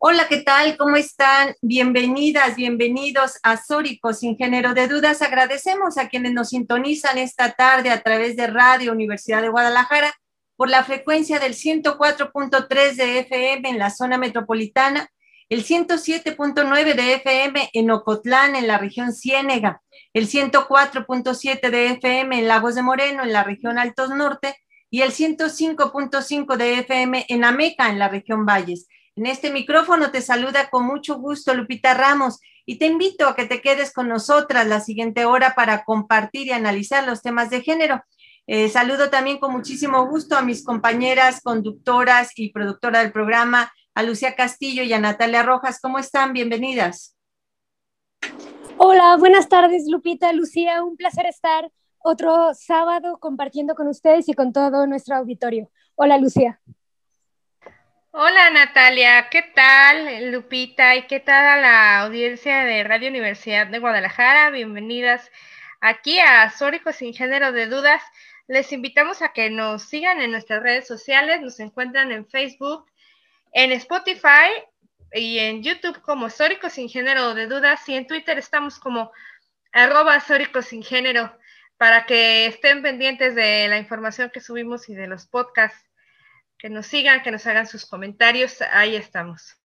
Hola, 0.00 0.28
¿qué 0.28 0.42
tal? 0.42 0.76
¿Cómo 0.76 0.94
están? 0.94 1.56
Bienvenidas, 1.60 2.54
bienvenidos 2.54 3.40
a 3.42 3.56
Sórico 3.56 4.14
sin 4.14 4.36
género 4.36 4.72
de 4.72 4.86
dudas. 4.86 5.22
Agradecemos 5.22 5.98
a 5.98 6.08
quienes 6.08 6.32
nos 6.34 6.50
sintonizan 6.50 7.18
esta 7.18 7.50
tarde 7.54 7.90
a 7.90 8.00
través 8.00 8.36
de 8.36 8.46
Radio 8.46 8.92
Universidad 8.92 9.42
de 9.42 9.48
Guadalajara 9.48 10.14
por 10.54 10.70
la 10.70 10.84
frecuencia 10.84 11.40
del 11.40 11.54
104.3 11.54 12.94
de 12.94 13.18
FM 13.18 13.70
en 13.70 13.78
la 13.80 13.90
zona 13.90 14.18
metropolitana, 14.18 15.08
el 15.48 15.64
107.9 15.64 16.94
de 16.94 17.14
FM 17.14 17.70
en 17.72 17.90
Ocotlán, 17.90 18.54
en 18.54 18.68
la 18.68 18.78
región 18.78 19.12
Ciénega, 19.12 19.82
el 20.12 20.28
104.7 20.28 21.70
de 21.70 21.86
FM 21.86 22.38
en 22.38 22.46
Lagos 22.46 22.76
de 22.76 22.82
Moreno, 22.82 23.24
en 23.24 23.32
la 23.32 23.42
región 23.42 23.80
Altos 23.80 24.10
Norte, 24.10 24.54
y 24.90 25.00
el 25.00 25.10
105.5 25.10 26.56
de 26.56 26.78
FM 26.78 27.26
en 27.28 27.44
Ameca, 27.44 27.90
en 27.90 27.98
la 27.98 28.08
región 28.08 28.46
Valles. 28.46 28.86
En 29.18 29.26
este 29.26 29.50
micrófono 29.50 30.12
te 30.12 30.22
saluda 30.22 30.70
con 30.70 30.86
mucho 30.86 31.18
gusto 31.18 31.52
Lupita 31.52 31.92
Ramos 31.92 32.38
y 32.64 32.78
te 32.78 32.86
invito 32.86 33.26
a 33.26 33.34
que 33.34 33.46
te 33.46 33.60
quedes 33.60 33.92
con 33.92 34.08
nosotras 34.08 34.68
la 34.68 34.78
siguiente 34.78 35.24
hora 35.24 35.56
para 35.56 35.82
compartir 35.82 36.46
y 36.46 36.52
analizar 36.52 37.04
los 37.04 37.20
temas 37.20 37.50
de 37.50 37.60
género. 37.62 38.00
Eh, 38.46 38.68
saludo 38.68 39.10
también 39.10 39.38
con 39.38 39.50
muchísimo 39.50 40.06
gusto 40.06 40.36
a 40.36 40.42
mis 40.42 40.64
compañeras 40.64 41.40
conductoras 41.42 42.30
y 42.36 42.52
productora 42.52 43.00
del 43.00 43.10
programa, 43.10 43.72
a 43.92 44.04
Lucía 44.04 44.36
Castillo 44.36 44.84
y 44.84 44.92
a 44.92 45.00
Natalia 45.00 45.42
Rojas. 45.42 45.80
¿Cómo 45.80 45.98
están? 45.98 46.32
Bienvenidas. 46.32 47.16
Hola, 48.76 49.16
buenas 49.16 49.48
tardes 49.48 49.88
Lupita, 49.90 50.32
Lucía, 50.32 50.84
un 50.84 50.96
placer 50.96 51.26
estar 51.26 51.72
otro 51.98 52.54
sábado 52.54 53.18
compartiendo 53.18 53.74
con 53.74 53.88
ustedes 53.88 54.28
y 54.28 54.34
con 54.34 54.52
todo 54.52 54.86
nuestro 54.86 55.16
auditorio. 55.16 55.72
Hola 55.96 56.18
Lucía. 56.18 56.60
Hola 58.10 58.48
Natalia, 58.50 59.28
¿qué 59.30 59.42
tal 59.42 60.32
Lupita 60.32 60.96
y 60.96 61.06
qué 61.06 61.20
tal 61.20 61.44
a 61.44 61.56
la 61.58 62.00
audiencia 62.00 62.64
de 62.64 62.82
Radio 62.82 63.10
Universidad 63.10 63.66
de 63.66 63.78
Guadalajara? 63.78 64.48
Bienvenidas 64.50 65.30
aquí 65.80 66.18
a 66.18 66.48
Sórico 66.50 66.92
sin 66.92 67.12
género 67.12 67.52
de 67.52 67.66
dudas. 67.66 68.02
Les 68.46 68.72
invitamos 68.72 69.20
a 69.20 69.34
que 69.34 69.50
nos 69.50 69.82
sigan 69.82 70.22
en 70.22 70.30
nuestras 70.30 70.62
redes 70.62 70.86
sociales, 70.86 71.42
nos 71.42 71.60
encuentran 71.60 72.10
en 72.10 72.26
Facebook, 72.26 72.86
en 73.52 73.72
Spotify 73.72 74.52
y 75.12 75.38
en 75.40 75.62
YouTube 75.62 76.00
como 76.00 76.30
Sórico 76.30 76.70
sin 76.70 76.88
género 76.88 77.34
de 77.34 77.46
dudas 77.46 77.86
y 77.90 77.94
en 77.94 78.06
Twitter 78.06 78.38
estamos 78.38 78.78
como 78.78 79.12
arroba 79.70 80.18
Sórico 80.20 80.62
sin 80.62 80.82
género 80.82 81.38
para 81.76 82.06
que 82.06 82.46
estén 82.46 82.80
pendientes 82.80 83.34
de 83.34 83.68
la 83.68 83.76
información 83.76 84.30
que 84.32 84.40
subimos 84.40 84.88
y 84.88 84.94
de 84.94 85.08
los 85.08 85.26
podcasts 85.26 85.87
que 86.58 86.68
nos 86.68 86.86
sigan, 86.86 87.22
que 87.22 87.30
nos 87.30 87.46
hagan 87.46 87.66
sus 87.66 87.86
comentarios. 87.86 88.58
Ahí 88.72 88.96
estamos. 88.96 89.58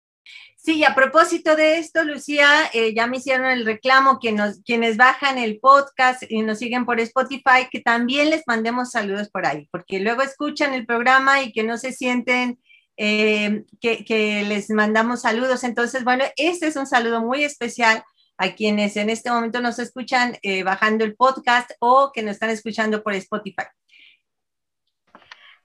Sí, 0.63 0.83
a 0.83 0.93
propósito 0.93 1.55
de 1.55 1.79
esto, 1.79 2.03
Lucía, 2.03 2.69
eh, 2.73 2.93
ya 2.93 3.07
me 3.07 3.17
hicieron 3.17 3.47
el 3.47 3.65
reclamo 3.65 4.19
que 4.19 4.31
nos, 4.31 4.61
quienes 4.61 4.95
bajan 4.95 5.39
el 5.39 5.59
podcast 5.59 6.21
y 6.29 6.43
nos 6.43 6.59
siguen 6.59 6.85
por 6.85 6.99
Spotify, 6.99 7.67
que 7.71 7.79
también 7.79 8.29
les 8.29 8.43
mandemos 8.45 8.91
saludos 8.91 9.29
por 9.29 9.47
ahí, 9.47 9.67
porque 9.71 9.99
luego 9.99 10.21
escuchan 10.21 10.73
el 10.75 10.85
programa 10.85 11.41
y 11.41 11.51
que 11.51 11.63
no 11.63 11.77
se 11.77 11.93
sienten 11.93 12.59
eh, 12.95 13.63
que, 13.79 14.45
les 14.47 14.69
mandamos 14.69 15.21
saludos. 15.21 15.63
Entonces, 15.63 16.03
bueno, 16.03 16.25
este 16.35 16.67
es 16.67 16.75
un 16.75 16.85
saludo 16.85 17.21
muy 17.21 17.43
especial 17.43 18.03
a 18.37 18.53
quienes 18.53 18.97
en 18.97 19.09
este 19.09 19.31
momento 19.31 19.61
nos 19.61 19.79
escuchan 19.79 20.37
eh, 20.43 20.61
bajando 20.61 21.03
el 21.05 21.15
podcast 21.15 21.71
o 21.79 22.11
que 22.13 22.21
nos 22.21 22.33
están 22.33 22.51
escuchando 22.51 23.01
por 23.01 23.13
Spotify. 23.15 23.63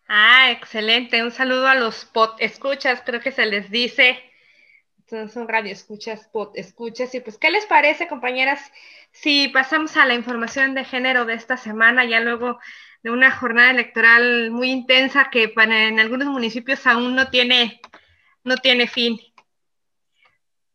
Ah, 0.08 0.50
excelente. 0.52 1.22
Un 1.22 1.32
saludo 1.32 1.66
a 1.66 1.74
los 1.74 2.04
pot 2.04 2.36
escuchas, 2.38 3.02
creo 3.04 3.20
que 3.20 3.32
se 3.32 3.46
les 3.46 3.70
dice. 3.70 4.22
Son 5.06 5.48
radio 5.48 5.72
escuchas, 5.72 6.28
pot 6.32 6.56
escuchas. 6.56 7.14
Y 7.14 7.20
pues, 7.20 7.38
¿qué 7.38 7.50
les 7.50 7.66
parece, 7.66 8.08
compañeras? 8.08 8.60
Si 9.12 9.48
pasamos 9.48 9.96
a 9.96 10.06
la 10.06 10.14
información 10.14 10.74
de 10.74 10.84
género 10.84 11.24
de 11.24 11.34
esta 11.34 11.56
semana, 11.56 12.04
ya 12.04 12.20
luego 12.20 12.58
de 13.02 13.10
una 13.10 13.30
jornada 13.30 13.70
electoral 13.70 14.50
muy 14.50 14.70
intensa 14.70 15.30
que 15.30 15.52
en 15.56 16.00
algunos 16.00 16.28
municipios 16.28 16.86
aún 16.86 17.14
no 17.14 17.28
tiene, 17.30 17.80
no 18.44 18.56
tiene 18.56 18.88
fin. 18.88 19.18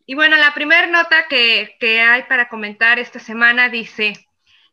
Y 0.05 0.15
bueno, 0.15 0.37
la 0.37 0.53
primera 0.53 0.87
nota 0.87 1.27
que, 1.29 1.75
que 1.79 2.01
hay 2.01 2.23
para 2.23 2.49
comentar 2.49 2.99
esta 2.99 3.19
semana 3.19 3.69
dice, 3.69 4.13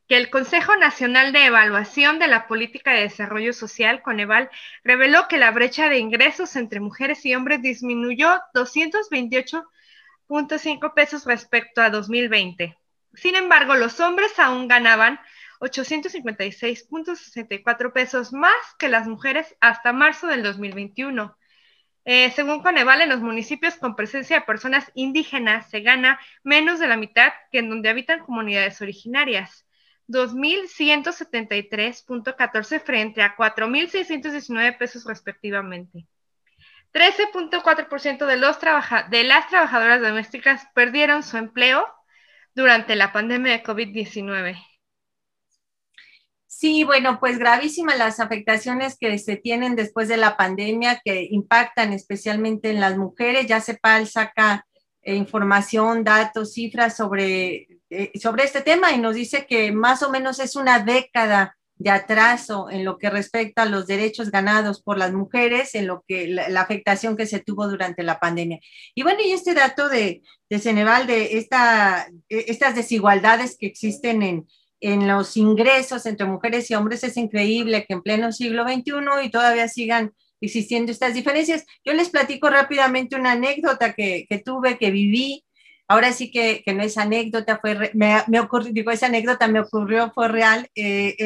que 0.08 0.16
el 0.16 0.30
Consejo 0.30 0.74
Nacional 0.76 1.32
de 1.32 1.46
Evaluación 1.46 2.18
de 2.18 2.26
la 2.28 2.46
Política 2.48 2.92
de 2.92 3.02
Desarrollo 3.02 3.52
Social, 3.52 4.00
Coneval, 4.02 4.48
reveló 4.82 5.28
que 5.28 5.36
la 5.36 5.50
brecha 5.50 5.90
de 5.90 5.98
ingresos 5.98 6.56
entre 6.56 6.80
mujeres 6.80 7.26
y 7.26 7.34
hombres 7.34 7.60
disminuyó 7.60 8.40
228.5 8.54 10.94
pesos 10.94 11.26
respecto 11.26 11.82
a 11.82 11.90
2020. 11.90 12.78
Sin 13.12 13.36
embargo, 13.36 13.74
los 13.74 14.00
hombres 14.00 14.38
aún 14.38 14.66
ganaban 14.66 15.20
856.64 15.60 17.92
pesos 17.92 18.32
más 18.32 18.56
que 18.78 18.88
las 18.88 19.06
mujeres 19.06 19.54
hasta 19.60 19.92
marzo 19.92 20.26
del 20.26 20.42
2021. 20.42 21.36
Eh, 22.06 22.30
según 22.30 22.62
Coneval, 22.62 23.02
en 23.02 23.10
los 23.10 23.20
municipios 23.20 23.76
con 23.76 23.94
presencia 23.94 24.38
de 24.38 24.46
personas 24.46 24.90
indígenas 24.94 25.68
se 25.68 25.80
gana 25.80 26.18
menos 26.42 26.78
de 26.78 26.88
la 26.88 26.96
mitad 26.96 27.34
que 27.52 27.58
en 27.58 27.68
donde 27.68 27.90
habitan 27.90 28.20
comunidades 28.20 28.80
originarias. 28.80 29.67
2.173.14 30.08 32.80
frente 32.80 33.22
a 33.22 33.36
4.619 33.36 34.78
pesos 34.78 35.04
respectivamente. 35.04 36.06
13.4% 36.92 38.26
de, 38.26 38.36
los 38.38 38.58
de 39.10 39.24
las 39.24 39.48
trabajadoras 39.48 40.00
domésticas 40.00 40.66
perdieron 40.74 41.22
su 41.22 41.36
empleo 41.36 41.86
durante 42.54 42.96
la 42.96 43.12
pandemia 43.12 43.52
de 43.52 43.62
COVID-19. 43.62 44.56
Sí, 46.46 46.82
bueno, 46.82 47.20
pues 47.20 47.38
gravísimas 47.38 47.98
las 47.98 48.18
afectaciones 48.18 48.96
que 48.98 49.16
se 49.18 49.36
tienen 49.36 49.76
después 49.76 50.08
de 50.08 50.16
la 50.16 50.36
pandemia 50.36 51.00
que 51.04 51.28
impactan 51.30 51.92
especialmente 51.92 52.70
en 52.70 52.80
las 52.80 52.96
mujeres. 52.96 53.46
Ya 53.46 53.60
CEPAL 53.60 54.08
saca 54.08 54.66
eh, 55.02 55.14
información, 55.14 56.02
datos, 56.02 56.54
cifras 56.54 56.96
sobre 56.96 57.77
eh, 57.90 58.10
sobre 58.20 58.44
este 58.44 58.60
tema 58.60 58.92
y 58.92 58.98
nos 58.98 59.14
dice 59.14 59.46
que 59.46 59.72
más 59.72 60.02
o 60.02 60.10
menos 60.10 60.38
es 60.40 60.56
una 60.56 60.80
década 60.80 61.56
de 61.78 61.90
atraso 61.90 62.68
en 62.70 62.84
lo 62.84 62.98
que 62.98 63.08
respecta 63.08 63.62
a 63.62 63.66
los 63.66 63.86
derechos 63.86 64.30
ganados 64.30 64.82
por 64.82 64.98
las 64.98 65.12
mujeres, 65.12 65.74
en 65.74 65.86
lo 65.86 66.04
que 66.06 66.26
la, 66.26 66.60
afectación 66.60 67.16
que 67.16 67.26
se 67.26 67.38
tuvo 67.38 67.68
durante 67.68 68.02
la 68.02 68.18
pandemia. 68.18 68.58
Y 68.94 69.02
bueno, 69.04 69.20
y 69.24 69.30
este 69.30 69.54
dato 69.54 69.88
de, 69.88 70.22
de 70.50 70.58
Ceneval, 70.58 71.06
de 71.06 71.38
esta, 71.38 72.08
estas 72.28 72.74
desigualdades 72.74 73.56
que 73.58 73.66
existen 73.66 74.22
en, 74.22 74.48
en 74.80 75.06
los 75.06 75.36
ingresos 75.36 76.04
entre 76.06 76.26
mujeres 76.26 76.68
y 76.70 76.74
hombres, 76.74 77.04
es 77.04 77.16
increíble 77.16 77.84
que 77.86 77.94
en 77.94 78.02
pleno 78.02 78.32
siglo 78.32 78.64
XXI 78.64 79.24
y 79.24 79.30
todavía 79.30 79.68
sigan 79.68 80.12
existiendo 80.40 80.90
estas 80.90 81.14
diferencias. 81.14 81.64
Yo 81.84 81.92
les 81.94 82.10
platico 82.10 82.50
rápidamente 82.50 83.16
una 83.16 83.32
anécdota 83.32 83.92
que, 83.92 84.26
que 84.28 84.38
tuve, 84.38 84.78
que 84.78 84.90
viví 84.90 85.44
ahora 85.88 86.12
sí 86.12 86.30
que, 86.30 86.62
que 86.64 86.74
no 86.74 86.82
es 86.82 86.98
anécdota, 86.98 87.58
fue 87.58 87.90
me, 87.94 88.22
me, 88.28 88.40
ocurrió, 88.40 88.72
digo, 88.72 88.90
esa 88.90 89.06
anécdota 89.06 89.48
me 89.48 89.60
ocurrió, 89.60 90.12
fue 90.12 90.28
real. 90.28 90.70
Eh, 90.74 91.16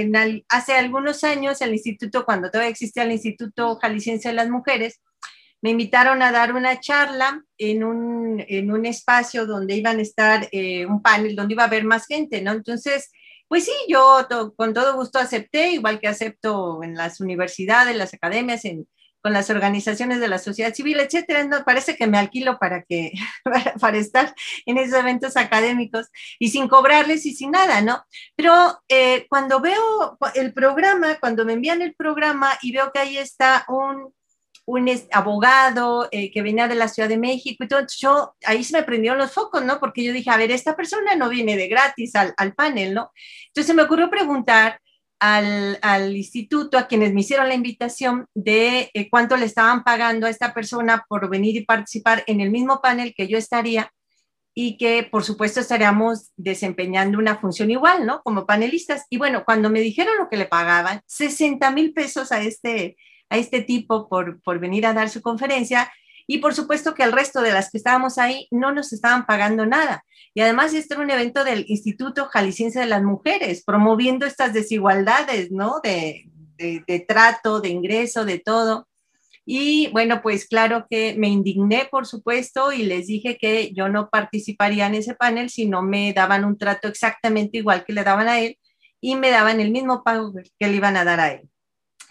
hace 0.48 0.74
algunos 0.74 1.24
años, 1.24 1.60
el 1.60 1.72
instituto, 1.72 2.24
cuando 2.24 2.50
todavía 2.50 2.70
existía 2.70 3.02
el 3.02 3.12
Instituto 3.12 3.76
Jalisciense 3.76 4.28
de 4.28 4.34
las 4.34 4.48
Mujeres, 4.48 5.00
me 5.60 5.70
invitaron 5.70 6.22
a 6.22 6.32
dar 6.32 6.54
una 6.54 6.80
charla 6.80 7.44
en 7.58 7.84
un, 7.84 8.44
en 8.48 8.72
un 8.72 8.86
espacio 8.86 9.46
donde 9.46 9.76
iban 9.76 9.98
a 9.98 10.02
estar 10.02 10.48
eh, 10.52 10.86
un 10.86 11.02
panel, 11.02 11.36
donde 11.36 11.54
iba 11.54 11.64
a 11.64 11.66
haber 11.66 11.84
más 11.84 12.06
gente, 12.06 12.40
¿no? 12.40 12.52
Entonces, 12.52 13.12
pues 13.48 13.64
sí, 13.64 13.72
yo 13.88 14.26
con 14.56 14.74
todo 14.74 14.96
gusto 14.96 15.18
acepté, 15.18 15.72
igual 15.72 16.00
que 16.00 16.08
acepto 16.08 16.82
en 16.82 16.94
las 16.94 17.20
universidades, 17.20 17.96
las 17.96 18.14
academias, 18.14 18.64
en, 18.64 18.86
con 19.22 19.32
las 19.32 19.50
organizaciones 19.50 20.20
de 20.20 20.28
la 20.28 20.38
sociedad 20.38 20.74
civil, 20.74 21.00
etcétera. 21.00 21.44
No, 21.44 21.64
parece 21.64 21.96
que 21.96 22.06
me 22.06 22.18
alquilo 22.18 22.58
para 22.58 22.82
que 22.82 23.12
para, 23.80 23.96
estar 23.98 24.34
en 24.66 24.78
esos 24.78 24.98
eventos 24.98 25.36
académicos 25.36 26.08
y 26.38 26.48
sin 26.48 26.68
cobrarles 26.68 27.24
y 27.26 27.34
sin 27.34 27.52
nada, 27.52 27.80
¿no? 27.80 28.04
Pero 28.36 28.82
eh, 28.88 29.26
cuando 29.28 29.60
veo 29.60 30.18
el 30.34 30.52
programa, 30.52 31.18
cuando 31.20 31.44
me 31.44 31.54
envían 31.54 31.82
el 31.82 31.94
programa 31.94 32.58
y 32.62 32.72
veo 32.72 32.92
que 32.92 32.98
ahí 33.00 33.18
está 33.18 33.64
un 33.68 34.12
un 34.64 34.88
abogado 35.10 36.08
eh, 36.12 36.30
que 36.30 36.42
venía 36.42 36.68
de 36.68 36.76
la 36.76 36.88
Ciudad 36.88 37.08
de 37.08 37.18
México 37.18 37.64
y 37.64 37.68
todo, 37.68 37.84
yo 37.98 38.36
ahí 38.44 38.62
se 38.62 38.76
me 38.76 38.84
prendieron 38.84 39.18
los 39.18 39.32
focos, 39.32 39.64
¿no? 39.64 39.80
Porque 39.80 40.04
yo 40.04 40.12
dije, 40.12 40.30
a 40.30 40.36
ver, 40.36 40.52
esta 40.52 40.76
persona 40.76 41.16
no 41.16 41.28
viene 41.28 41.56
de 41.56 41.68
gratis 41.68 42.14
al, 42.14 42.32
al 42.36 42.54
panel, 42.54 42.94
¿no? 42.94 43.10
Entonces 43.48 43.74
me 43.74 43.82
ocurrió 43.82 44.08
preguntar 44.08 44.80
al, 45.22 45.78
al, 45.82 46.16
instituto, 46.16 46.76
a 46.76 46.88
quienes 46.88 47.14
me 47.14 47.20
hicieron 47.20 47.46
la 47.46 47.54
invitación, 47.54 48.26
de 48.34 48.90
eh, 48.92 49.08
cuánto 49.08 49.36
le 49.36 49.46
estaban 49.46 49.84
pagando 49.84 50.26
a 50.26 50.30
esta 50.30 50.52
persona 50.52 51.04
por 51.08 51.30
venir 51.30 51.54
y 51.56 51.64
participar 51.64 52.24
en 52.26 52.40
el 52.40 52.50
mismo 52.50 52.80
panel 52.82 53.14
que 53.16 53.28
yo 53.28 53.38
estaría 53.38 53.92
y 54.52 54.76
que 54.76 55.04
por 55.04 55.22
supuesto 55.22 55.60
estaríamos 55.60 56.32
desempeñando 56.36 57.18
una 57.18 57.36
función 57.36 57.70
igual, 57.70 58.04
¿no? 58.04 58.20
Como 58.24 58.46
panelistas. 58.46 59.06
Y 59.10 59.16
bueno, 59.16 59.44
cuando 59.44 59.70
me 59.70 59.80
dijeron 59.80 60.18
lo 60.18 60.28
que 60.28 60.36
le 60.36 60.46
pagaban, 60.46 61.02
60 61.06 61.70
mil 61.70 61.92
pesos 61.94 62.32
a 62.32 62.42
este, 62.42 62.96
a 63.30 63.38
este 63.38 63.62
tipo 63.62 64.08
por, 64.08 64.42
por 64.42 64.58
venir 64.58 64.86
a 64.86 64.92
dar 64.92 65.08
su 65.08 65.22
conferencia, 65.22 65.92
y 66.26 66.38
por 66.38 66.54
supuesto 66.54 66.94
que 66.94 67.02
el 67.02 67.12
resto 67.12 67.42
de 67.42 67.52
las 67.52 67.70
que 67.70 67.78
estábamos 67.78 68.18
ahí 68.18 68.48
no 68.50 68.72
nos 68.72 68.92
estaban 68.92 69.26
pagando 69.26 69.66
nada. 69.66 70.04
Y 70.34 70.40
además 70.40 70.72
este 70.74 70.94
era 70.94 71.02
un 71.02 71.10
evento 71.10 71.44
del 71.44 71.64
Instituto 71.68 72.26
Jalisciense 72.26 72.80
de 72.80 72.86
las 72.86 73.02
Mujeres, 73.02 73.62
promoviendo 73.64 74.26
estas 74.26 74.52
desigualdades, 74.52 75.50
¿no? 75.50 75.80
De, 75.82 76.30
de, 76.58 77.04
trato, 77.06 77.60
de 77.60 77.68
ingreso, 77.68 78.24
de 78.24 78.38
todo. 78.38 78.88
Y 79.44 79.88
bueno, 79.88 80.22
pues 80.22 80.46
claro 80.46 80.86
que 80.88 81.16
me 81.18 81.28
indigné, 81.28 81.88
por 81.90 82.06
supuesto, 82.06 82.72
y 82.72 82.84
les 82.84 83.08
dije 83.08 83.36
que 83.36 83.72
yo 83.72 83.88
no 83.88 84.08
participaría 84.08 84.86
en 84.86 84.94
ese 84.94 85.14
panel 85.14 85.50
si 85.50 85.66
no 85.66 85.82
me 85.82 86.12
daban 86.12 86.44
un 86.44 86.56
trato 86.56 86.86
exactamente 86.86 87.58
igual 87.58 87.84
que 87.84 87.92
le 87.92 88.04
daban 88.04 88.28
a 88.28 88.40
él 88.40 88.58
y 89.00 89.16
me 89.16 89.30
daban 89.30 89.60
el 89.60 89.72
mismo 89.72 90.04
pago 90.04 90.32
que 90.32 90.68
le 90.68 90.76
iban 90.76 90.96
a 90.96 91.04
dar 91.04 91.18
a 91.18 91.32
él 91.32 91.51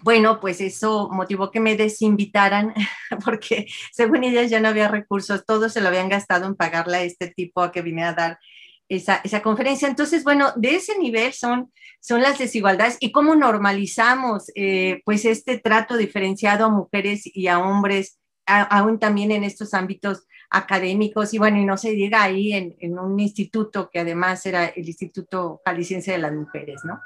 bueno, 0.03 0.39
pues 0.39 0.61
eso 0.61 1.09
motivó 1.11 1.51
que 1.51 1.59
me 1.59 1.75
desinvitaran 1.75 2.73
porque 3.25 3.67
según 3.91 4.23
ellas 4.23 4.49
ya 4.49 4.59
no 4.59 4.69
había 4.69 4.87
recursos, 4.87 5.45
todos 5.45 5.73
se 5.73 5.81
lo 5.81 5.87
habían 5.87 6.09
gastado 6.09 6.45
en 6.45 6.55
pagarle 6.55 6.97
a 6.97 7.03
este 7.03 7.27
tipo 7.27 7.61
a 7.61 7.71
que 7.71 7.81
vine 7.81 8.03
a 8.03 8.13
dar 8.13 8.39
esa, 8.89 9.21
esa, 9.23 9.41
conferencia. 9.41 9.87
Entonces, 9.87 10.23
bueno, 10.23 10.51
de 10.55 10.75
ese 10.75 10.97
nivel 10.99 11.31
son, 11.33 11.71
son 12.01 12.21
las 12.21 12.37
desigualdades 12.37 12.97
y 12.99 13.11
cómo 13.11 13.35
normalizamos 13.35 14.51
eh, 14.55 15.01
pues 15.05 15.23
este 15.23 15.59
trato 15.59 15.95
diferenciado 15.95 16.65
a 16.65 16.69
mujeres 16.69 17.23
y 17.25 17.47
a 17.47 17.59
hombres, 17.59 18.19
aún 18.45 18.99
también 18.99 19.31
en 19.31 19.43
estos 19.45 19.73
ámbitos 19.73 20.25
académicos 20.49 21.33
y 21.33 21.37
bueno, 21.37 21.57
y 21.57 21.65
no 21.65 21.77
se 21.77 21.91
diga 21.91 22.23
ahí 22.23 22.51
en, 22.51 22.75
en 22.79 22.99
un 22.99 23.17
instituto 23.19 23.89
que 23.89 23.99
además 23.99 24.45
era 24.45 24.65
el 24.65 24.85
Instituto 24.85 25.61
Jalisciense 25.63 26.11
de 26.11 26.17
las 26.17 26.33
Mujeres, 26.33 26.81
¿no? 26.83 26.99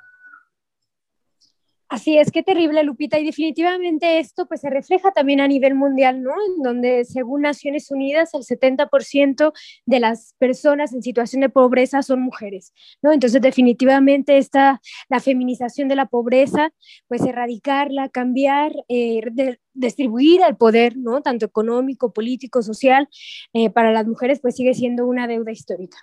Así 1.96 2.18
es, 2.18 2.30
qué 2.30 2.44
terrible, 2.44 2.84
Lupita. 2.84 3.18
Y 3.20 3.24
definitivamente 3.24 4.20
esto 4.20 4.48
pues 4.48 4.60
se 4.60 4.70
refleja 4.70 5.14
también 5.14 5.40
a 5.40 5.48
nivel 5.48 5.76
mundial, 5.76 6.22
¿no? 6.22 6.34
En 6.46 6.62
donde 6.62 7.06
según 7.06 7.44
Naciones 7.44 7.90
Unidas 7.90 8.34
el 8.34 8.42
70% 8.44 9.54
de 9.86 10.00
las 10.02 10.36
personas 10.38 10.94
en 10.94 11.02
situación 11.02 11.40
de 11.40 11.48
pobreza 11.48 12.02
son 12.02 12.20
mujeres, 12.20 12.74
¿no? 13.02 13.14
Entonces 13.14 13.42
definitivamente 13.42 14.38
esta, 14.38 14.82
la 15.08 15.22
feminización 15.22 15.88
de 15.88 15.96
la 15.96 16.08
pobreza, 16.08 16.74
pues 17.08 17.22
erradicarla, 17.22 18.10
cambiar, 18.10 18.74
eh, 18.90 19.22
distribuir 19.74 20.42
el 20.46 20.58
poder, 20.58 20.98
¿no? 20.98 21.22
Tanto 21.22 21.46
económico, 21.46 22.12
político, 22.12 22.62
social, 22.62 23.08
eh, 23.54 23.70
para 23.70 23.94
las 23.94 24.06
mujeres 24.06 24.42
pues 24.42 24.58
sigue 24.58 24.74
siendo 24.74 25.08
una 25.08 25.28
deuda 25.28 25.54
histórica. 25.54 25.98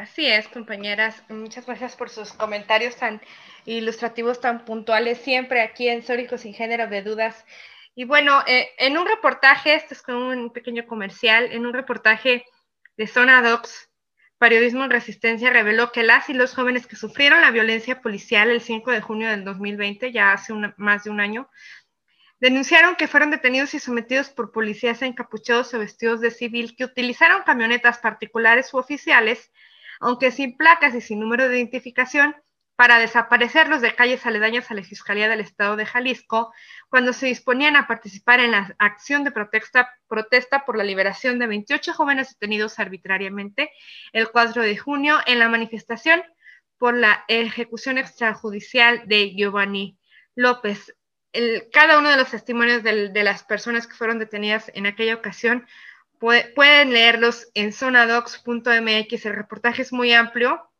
Así 0.00 0.26
es, 0.26 0.48
compañeras. 0.48 1.22
Muchas 1.28 1.66
gracias 1.66 1.94
por 1.94 2.08
sus 2.08 2.32
comentarios 2.32 2.96
tan 2.96 3.20
ilustrativos, 3.66 4.40
tan 4.40 4.64
puntuales, 4.64 5.18
siempre 5.18 5.60
aquí 5.60 5.90
en 5.90 6.02
Sórico 6.02 6.38
sin 6.38 6.54
género 6.54 6.86
de 6.86 7.02
dudas. 7.02 7.44
Y 7.94 8.04
bueno, 8.04 8.42
eh, 8.46 8.70
en 8.78 8.96
un 8.96 9.06
reportaje, 9.06 9.74
esto 9.74 9.92
es 9.92 10.00
como 10.00 10.28
un 10.30 10.54
pequeño 10.54 10.86
comercial, 10.86 11.52
en 11.52 11.66
un 11.66 11.74
reportaje 11.74 12.46
de 12.96 13.06
Zona 13.06 13.42
Docs, 13.42 13.90
Periodismo 14.38 14.84
en 14.84 14.90
Resistencia 14.90 15.50
reveló 15.50 15.92
que 15.92 16.02
las 16.02 16.30
y 16.30 16.32
los 16.32 16.54
jóvenes 16.54 16.86
que 16.86 16.96
sufrieron 16.96 17.42
la 17.42 17.50
violencia 17.50 18.00
policial 18.00 18.48
el 18.48 18.62
5 18.62 18.92
de 18.92 19.02
junio 19.02 19.28
del 19.28 19.44
2020, 19.44 20.12
ya 20.12 20.32
hace 20.32 20.54
más 20.78 21.04
de 21.04 21.10
un 21.10 21.20
año, 21.20 21.50
denunciaron 22.38 22.96
que 22.96 23.06
fueron 23.06 23.30
detenidos 23.30 23.74
y 23.74 23.78
sometidos 23.78 24.30
por 24.30 24.50
policías 24.50 25.02
encapuchados 25.02 25.74
o 25.74 25.78
vestidos 25.78 26.22
de 26.22 26.30
civil 26.30 26.74
que 26.74 26.84
utilizaron 26.84 27.42
camionetas 27.42 27.98
particulares 27.98 28.72
u 28.72 28.78
oficiales 28.78 29.50
aunque 30.00 30.32
sin 30.32 30.56
placas 30.56 30.94
y 30.94 31.00
sin 31.00 31.20
número 31.20 31.48
de 31.48 31.58
identificación, 31.58 32.34
para 32.80 32.98
desaparecerlos 32.98 33.82
de 33.82 33.94
calles 33.94 34.24
aledañas 34.24 34.70
a 34.70 34.74
la 34.74 34.82
Fiscalía 34.82 35.28
del 35.28 35.40
Estado 35.40 35.76
de 35.76 35.84
Jalisco, 35.84 36.50
cuando 36.88 37.12
se 37.12 37.26
disponían 37.26 37.76
a 37.76 37.86
participar 37.86 38.40
en 38.40 38.52
la 38.52 38.74
acción 38.78 39.22
de 39.22 39.32
protesta, 39.32 40.64
por 40.64 40.78
la 40.78 40.84
liberación 40.84 41.38
de 41.38 41.46
28 41.46 41.92
jóvenes 41.92 42.30
detenidos 42.30 42.78
arbitrariamente 42.78 43.70
el 44.14 44.30
4 44.30 44.62
de 44.62 44.78
junio 44.78 45.18
en 45.26 45.38
la 45.38 45.50
manifestación 45.50 46.22
por 46.78 46.94
la 46.94 47.22
ejecución 47.28 47.98
extrajudicial 47.98 49.02
de 49.06 49.34
Giovanni 49.34 49.98
López. 50.34 50.96
cada 51.74 51.98
uno 51.98 52.08
de 52.08 52.16
los 52.16 52.30
testimonios 52.30 52.82
de 52.82 53.22
las 53.22 53.44
personas 53.44 53.86
que 53.86 53.94
fueron 53.94 54.18
detenidas 54.18 54.72
en 54.74 54.86
aquella 54.86 55.16
ocasión 55.16 55.66
pueden 56.20 56.92
leerlos 56.92 57.48
en 57.54 57.72
zonadocs.mx. 57.72 59.26
El 59.26 59.34
reportaje 59.34 59.82
es 59.82 59.92
muy 59.92 60.12
amplio 60.12 60.70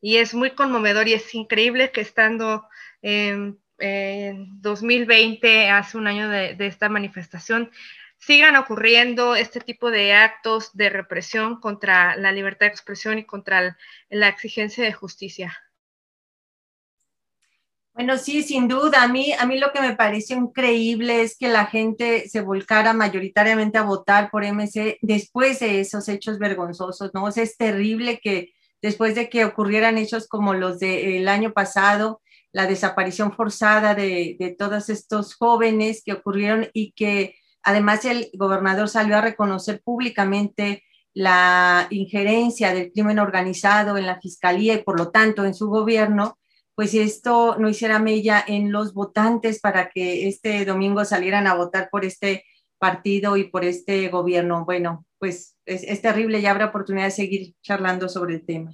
y 0.00 0.18
es 0.18 0.34
muy 0.34 0.50
conmovedor 0.50 1.08
y 1.08 1.14
es 1.14 1.34
increíble 1.34 1.90
que 1.90 2.02
estando 2.02 2.68
en, 3.00 3.58
2020, 3.78 5.68
hace 5.70 5.98
un 5.98 6.06
año 6.06 6.28
de, 6.28 6.54
esta 6.60 6.88
manifestación, 6.88 7.72
sigan 8.16 8.54
ocurriendo 8.54 9.34
este 9.34 9.58
tipo 9.58 9.90
de 9.90 10.12
actos 10.12 10.76
de 10.76 10.88
represión 10.88 11.58
contra 11.58 12.14
la 12.16 12.30
libertad 12.30 12.66
de 12.66 12.72
expresión 12.72 13.18
y 13.18 13.24
contra 13.24 13.76
la 14.08 14.28
exigencia 14.28 14.84
de 14.84 14.92
justicia. 14.92 15.58
Bueno, 17.94 18.16
sí, 18.16 18.42
sin 18.42 18.68
duda. 18.68 19.02
A 19.02 19.08
mí, 19.08 19.32
a 19.38 19.44
mí 19.44 19.58
lo 19.58 19.70
que 19.70 19.80
me 19.82 19.94
pareció 19.94 20.36
increíble 20.36 21.22
es 21.22 21.36
que 21.36 21.48
la 21.48 21.66
gente 21.66 22.26
se 22.28 22.40
volcara 22.40 22.94
mayoritariamente 22.94 23.76
a 23.76 23.82
votar 23.82 24.30
por 24.30 24.44
MC 24.44 24.98
después 25.02 25.60
de 25.60 25.80
esos 25.80 26.08
hechos 26.08 26.38
vergonzosos, 26.38 27.10
¿no? 27.12 27.28
es 27.28 27.56
terrible 27.58 28.18
que 28.22 28.54
después 28.80 29.14
de 29.14 29.28
que 29.28 29.44
ocurrieran 29.44 29.98
hechos 29.98 30.26
como 30.26 30.54
los 30.54 30.78
del 30.80 31.28
año 31.28 31.52
pasado, 31.52 32.22
la 32.50 32.66
desaparición 32.66 33.32
forzada 33.32 33.94
de, 33.94 34.36
de 34.38 34.50
todos 34.58 34.88
estos 34.88 35.34
jóvenes 35.34 36.02
que 36.04 36.14
ocurrieron 36.14 36.68
y 36.72 36.92
que 36.92 37.36
además 37.62 38.04
el 38.06 38.30
gobernador 38.34 38.88
salió 38.88 39.18
a 39.18 39.20
reconocer 39.20 39.82
públicamente 39.84 40.82
la 41.14 41.86
injerencia 41.90 42.72
del 42.72 42.90
crimen 42.90 43.18
organizado 43.18 43.98
en 43.98 44.06
la 44.06 44.18
fiscalía 44.18 44.74
y 44.74 44.82
por 44.82 44.98
lo 44.98 45.10
tanto 45.10 45.44
en 45.44 45.54
su 45.54 45.68
gobierno, 45.68 46.38
pues 46.74 46.94
esto 46.94 47.56
no 47.58 47.68
hiciera 47.68 47.98
mella 47.98 48.44
en 48.46 48.72
los 48.72 48.94
votantes 48.94 49.60
para 49.60 49.90
que 49.90 50.28
este 50.28 50.64
domingo 50.64 51.04
salieran 51.04 51.46
a 51.46 51.54
votar 51.54 51.88
por 51.90 52.04
este 52.04 52.44
partido 52.78 53.36
y 53.36 53.44
por 53.44 53.64
este 53.64 54.08
gobierno. 54.08 54.64
Bueno, 54.64 55.06
pues 55.18 55.56
es, 55.66 55.84
es 55.84 56.02
terrible 56.02 56.40
y 56.40 56.46
habrá 56.46 56.66
oportunidad 56.66 57.06
de 57.06 57.10
seguir 57.12 57.54
charlando 57.62 58.08
sobre 58.08 58.34
el 58.34 58.44
tema. 58.44 58.72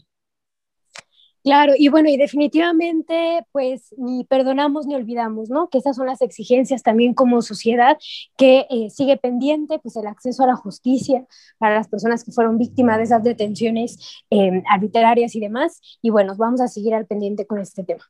Claro, 1.45 1.73
y 1.78 1.88
bueno, 1.88 2.09
y 2.09 2.16
definitivamente, 2.16 3.45
pues 3.52 3.95
ni 3.97 4.25
perdonamos 4.25 4.87
ni 4.87 4.97
olvidamos, 4.97 5.50
¿no? 5.50 5.68
Que 5.71 5.78
esas 5.78 5.97
son 5.97 6.07
las 6.07 6.21
exigencias 6.21 6.83
también 6.83 7.14
como 7.14 7.42
sociedad 7.42 7.97
que 8.37 8.66
eh, 8.71 8.90
sigue 8.90 9.16
pendiente, 9.16 9.78
pues 9.78 9.97
el 9.97 10.09
acceso 10.09 10.42
a 10.42 10.49
la 10.49 10.57
justicia 10.57 11.26
para 11.59 11.76
las 11.76 11.88
personas 11.88 12.25
que 12.25 12.33
fueron 12.33 12.59
víctimas 12.59 12.99
de 12.99 13.04
esas 13.04 13.23
detenciones 13.23 14.25
em, 14.30 14.62
arbitrarias 14.68 15.37
y 15.37 15.40
demás. 15.40 15.80
Y 16.02 16.11
bueno, 16.11 16.35
vamos 16.37 16.61
a 16.61 16.68
seguir 16.68 16.95
al 16.95 17.07
pendiente 17.07 17.47
con 17.47 17.61
este 17.61 17.85
tema. 17.85 18.04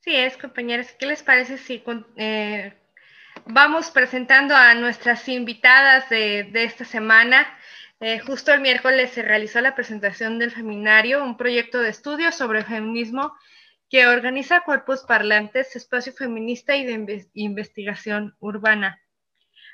Sí, 0.00 0.16
es, 0.16 0.38
compañeros. 0.38 0.86
¿Qué 0.98 1.06
les 1.06 1.22
parece 1.22 1.58
si 1.58 1.82
eh, 2.16 2.72
vamos 3.44 3.90
presentando 3.90 4.56
a 4.56 4.74
nuestras 4.74 5.28
invitadas 5.28 6.08
de, 6.08 6.44
de 6.44 6.64
esta 6.64 6.86
semana? 6.86 7.46
Eh, 8.00 8.20
justo 8.20 8.52
el 8.52 8.60
miércoles 8.60 9.10
se 9.10 9.22
realizó 9.22 9.60
la 9.60 9.74
presentación 9.74 10.38
del 10.38 10.52
Feminario, 10.52 11.24
un 11.24 11.36
proyecto 11.36 11.80
de 11.80 11.90
estudio 11.90 12.30
sobre 12.30 12.64
feminismo 12.64 13.36
que 13.90 14.06
organiza 14.06 14.60
Cuerpos 14.60 15.02
Parlantes, 15.02 15.74
espacio 15.74 16.12
feminista 16.12 16.76
y 16.76 16.84
de 16.84 17.28
investigación 17.34 18.36
urbana. 18.38 19.00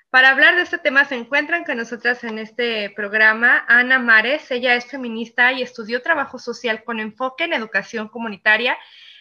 Para 0.09 0.31
hablar 0.31 0.57
de 0.57 0.63
este 0.63 0.79
tema 0.79 1.05
se 1.05 1.17
encuentran 1.17 1.65
con 1.65 1.77
nosotras 1.77 2.23
en 2.25 2.39
este 2.39 2.89
programa 2.91 3.65
Ana 3.69 3.99
Mares. 3.99 4.51
Ella 4.51 4.75
es 4.77 4.87
feminista 4.87 5.53
y 5.53 5.61
estudió 5.61 6.03
trabajo 6.03 6.39
social 6.39 6.85
con 6.85 7.01
enfoque 7.01 7.45
en 7.45 7.53
educación 7.53 8.09
comunitaria 8.09 8.79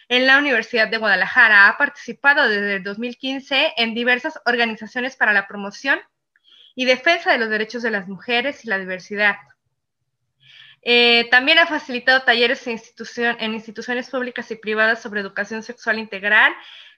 en 0.08 0.26
la 0.26 0.38
Universidad 0.38 0.88
de 0.88 0.98
Guadalajara. 0.98 1.68
Ha 1.68 1.76
participado 1.76 2.48
desde 2.48 2.76
el 2.76 2.84
2015 2.84 3.74
en 3.76 3.94
diversas 3.94 4.40
organizaciones 4.46 5.16
para 5.16 5.32
la 5.32 5.48
promoción 5.48 5.98
y 6.74 6.84
defensa 6.84 7.32
de 7.32 7.38
los 7.38 7.50
derechos 7.50 7.82
de 7.82 7.90
las 7.90 8.08
mujeres 8.08 8.64
y 8.64 8.68
la 8.68 8.78
diversidad. 8.78 9.36
Eh, 10.82 11.28
también 11.30 11.58
ha 11.58 11.66
facilitado 11.66 12.22
talleres 12.22 12.66
en, 12.66 13.54
instituciones 13.54 14.10
públicas 14.10 14.50
y 14.50 14.56
privadas 14.56 15.00
sobre 15.00 15.20
educación 15.20 15.62
sexual 15.62 15.98
integral 15.98 16.52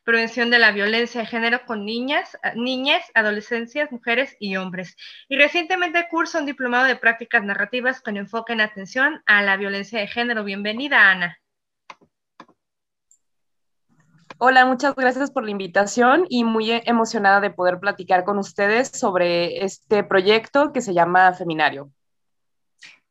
prevención 0.06 0.50
de 0.50 0.61
la 0.61 0.71
violencia 0.71 1.21
de 1.21 1.26
género 1.26 1.66
con 1.66 1.85
niñas, 1.85 2.38
niñas, 2.54 3.02
adolescencias, 3.14 3.90
mujeres 3.90 4.37
y 4.38 4.56
hombres. 4.56 4.97
Y 5.28 5.37
recientemente 5.37 6.06
curso 6.09 6.38
un 6.38 6.47
diplomado 6.47 6.85
de 6.85 6.95
prácticas 6.95 7.42
narrativas 7.42 8.00
con 8.00 8.16
enfoque 8.16 8.52
en 8.52 8.61
atención 8.61 9.21
a 9.26 9.42
la 9.42 9.56
violencia 9.56 9.99
de 9.99 10.06
género. 10.06 10.45
Bienvenida, 10.45 11.11
Ana. 11.11 11.40
Hola, 14.38 14.66
muchas 14.66 14.94
gracias 14.94 15.30
por 15.30 15.44
la 15.44 15.50
invitación 15.50 16.26
y 16.28 16.44
muy 16.44 16.70
emocionada 16.70 17.40
de 17.40 17.50
poder 17.50 17.80
platicar 17.80 18.24
con 18.24 18.38
ustedes 18.38 18.88
sobre 18.88 19.64
este 19.64 20.04
proyecto 20.04 20.74
que 20.74 20.82
se 20.82 20.92
llama 20.92 21.32
Feminario. 21.32 21.90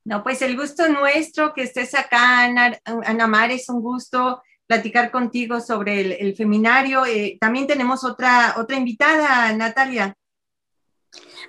No, 0.03 0.23
pues 0.23 0.43
el 0.43 0.55
gusto 0.55 0.87
nuestro 0.87 1.51
que 1.55 1.63
estés 1.63 1.95
acá, 1.95 2.43
Ana, 2.43 2.77
Ana 2.85 3.25
Mar, 3.25 3.49
es 3.49 3.69
un 3.69 3.81
gusto 3.81 4.43
platicar 4.67 5.09
contigo 5.09 5.59
sobre 5.61 6.21
el, 6.21 6.35
feminario. 6.35 7.07
Eh, 7.07 7.37
también 7.41 7.65
tenemos 7.65 8.03
otra, 8.03 8.53
otra 8.57 8.77
invitada, 8.77 9.51
Natalia. 9.53 10.15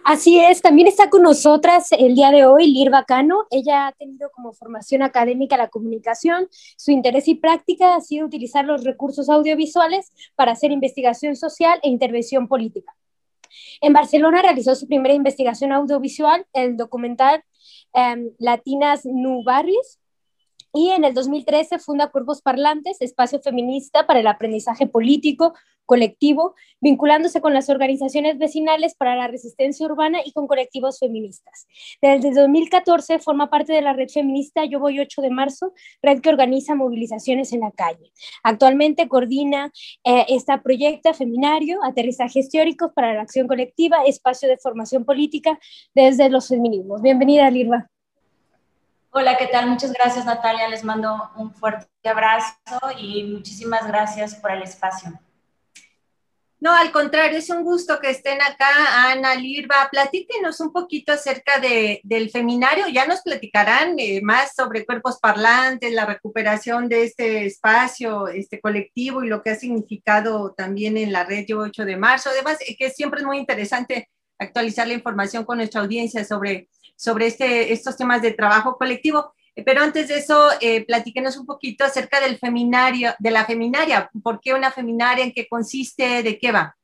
Así 0.05 0.39
es, 0.39 0.63
también 0.63 0.87
está 0.87 1.11
con 1.11 1.23
nosotras 1.23 1.91
el 1.91 2.15
día 2.15 2.31
de 2.31 2.47
hoy 2.47 2.69
Lirva 2.73 3.05
Cano. 3.05 3.47
Ella 3.51 3.89
ha 3.89 3.93
tenido 3.93 4.31
como 4.31 4.53
formación 4.53 5.03
académica 5.03 5.57
la 5.57 5.69
comunicación. 5.69 6.49
Su 6.77 6.93
interés 6.93 7.27
y 7.27 7.35
práctica 7.35 7.97
ha 7.97 8.01
sido 8.01 8.27
utilizar 8.27 8.65
los 8.65 8.85
recursos 8.85 9.29
audiovisuales 9.29 10.13
para 10.37 10.53
hacer 10.53 10.71
investigación 10.71 11.35
social 11.35 11.81
e 11.83 11.89
intervención 11.89 12.47
política. 12.47 12.95
En 13.81 13.93
Barcelona 13.93 14.43
realizó 14.43 14.75
su 14.75 14.87
primera 14.87 15.15
investigación 15.15 15.73
audiovisual, 15.73 16.47
el 16.53 16.77
documental 16.77 17.43
em, 17.93 18.31
Latinas 18.39 19.05
Nu 19.05 19.43
Barris, 19.43 19.99
y 20.77 20.91
en 20.91 21.05
el 21.05 21.15
2013 21.15 21.79
funda 21.79 22.11
Cuerpos 22.11 22.43
Parlantes, 22.43 23.01
espacio 23.01 23.41
feminista 23.41 24.07
para 24.07 24.21
el 24.21 24.27
aprendizaje 24.27 24.87
político, 24.87 25.55
colectivo, 25.87 26.55
vinculándose 26.83 27.41
con 27.41 27.55
las 27.55 27.71
organizaciones 27.71 28.37
vecinales 28.37 28.95
para 28.95 29.17
la 29.17 29.27
resistencia 29.27 29.87
urbana 29.87 30.19
y 30.23 30.33
con 30.33 30.47
colectivos 30.47 30.99
feministas. 30.99 31.67
Desde 32.03 32.31
2014 32.35 33.21
forma 33.21 33.49
parte 33.49 33.73
de 33.73 33.81
la 33.81 33.95
red 33.95 34.11
feminista 34.11 34.67
Yo 34.67 34.79
Voy 34.79 35.01
8 35.01 35.23
de 35.23 35.31
marzo, 35.31 35.73
red 36.03 36.21
que 36.21 36.29
organiza 36.29 36.75
movilizaciones 36.75 37.55
en 37.55 37.61
la 37.61 37.71
calle. 37.71 38.13
Actualmente 38.43 39.09
coordina 39.09 39.73
eh, 40.05 40.27
esta 40.29 40.63
proyecto 40.63 41.15
Feminario, 41.15 41.83
aterrizajes 41.85 42.51
teóricos 42.51 42.93
para 42.93 43.15
la 43.15 43.23
acción 43.23 43.49
colectiva, 43.49 44.05
espacio 44.05 44.47
de 44.47 44.59
formación 44.59 45.07
política 45.07 45.59
desde 45.95 46.29
los 46.29 46.49
feminismos. 46.49 47.01
Bienvenida, 47.01 47.51
Lirva. 47.51 47.89
Hola, 49.11 49.37
¿qué 49.39 49.47
tal? 49.47 49.67
Muchas 49.69 49.93
gracias, 49.93 50.27
Natalia. 50.27 50.69
Les 50.69 50.85
mando 50.85 51.31
un 51.37 51.53
fuerte 51.55 51.87
abrazo 52.09 52.55
y 52.99 53.25
muchísimas 53.25 53.87
gracias 53.87 54.35
por 54.35 54.51
el 54.51 54.63
espacio. 54.63 55.19
No, 56.59 56.75
al 56.75 56.91
contrario, 56.91 57.39
es 57.39 57.51
un 57.51 57.63
gusto 57.63 58.01
que 58.01 58.11
estén 58.11 58.41
acá, 58.41 59.11
Ana 59.11 59.35
Lirva. 59.35 59.89
Platíquenos 59.91 60.59
un 60.61 60.73
poquito 60.73 61.13
acerca 61.13 61.61
de, 61.61 62.01
del 62.03 62.31
feminario. 62.31 62.89
Ya 62.89 63.07
nos 63.07 63.21
platicarán 63.21 63.95
eh, 63.99 64.21
más 64.23 64.55
sobre 64.55 64.87
cuerpos 64.87 65.19
parlantes, 65.21 65.93
la 65.93 66.07
recuperación 66.07 66.89
de 66.89 67.05
este 67.05 67.45
espacio 67.45 68.29
este 68.29 68.61
colectivo 68.61 69.23
y 69.23 69.29
lo 69.29 69.43
que 69.43 69.51
ha 69.51 69.55
significado 69.55 70.55
también 70.55 70.97
en 70.97 71.13
la 71.13 71.25
red 71.25 71.47
8 71.55 71.85
de 71.85 71.97
marzo. 71.97 72.31
Además, 72.31 72.59
eh, 72.67 72.77
que 72.77 72.91
siempre 72.91 73.21
es 73.21 73.27
muy 73.27 73.39
interesante 73.39 74.09
actualizar 74.39 74.87
la 74.89 74.95
información 74.95 75.45
con 75.45 75.59
nuestra 75.59 75.83
audiencia 75.83 76.25
sobre 76.25 76.69
sobre 76.97 77.27
este, 77.27 77.73
estos 77.73 77.97
temas 77.97 78.23
de 78.23 78.33
trabajo 78.33 78.77
colectivo. 78.77 79.35
Pero 79.65 79.81
antes 79.81 80.09
de 80.09 80.19
eso, 80.19 80.51
eh, 80.61 80.85
platíquenos 80.85 81.37
un 81.37 81.47
poquito 81.47 81.85
acerca 81.85 82.21
del 82.21 82.39
feminario, 82.39 83.15
de 83.19 83.31
la 83.31 83.47
feminaria. 83.47 84.11
¿Por 84.23 84.41
qué 84.41 84.53
una 84.53 84.71
feminaria? 84.71 85.25
¿En 85.25 85.33
qué 85.33 85.49
consiste? 85.49 86.23
¿De 86.23 86.39
qué 86.39 86.53
va? 86.53 86.77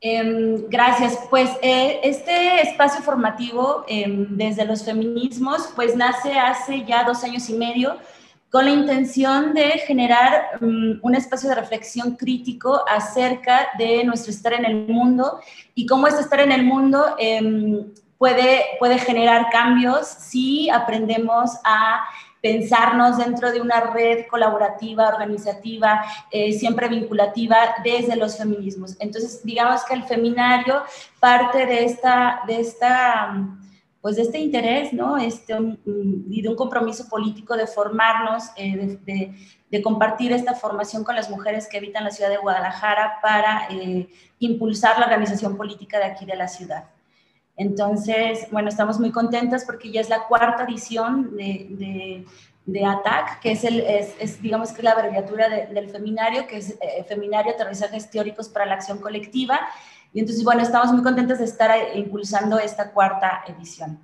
Em, 0.00 0.68
gracias. 0.68 1.16
Pues 1.30 1.48
eh, 1.62 2.00
este 2.02 2.60
espacio 2.62 3.02
formativo 3.02 3.84
em, 3.86 4.26
desde 4.36 4.64
los 4.64 4.84
feminismos, 4.84 5.68
pues 5.76 5.94
nace 5.94 6.32
hace 6.32 6.84
ya 6.84 7.04
dos 7.04 7.22
años 7.22 7.48
y 7.48 7.54
medio 7.54 7.98
con 8.52 8.66
la 8.66 8.70
intención 8.70 9.54
de 9.54 9.70
generar 9.86 10.58
mm, 10.60 10.98
un 11.00 11.14
espacio 11.14 11.48
de 11.48 11.54
reflexión 11.54 12.16
crítico 12.16 12.84
acerca 12.86 13.68
de 13.78 14.04
nuestro 14.04 14.30
estar 14.30 14.52
en 14.52 14.66
el 14.66 14.86
mundo 14.86 15.40
y 15.74 15.86
cómo 15.86 16.06
este 16.06 16.20
estar 16.20 16.38
en 16.40 16.52
el 16.52 16.62
mundo 16.62 17.16
em, 17.18 17.90
puede, 18.18 18.76
puede 18.78 18.98
generar 18.98 19.48
cambios 19.50 20.06
si 20.06 20.68
aprendemos 20.68 21.52
a 21.64 22.04
pensarnos 22.42 23.16
dentro 23.16 23.50
de 23.50 23.62
una 23.62 23.80
red 23.80 24.26
colaborativa, 24.28 25.08
organizativa, 25.08 26.04
eh, 26.30 26.52
siempre 26.52 26.88
vinculativa 26.88 27.56
desde 27.82 28.16
los 28.16 28.36
feminismos. 28.36 28.96
Entonces, 28.98 29.42
digamos 29.44 29.82
que 29.84 29.94
el 29.94 30.02
feminario 30.04 30.82
parte 31.20 31.64
de 31.64 31.84
esta, 31.84 32.42
de 32.46 32.60
esta 32.60 33.32
pues 34.02 34.16
de 34.16 34.22
este 34.22 34.38
interés, 34.38 34.92
¿no? 34.92 35.16
Este, 35.16 35.54
y 36.28 36.42
de 36.42 36.48
un 36.48 36.56
compromiso 36.56 37.08
político 37.08 37.56
de 37.56 37.68
formarnos, 37.68 38.50
eh, 38.56 38.98
de, 39.70 39.82
compartir 39.82 40.32
esta 40.32 40.54
formación 40.54 41.02
con 41.02 41.16
las 41.16 41.30
mujeres 41.30 41.66
que 41.66 41.78
habitan 41.78 42.04
la 42.04 42.10
ciudad 42.10 42.28
de 42.28 42.36
Guadalajara 42.36 43.20
para 43.22 43.68
eh, 43.70 44.06
impulsar 44.38 44.98
la 44.98 45.06
organización 45.06 45.56
política 45.56 45.98
de 45.98 46.04
aquí 46.04 46.26
de 46.26 46.36
la 46.36 46.46
ciudad. 46.46 46.90
Entonces, 47.56 48.48
bueno, 48.50 48.68
estamos 48.68 48.98
muy 48.98 49.12
contentas 49.12 49.64
porque 49.64 49.90
ya 49.90 50.00
es 50.02 50.10
la 50.10 50.26
cuarta 50.26 50.64
edición 50.64 51.34
de, 51.36 52.26
de, 52.66 52.84
ATAC, 52.84 53.40
que 53.40 53.52
es, 53.52 53.64
el, 53.64 53.80
es, 53.80 54.42
digamos 54.42 54.72
que 54.72 54.82
la 54.82 54.92
abreviatura 54.92 55.48
del 55.48 55.88
feminario, 55.88 56.46
que 56.46 56.56
es 56.56 56.72
eh, 56.80 57.04
Feminario 57.08 57.52
Aterrizajes 57.52 58.10
Teóricos 58.10 58.48
para 58.48 58.66
la 58.66 58.74
Acción 58.74 58.98
Colectiva, 58.98 59.60
y 60.12 60.20
entonces, 60.20 60.44
bueno, 60.44 60.62
estamos 60.62 60.92
muy 60.92 61.02
contentos 61.02 61.38
de 61.38 61.44
estar 61.44 61.70
impulsando 61.96 62.58
esta 62.58 62.92
cuarta 62.92 63.44
edición. 63.46 63.98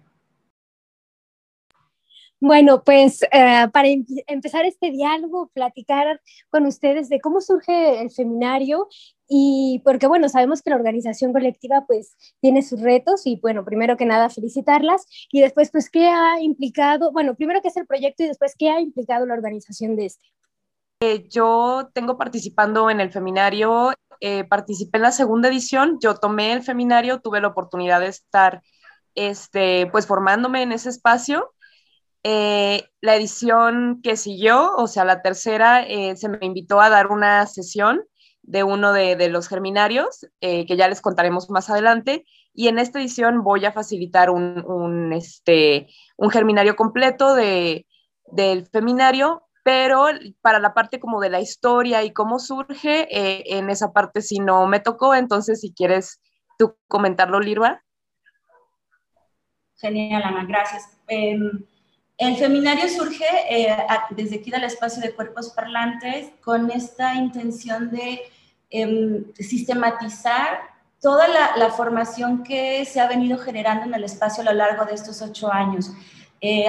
Bueno, 2.41 2.85
pues 2.85 3.23
eh, 3.33 3.67
para 3.73 3.89
empezar 4.29 4.65
este 4.65 4.93
diálogo, 4.93 5.51
platicar 5.53 6.21
con 6.51 6.67
ustedes 6.67 7.09
de 7.09 7.21
cómo 7.21 7.41
surge 7.41 8.01
el 8.01 8.11
seminario 8.11 8.89
y 9.29 9.83
porque, 9.85 10.07
bueno, 10.07 10.29
sabemos 10.29 10.63
que 10.63 10.71
la 10.71 10.77
organización 10.77 11.33
colectiva 11.33 11.85
pues 11.87 12.17
tiene 12.41 12.63
sus 12.63 12.81
retos 12.81 13.27
y, 13.27 13.41
bueno, 13.43 13.65
primero 13.65 13.97
que 13.97 14.07
nada 14.07 14.31
felicitarlas 14.31 15.05
y 15.33 15.41
después 15.41 15.73
pues 15.73 15.91
qué 15.91 16.07
ha 16.09 16.41
implicado, 16.41 17.11
bueno, 17.11 17.35
primero 17.35 17.61
qué 17.61 17.69
es 17.69 17.77
el 17.77 17.87
proyecto 17.87 18.23
y 18.23 18.29
después 18.29 18.55
qué 18.57 18.71
ha 18.71 18.81
implicado 18.81 19.27
la 19.27 19.35
organización 19.35 19.97
de 19.97 20.07
este. 20.07 20.25
Eh, 21.01 21.29
yo 21.29 21.91
tengo 21.93 22.17
participando 22.17 22.89
en 22.89 23.01
el 23.01 23.13
seminario 23.13 23.93
eh, 24.21 24.45
participé 24.45 24.99
en 24.99 25.03
la 25.03 25.13
segunda 25.13 25.49
edición, 25.49 25.99
yo 26.01 26.15
tomé 26.15 26.53
el 26.53 26.63
feminario, 26.63 27.21
tuve 27.21 27.41
la 27.41 27.49
oportunidad 27.49 28.01
de 28.01 28.09
estar 28.09 28.63
este, 29.15 29.87
pues 29.93 30.07
formándome 30.07 30.63
en 30.63 30.73
ese 30.73 30.89
espacio. 30.89 31.53
Eh, 32.25 32.89
la 33.01 33.17
edición 33.17 34.01
que 34.03 34.17
siguió, 34.17 34.75
o 34.77 34.87
sea, 34.87 35.05
la 35.05 35.23
tercera, 35.23 35.83
eh, 35.83 36.17
se 36.17 36.29
me 36.29 36.39
invitó 36.43 36.81
a 36.81 36.91
dar 36.91 37.09
una 37.09 37.47
sesión 37.47 38.03
de 38.43 38.65
uno 38.65 38.93
de, 38.93 39.29
los 39.29 39.47
germinarios, 39.47 40.27
que 40.41 40.77
ya 40.77 40.89
les 40.89 41.03
contaremos 41.03 41.51
más 41.51 41.69
adelante. 41.69 42.25
Y 42.55 42.69
en 42.69 42.79
esta 42.79 42.99
edición 42.99 43.43
voy 43.43 43.67
a 43.67 43.73
facilitar 43.73 44.31
un, 44.31 45.13
este, 45.13 45.89
un 46.17 46.31
germinario 46.31 46.75
completo 46.75 47.35
de, 47.35 47.87
del 48.25 48.67
feminario 48.67 49.48
pero 49.69 50.07
para 50.41 50.61
la 50.61 50.73
parte 50.73 50.99
como 50.99 51.21
de 51.21 51.29
la 51.29 51.43
historia 51.43 52.03
y 52.03 52.15
cómo 52.15 52.39
surge, 52.39 53.07
eh, 53.11 53.59
en 53.59 53.69
esa 53.69 53.93
parte 53.93 54.23
sí 54.23 54.39
no 54.39 54.67
me 54.67 54.81
tocó, 54.81 55.15
entonces 55.15 55.61
si 55.61 55.75
quieres 55.75 56.23
tú 56.59 56.79
comentarlo, 56.87 57.39
Lirva. 57.39 57.85
Genial, 59.77 60.23
Ana, 60.25 60.47
gracias. 60.47 60.89
Em, 61.07 61.67
el 62.17 62.37
feminario 62.37 62.89
surge 62.89 63.27
eh, 63.51 63.77
desde 64.13 64.37
aquí 64.37 64.51
del 64.51 64.65
espacio 64.65 65.03
de 65.03 65.15
cuerpos 65.15 65.51
parlantes 65.51 66.31
con 66.43 66.71
esta 66.71 67.15
intención 67.17 67.91
de 67.91 68.23
em, 68.71 69.31
sistematizar 69.35 70.61
toda 70.99 71.29
la, 71.29 71.59
la, 71.59 71.69
formación 71.69 72.43
que 72.43 72.87
se 72.87 73.01
ha 73.01 73.07
venido 73.07 73.37
generando 73.37 73.85
en 73.85 73.93
el 73.93 74.05
espacio 74.05 74.41
a 74.41 74.47
lo 74.47 74.55
largo 74.55 74.87
de 74.87 74.95
estos 74.95 75.21
ocho 75.21 75.53
años 75.53 75.93
Eh, 76.41 76.67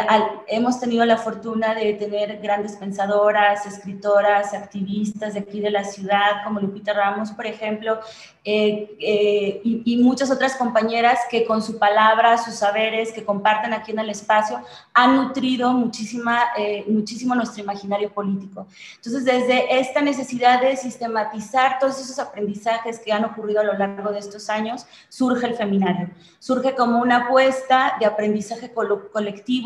hemos 0.47 0.79
tenido 0.79 1.05
la 1.05 1.17
fortuna 1.17 1.75
de 1.75 1.93
tener 1.93 2.39
grandes 2.41 2.75
pensadoras, 2.75 3.67
escritoras, 3.67 4.53
activistas 4.55 5.35
de 5.35 5.41
aquí 5.41 5.59
de 5.59 5.69
la 5.69 5.83
ciudad, 5.83 6.43
como 6.43 6.59
Lupita 6.59 6.91
Ramos, 6.91 7.31
por 7.31 7.45
ejemplo, 7.45 7.99
eh, 8.43 8.95
eh, 8.99 9.61
y, 9.63 9.97
muchas 9.97 10.31
otras 10.31 10.55
compañeras 10.55 11.19
que 11.29 11.45
con 11.45 11.61
su 11.61 11.77
palabra, 11.77 12.37
sus 12.39 12.55
saberes, 12.55 13.11
que 13.11 13.23
comparten 13.23 13.73
aquí 13.73 13.91
en 13.91 13.99
el 13.99 14.09
espacio, 14.09 14.59
han 14.93 15.15
nutrido 15.15 15.71
muchísima, 15.73 16.45
muchísimo 16.87 17.35
nuestro 17.35 17.61
imaginario 17.61 18.11
político. 18.11 18.65
Entonces, 18.95 19.25
desde 19.25 19.79
esta 19.79 20.01
necesidad 20.01 20.61
de 20.61 20.75
sistematizar 20.77 21.77
todos 21.79 21.99
esos 21.99 22.17
aprendizajes 22.17 22.99
que 22.99 23.11
han 23.13 23.25
ocurrido 23.25 23.59
a 23.59 23.63
lo 23.63 23.73
largo 23.73 24.11
de 24.11 24.19
estos 24.19 24.49
años, 24.49 24.87
surge 25.09 25.45
el 25.45 25.55
feminario. 25.55 26.09
Surge 26.39 26.73
como 26.73 26.99
una 26.99 27.25
apuesta 27.25 27.97
de 27.99 28.05
aprendizaje 28.05 28.71
colectivo 28.73 29.58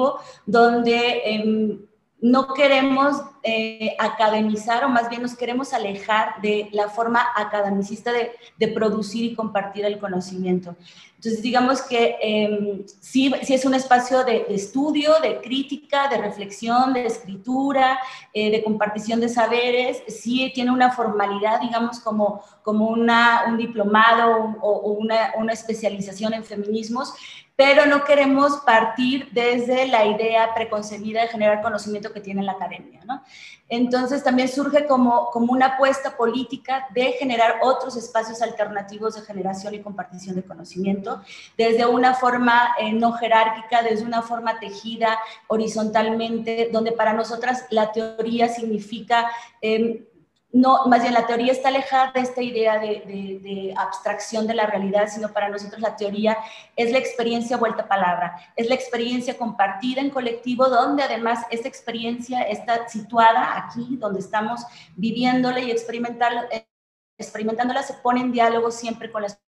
donde 0.45 1.21
em, 1.25 1.79
no 2.23 2.53
queremos 2.53 3.17
eh, 3.43 3.97
academizar 4.00 4.85
o 4.85 4.89
más 4.89 5.09
bien 5.09 5.21
nos 5.21 5.35
queremos 5.35 5.73
alejar 5.73 6.41
de 6.41 6.69
la 6.71 6.88
forma 6.88 7.21
academicista 7.35 8.13
de, 8.13 8.67
producir 8.69 9.25
y 9.25 9.35
compartir 9.35 9.83
el 9.83 10.00
conocimiento. 10.00 10.73
Entonces, 11.17 11.41
digamos 11.41 11.81
que 11.81 12.15
eh, 12.21 12.85
sí, 13.01 13.33
es 13.41 13.65
un 13.65 13.73
espacio 13.73 14.23
de, 14.23 14.45
estudio, 14.47 15.19
de 15.21 15.41
crítica, 15.41 16.07
de 16.07 16.17
reflexión, 16.17 16.93
de 16.93 17.07
escritura, 17.07 18.00
eh, 18.33 18.51
de 18.51 18.63
compartición 18.63 19.19
de 19.19 19.27
saberes, 19.27 20.01
sí 20.07 20.50
tiene 20.55 20.71
una 20.71 20.93
formalidad, 20.93 21.59
digamos, 21.59 22.00
como, 22.00 22.41
como 22.62 22.88
una, 22.88 23.43
un 23.50 23.57
diplomado 23.57 24.55
o, 24.62 24.69
o 24.69 24.91
una, 24.93 25.33
una 25.38 25.51
especialización 25.51 26.33
en 26.33 26.45
feminismos, 26.45 27.13
pero 27.55 27.86
no 27.86 28.03
queremos 28.03 28.57
partir 28.65 29.29
desde 29.31 29.88
la 29.88 30.05
idea 30.05 30.53
preconcebida 30.55 31.22
de 31.22 31.27
generar 31.27 31.62
conocimiento 31.62 32.12
que 32.12 32.19
tiene 32.19 32.41
la 32.41 32.53
academia. 32.53 33.01
¿no? 33.05 33.22
Entonces 33.69 34.24
también 34.24 34.48
surge 34.48 34.88
como, 34.88 35.29
como 35.29 35.53
una 35.53 35.67
apuesta 35.67 36.17
política 36.17 36.88
de 36.95 37.12
generar 37.13 37.57
otros 37.62 37.95
espacios 37.95 38.41
alternativos 38.41 39.15
de 39.15 39.22
generación 39.22 39.75
y 39.75 39.81
compartición 39.81 40.36
de 40.36 40.43
conocimiento, 40.43 41.22
desde 41.55 41.86
una 41.86 42.15
forma 42.15 42.75
eh, 42.79 42.91
no 42.91 43.13
jerárquica, 43.13 43.83
desde 43.83 44.05
una 44.05 44.24
forma 44.24 44.60
tejida 44.60 45.19
horizontalmente, 45.48 46.69
donde 46.72 46.91
para 46.91 47.13
nosotras 47.13 47.65
la 47.69 47.91
teoría 47.91 48.50
significa... 48.50 49.29
Eh, 49.62 50.10
no, 50.53 50.86
más 50.86 51.01
bien 51.01 51.15
la 51.15 51.25
teoría 51.25 51.51
está 51.51 51.69
alejada 51.69 52.12
de 52.12 52.19
esta 52.19 52.43
idea 52.43 52.77
de, 52.77 53.74
abstracción 53.75 54.45
de 54.45 54.53
la 54.53 54.67
realidad, 54.67 55.07
sino 55.07 55.33
para 55.33 55.50
nosotros 55.50 55.81
la 55.81 55.95
teoría 55.95 56.38
es 56.75 56.91
la 56.91 57.00
experiencia 57.00 57.57
vuelta 57.57 57.83
a 57.83 57.88
palabra, 57.88 58.36
es 58.55 58.69
la 58.69 58.75
experiencia 58.75 59.36
compartida 59.36 60.00
en 60.00 60.12
colectivo, 60.12 60.69
donde 60.69 61.01
además 61.01 61.39
esta 61.50 61.67
experiencia 61.67 62.43
está 62.43 62.88
situada 62.88 63.57
aquí, 63.57 63.98
donde 63.98 64.19
estamos 64.19 64.63
viviéndola 64.95 65.60
y 65.60 65.72
experimentándola, 65.72 67.81
se 67.81 67.95
pone 67.95 68.22
en 68.22 68.31
diálogo 68.31 68.69
siempre 68.69 69.12
con 69.12 69.24
las 69.24 69.41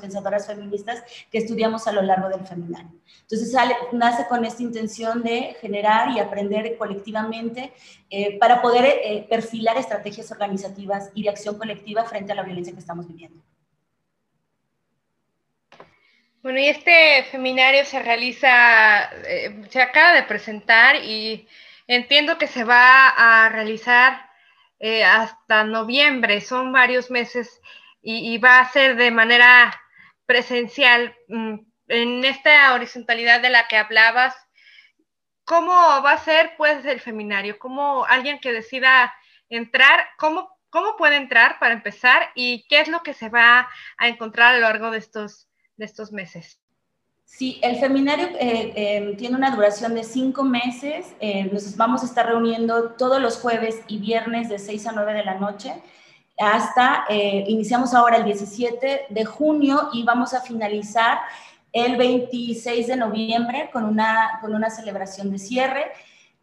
pensadoras 0.00 0.46
feministas 0.46 1.02
que 1.30 1.38
estudiamos 1.38 1.86
a 1.86 1.92
lo 1.92 2.02
largo 2.02 2.28
del 2.28 2.46
feminario. 2.46 2.90
Entonces 3.22 3.52
sale, 3.52 3.74
nace 3.92 4.26
con 4.26 4.44
esta 4.44 4.62
intención 4.62 5.22
de 5.22 5.56
generar 5.60 6.10
y 6.10 6.18
aprender 6.18 6.76
colectivamente 6.76 7.72
eh, 8.10 8.38
para 8.38 8.60
poder 8.60 8.84
eh, 8.84 9.26
perfilar 9.28 9.76
estrategias 9.76 10.30
organizativas 10.32 11.10
y 11.14 11.22
de 11.22 11.30
acción 11.30 11.56
colectiva 11.56 12.04
frente 12.04 12.32
a 12.32 12.34
la 12.34 12.42
violencia 12.42 12.72
que 12.72 12.80
estamos 12.80 13.06
viviendo. 13.06 13.42
Bueno, 16.42 16.58
y 16.58 16.66
este 16.66 17.24
feminario 17.30 17.86
se 17.86 18.02
realiza, 18.02 19.04
eh, 19.26 19.62
se 19.70 19.80
acaba 19.80 20.12
de 20.12 20.24
presentar 20.24 20.96
y 20.96 21.48
entiendo 21.86 22.36
que 22.36 22.48
se 22.48 22.64
va 22.64 23.08
a 23.08 23.48
realizar 23.48 24.28
hasta 25.06 25.64
noviembre, 25.64 26.42
son 26.42 26.70
varios 26.70 27.10
meses 27.10 27.62
y, 28.02 28.34
y, 28.34 28.36
va 28.36 28.58
a 28.58 28.70
ser 28.70 28.96
de 28.96 29.10
manera 29.10 29.72
presencial, 30.26 31.14
mm, 31.28 31.54
en 31.88 32.24
esta 32.24 32.72
horizontalidad 32.74 33.40
de 33.40 33.50
la 33.50 33.68
que 33.68 33.76
hablabas, 33.76 34.34
¿cómo 35.44 35.72
va 35.72 36.12
a 36.12 36.24
ser 36.24 36.52
pues 36.56 36.84
el 36.84 37.00
feminario? 37.00 37.58
¿Cómo 37.58 38.04
alguien 38.06 38.38
que 38.40 38.52
decida 38.52 39.14
entrar, 39.48 40.00
cómo, 40.18 40.48
cómo 40.70 40.96
puede 40.96 41.16
entrar 41.16 41.58
para 41.58 41.74
empezar 41.74 42.30
y 42.34 42.66
qué 42.68 42.80
es 42.80 42.88
lo 42.88 43.02
que 43.02 43.14
se 43.14 43.28
va 43.28 43.68
a 43.98 44.08
encontrar 44.08 44.54
a 44.54 44.58
lo 44.58 44.62
largo 44.62 44.90
de 44.90 44.98
estos, 44.98 45.48
de 45.76 45.84
estos 45.84 46.12
meses? 46.12 46.60
Sí, 47.24 47.58
el 47.62 47.76
feminario 47.76 48.28
eh, 48.38 48.72
eh, 48.76 49.14
tiene 49.18 49.36
una 49.36 49.50
duración 49.50 49.94
de 49.94 50.04
cinco 50.04 50.44
meses. 50.44 51.14
Eh, 51.20 51.44
nos 51.52 51.76
vamos 51.76 52.02
a 52.02 52.06
estar 52.06 52.26
reuniendo 52.26 52.92
todos 52.92 53.20
los 53.20 53.38
jueves 53.38 53.82
y 53.88 53.98
viernes 53.98 54.48
de 54.48 54.58
6 54.58 54.86
a 54.86 54.92
9 54.92 55.14
de 55.14 55.24
la 55.24 55.34
noche 55.34 55.74
hasta, 56.38 57.04
eh, 57.08 57.44
iniciamos 57.48 57.94
ahora 57.94 58.16
el 58.16 58.24
17 58.24 59.06
de 59.08 59.24
junio 59.24 59.88
y 59.92 60.02
vamos 60.02 60.34
a 60.34 60.40
finalizar 60.40 61.18
el 61.72 61.96
26 61.96 62.86
de 62.86 62.96
noviembre 62.96 63.70
con 63.72 63.84
una, 63.84 64.38
con 64.40 64.54
una 64.54 64.70
celebración 64.70 65.30
de 65.30 65.38
cierre. 65.38 65.92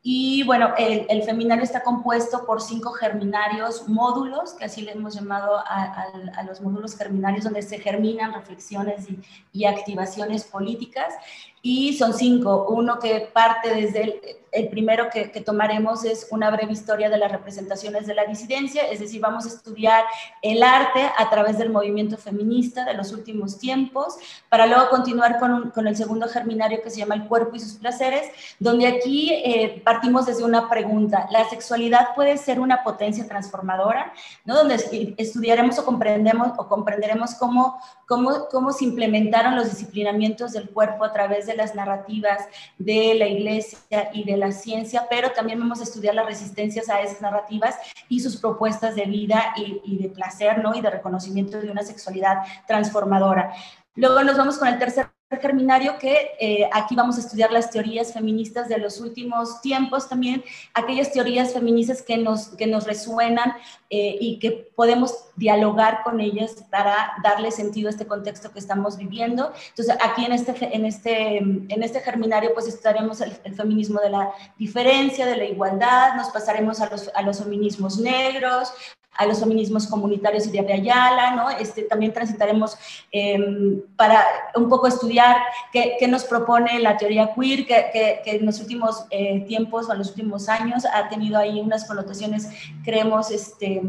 Y 0.03 0.43
bueno, 0.43 0.73
el, 0.77 1.05
el, 1.09 1.21
feminario 1.23 1.63
está 1.63 1.83
compuesto 1.83 2.43
por 2.45 2.59
cinco 2.59 2.91
germinarios 2.91 3.87
módulos, 3.87 4.53
que 4.53 4.65
así 4.65 4.81
le 4.81 4.93
hemos 4.93 5.13
llamado 5.13 5.59
a, 5.59 6.43
los 6.47 6.59
módulos 6.59 6.97
germinarios, 6.97 7.43
donde 7.43 7.61
se 7.61 7.77
germinan 7.77 8.33
reflexiones 8.33 9.05
y 9.53 9.65
activaciones 9.65 10.43
políticas. 10.43 11.13
Y 11.61 11.97
son 11.97 12.13
cinco. 12.13 12.67
Uno 12.69 12.99
que 12.99 13.29
parte 13.33 13.73
desde 13.73 14.03
el, 14.03 14.21
el 14.51 14.67
primero 14.67 15.09
que, 15.09 15.27
tomaremos 15.41 16.03
es 16.03 16.27
una 16.29 16.51
breve 16.51 16.73
historia 16.73 17.09
de 17.09 17.17
las 17.17 17.31
representaciones 17.31 18.05
de 18.05 18.13
la 18.13 18.25
disidencia, 18.25 18.83
es 18.83 18.99
decir, 18.99 19.21
vamos 19.21 19.45
a 19.45 19.47
estudiar 19.47 20.03
el 20.41 20.61
arte 20.61 21.09
a 21.17 21.29
través 21.29 21.57
del 21.57 21.69
movimiento 21.69 22.17
feminista 22.17 22.85
de 22.85 22.93
los 22.93 23.11
últimos 23.11 23.57
tiempos, 23.57 24.17
para 24.49 24.67
luego 24.67 24.89
continuar 24.89 25.39
con, 25.39 25.87
el 25.87 25.95
segundo 25.95 26.27
germinario 26.27 26.81
que 26.83 26.89
se 26.89 26.99
llama 26.99 27.15
El 27.15 27.27
cuerpo 27.27 27.55
y 27.55 27.59
sus 27.59 27.73
placeres, 27.73 28.29
donde 28.59 28.87
aquí 28.87 29.31
eh, 29.33 29.81
partimos 29.83 30.25
desde 30.25 30.43
una 30.43 30.69
pregunta, 30.69 31.27
¿la 31.31 31.49
sexualidad 31.49 32.13
puede 32.13 32.37
ser 32.37 32.59
una 32.59 32.83
potencia 32.83 33.27
transformadora? 33.27 34.13
¿no? 34.45 34.55
Donde 34.55 34.75
estudiaremos 35.17 35.79
o, 35.79 35.85
comprendemos, 35.85 36.51
o 36.57 36.67
comprenderemos 36.67 37.35
cómo, 37.35 37.79
cómo, 38.05 38.47
cómo 38.51 38.71
se 38.73 38.85
implementaron 38.85 39.55
los 39.55 39.69
disciplinamientos 39.69 40.51
del 40.51 40.69
cuerpo 40.69 41.05
a 41.05 41.13
través 41.13 41.47
de 41.47 41.50
las 41.55 41.75
narrativas 41.75 42.47
de 42.77 43.15
la 43.15 43.27
iglesia 43.27 44.09
y 44.13 44.23
de 44.23 44.37
la 44.37 44.51
ciencia, 44.51 45.07
pero 45.09 45.31
también 45.31 45.59
vamos 45.59 45.79
a 45.79 45.83
estudiar 45.83 46.15
las 46.15 46.25
resistencias 46.25 46.89
a 46.89 47.01
esas 47.01 47.21
narrativas 47.21 47.75
y 48.09 48.19
sus 48.19 48.37
propuestas 48.37 48.95
de 48.95 49.05
vida 49.05 49.53
y, 49.55 49.97
de 49.97 50.09
placer, 50.09 50.59
¿no? 50.59 50.75
Y 50.75 50.81
de 50.81 50.89
reconocimiento 50.89 51.59
de 51.59 51.71
una 51.71 51.83
sexualidad 51.83 52.37
transformadora. 52.67 53.53
Luego 53.95 54.23
nos 54.23 54.37
vamos 54.37 54.57
con 54.57 54.67
el 54.67 54.79
tercer 54.79 55.07
germinario 55.39 55.97
que 55.97 56.31
eh, 56.39 56.69
aquí 56.73 56.95
vamos 56.95 57.17
a 57.17 57.21
estudiar 57.21 57.51
las 57.51 57.69
teorías 57.69 58.13
feministas 58.13 58.67
de 58.67 58.77
los 58.77 58.99
últimos 58.99 59.61
tiempos 59.61 60.09
también, 60.09 60.43
aquellas 60.73 61.11
teorías 61.11 61.53
feministas 61.53 62.01
que 62.01 62.17
nos, 62.17 62.49
que 62.49 62.67
nos 62.67 62.85
resuenan 62.85 63.53
eh, 63.89 64.17
y 64.19 64.39
que 64.39 64.51
podemos 64.75 65.25
dialogar 65.35 66.03
con 66.03 66.19
ellas 66.19 66.63
para 66.69 67.13
darle 67.23 67.51
sentido 67.51 67.87
a 67.87 67.91
este 67.91 68.07
contexto 68.07 68.51
que 68.51 68.59
estamos 68.59 68.97
viviendo. 68.97 69.53
Entonces 69.69 69.95
aquí 70.01 70.25
en 70.25 70.33
este, 70.33 70.75
en 70.75 70.85
este, 70.85 71.37
en 71.37 71.83
este 71.83 71.99
germinario 72.01 72.53
pues 72.53 72.67
estudiaremos 72.67 73.21
el, 73.21 73.31
feminismo 73.55 73.99
de 73.99 74.09
la 74.09 74.31
diferencia, 74.57 75.25
de 75.25 75.37
la 75.37 75.45
igualdad, 75.45 76.15
nos 76.15 76.29
pasaremos 76.29 76.79
a 76.81 76.89
los, 76.89 77.11
a 77.13 77.21
los 77.21 77.39
feminismos 77.39 77.97
negros, 77.99 78.73
a 79.21 79.25
los 79.27 79.39
feminismos 79.39 79.87
comunitarios 79.87 80.47
y 80.47 80.51
de 80.51 80.73
Ayala, 80.73 81.35
¿no? 81.35 81.49
Este, 81.51 81.83
también 81.83 82.11
transitaremos 82.11 82.75
em, 83.11 83.81
para 83.95 84.25
un 84.55 84.67
poco 84.67 84.87
estudiar 84.87 85.37
qué, 85.71 85.95
qué, 85.99 86.07
nos 86.07 86.23
propone 86.23 86.79
la 86.79 86.97
teoría 86.97 87.33
queer, 87.33 87.65
que, 87.65 88.19
que, 88.23 88.35
en 88.35 88.45
los 88.45 88.59
últimos 88.59 89.05
eh, 89.11 89.41
tiempos 89.47 89.87
o 89.87 89.93
en 89.93 89.99
los 89.99 90.09
últimos 90.09 90.49
años 90.49 90.85
ha 90.85 91.07
tenido 91.09 91.37
ahí 91.37 91.59
unas 91.59 91.85
connotaciones, 91.85 92.49
creemos, 92.83 93.29
este, 93.29 93.81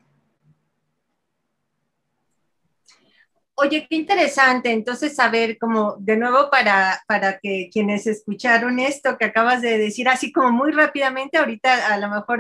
Oye, 3.62 3.86
qué 3.90 3.98
interesante. 3.98 4.72
Entonces, 4.72 5.18
saber 5.18 5.58
como 5.58 5.98
de 6.00 6.16
nuevo 6.16 6.50
para, 6.50 7.04
para 7.08 7.40
que 7.40 7.70
quienes 7.70 8.08
escucharon 8.08 8.80
esto 8.80 9.18
que 9.18 9.26
acabas 9.26 9.62
de 9.62 9.78
decir, 9.78 10.08
así 10.08 10.32
como 10.32 10.52
muy 10.52 10.72
rápidamente, 10.72 11.38
ahorita 11.38 11.94
a 11.94 11.98
lo 11.98 12.08
mejor 12.08 12.40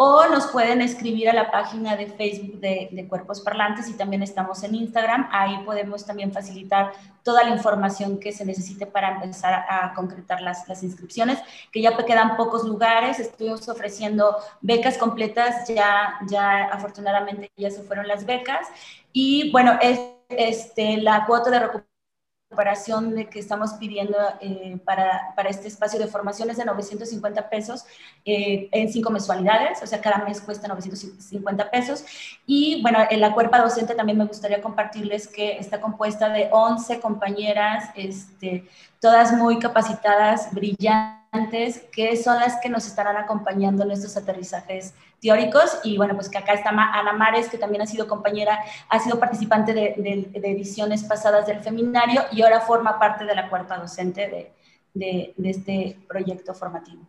o 0.00 0.28
nos 0.28 0.46
pueden 0.46 0.80
escribir 0.80 1.28
a 1.28 1.32
la 1.32 1.50
página 1.50 1.96
de 1.96 2.06
Facebook 2.06 2.60
de, 2.60 3.04
Cuerpos 3.08 3.40
Parlantes 3.40 3.88
y 3.88 3.94
también 3.94 4.22
estamos 4.22 4.62
en 4.62 4.76
Instagram. 4.76 5.28
Ahí 5.32 5.58
podemos 5.64 6.06
también 6.06 6.32
facilitar 6.32 6.92
toda 7.24 7.42
la 7.42 7.50
información 7.50 8.20
que 8.20 8.30
se 8.30 8.44
necesite 8.44 8.86
para 8.86 9.16
empezar 9.16 9.66
a 9.68 9.92
concretar 9.94 10.40
las, 10.40 10.68
las 10.68 10.84
inscripciones, 10.84 11.40
que 11.72 11.82
ya 11.82 11.96
quedan 11.96 12.36
pocos 12.36 12.62
lugares. 12.62 13.18
Estuvimos 13.18 13.68
ofreciendo 13.68 14.36
becas 14.60 14.96
completas, 14.98 15.66
ya, 15.66 16.20
ya 16.30 16.66
afortunadamente 16.66 17.50
ya 17.56 17.72
se 17.72 17.82
fueron 17.82 18.06
las 18.06 18.24
becas. 18.24 18.68
Y 19.12 19.50
bueno, 19.50 19.78
es, 19.82 19.98
este, 20.28 20.98
la 20.98 21.26
cuota 21.26 21.50
de 21.50 21.58
recuperación 21.58 21.97
operación 22.50 23.14
de 23.14 23.26
que 23.26 23.38
estamos 23.38 23.74
pidiendo 23.74 24.16
eh, 24.40 24.78
para, 24.84 25.34
para, 25.36 25.50
este 25.50 25.68
espacio 25.68 25.98
de 25.98 26.06
formación 26.06 26.48
es 26.48 26.56
de 26.56 26.64
950 26.64 27.50
pesos 27.50 27.84
eh, 28.24 28.68
en 28.72 28.90
cinco 28.90 29.10
mensualidades, 29.10 29.82
o 29.82 29.86
sea, 29.86 30.00
cada 30.00 30.24
mes 30.24 30.40
cuesta 30.40 30.66
950 30.66 31.70
pesos. 31.70 32.04
Y 32.46 32.80
bueno, 32.80 33.00
en 33.10 33.20
la 33.20 33.34
cuerpa 33.34 33.60
docente 33.60 33.94
también 33.94 34.16
me 34.16 34.24
gustaría 34.24 34.62
compartirles 34.62 35.28
que 35.28 35.58
está 35.58 35.80
compuesta 35.80 36.30
de 36.30 36.48
11 36.50 37.00
compañeras, 37.00 37.90
este, 37.94 38.66
todas 38.98 39.32
muy 39.32 39.58
capacitadas, 39.58 40.52
brillantes, 40.52 41.82
que 41.92 42.16
son 42.16 42.40
las 42.40 42.56
que 42.62 42.70
nos 42.70 42.86
estarán 42.86 43.18
acompañando 43.18 43.82
en 43.84 43.90
estos 43.90 44.16
aterrizajes 44.16 44.94
teóricos. 45.20 45.78
Y 45.84 45.96
bueno, 45.96 46.14
pues 46.14 46.28
que 46.28 46.38
acá 46.38 46.54
está 46.54 46.70
Ana 46.70 47.12
Mares, 47.12 47.48
que 47.48 47.58
también 47.58 47.82
ha 47.82 47.86
sido 47.86 48.08
compañera, 48.08 48.58
ha 48.88 48.98
sido 48.98 49.18
participante 49.18 49.74
de, 49.74 50.30
ediciones 50.34 51.04
pasadas 51.04 51.46
del 51.46 51.60
Feminario 51.60 52.22
y 52.32 52.42
ahora 52.42 52.60
forma 52.60 52.98
parte 52.98 53.24
de 53.24 53.34
la 53.34 53.48
cuerpa 53.48 53.78
docente 53.78 54.52
de, 54.94 55.34
de 55.36 55.50
este 55.50 55.98
proyecto 56.08 56.54
formativo. 56.54 57.06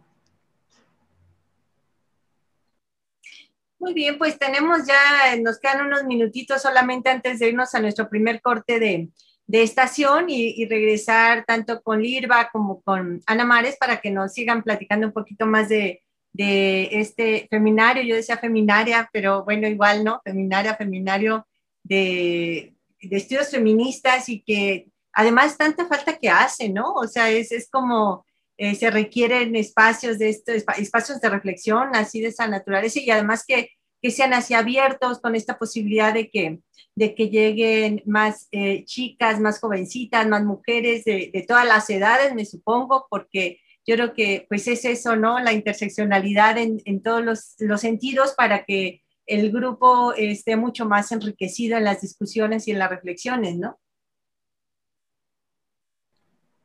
Muy 3.79 3.93
bien, 3.93 4.17
pues 4.17 4.37
tenemos 4.37 4.85
ya, 4.85 5.37
nos 5.41 5.57
quedan 5.57 5.85
unos 5.85 6.03
minutitos 6.03 6.61
solamente 6.61 7.09
antes 7.09 7.39
de 7.39 7.47
irnos 7.47 7.73
a 7.73 7.79
nuestro 7.79 8.09
primer 8.09 8.41
corte 8.41 8.77
de, 8.77 9.07
de 9.47 9.63
estación 9.63 10.29
y, 10.29 10.49
y, 10.61 10.67
regresar 10.67 11.45
tanto 11.45 11.81
con 11.81 12.01
Lirva 12.01 12.49
como 12.51 12.81
con 12.81 13.21
Ana 13.25 13.45
Mares 13.45 13.77
para 13.79 14.01
que 14.01 14.11
nos 14.11 14.33
sigan 14.33 14.63
platicando 14.63 15.07
un 15.07 15.13
poquito 15.13 15.45
más 15.45 15.69
de, 15.69 16.03
de 16.33 16.89
este 16.99 17.47
feminario, 17.49 18.03
yo 18.03 18.15
decía 18.15 18.37
feminaria, 18.37 19.09
pero 19.11 19.43
bueno, 19.43 19.67
igual, 19.67 20.03
¿no? 20.03 20.21
Feminaria, 20.23 20.75
feminario 20.75 21.47
de, 21.83 22.75
de 23.01 23.17
estudios 23.17 23.49
feministas 23.49 24.29
y 24.29 24.41
que 24.41 24.87
además 25.13 25.57
tanta 25.57 25.87
falta 25.87 26.17
que 26.17 26.29
hace, 26.29 26.69
¿no? 26.69 26.93
O 26.93 27.07
sea, 27.07 27.29
es, 27.29 27.51
es 27.51 27.69
como 27.69 28.25
eh, 28.57 28.75
se 28.75 28.91
requieren 28.91 29.55
espacios 29.55 30.19
de 30.19 30.29
esto, 30.29 30.51
espacios 30.51 31.21
de 31.21 31.29
reflexión 31.29 31.95
así 31.95 32.19
de 32.21 32.27
esa 32.27 32.47
naturaleza 32.47 32.99
y 32.99 33.09
además 33.09 33.45
que, 33.47 33.69
que 34.01 34.11
sean 34.11 34.33
así 34.33 34.53
abiertos 34.53 35.19
con 35.21 35.35
esta 35.35 35.57
posibilidad 35.57 36.13
de 36.13 36.29
que, 36.29 36.59
de 36.95 37.15
que 37.15 37.29
lleguen 37.29 38.03
más 38.05 38.49
eh, 38.51 38.83
chicas, 38.85 39.39
más 39.39 39.59
jovencitas, 39.59 40.27
más 40.27 40.43
mujeres 40.43 41.05
de, 41.05 41.31
de 41.33 41.41
todas 41.43 41.65
las 41.65 41.89
edades, 41.89 42.35
me 42.35 42.45
supongo, 42.45 43.07
porque 43.09 43.59
yo 43.89 43.95
creo 43.95 44.13
que 44.13 44.45
pues 44.47 44.67
es 44.67 44.85
eso, 44.85 45.15
¿no? 45.15 45.39
La 45.39 45.51
interseccionalidad 45.51 46.59
en, 46.59 47.01
todos 47.01 47.23
los, 47.23 47.81
sentidos 47.81 48.35
para 48.37 48.63
que 48.63 49.01
el 49.25 49.51
grupo 49.51 50.13
esté 50.13 50.55
mucho 50.55 50.85
más 50.85 51.11
enriquecido 51.11 51.75
en 51.75 51.85
las 51.85 52.01
discusiones 52.01 52.67
y 52.67 52.71
en 52.71 52.77
las 52.77 52.91
reflexiones, 52.91 53.57
¿no? 53.57 53.79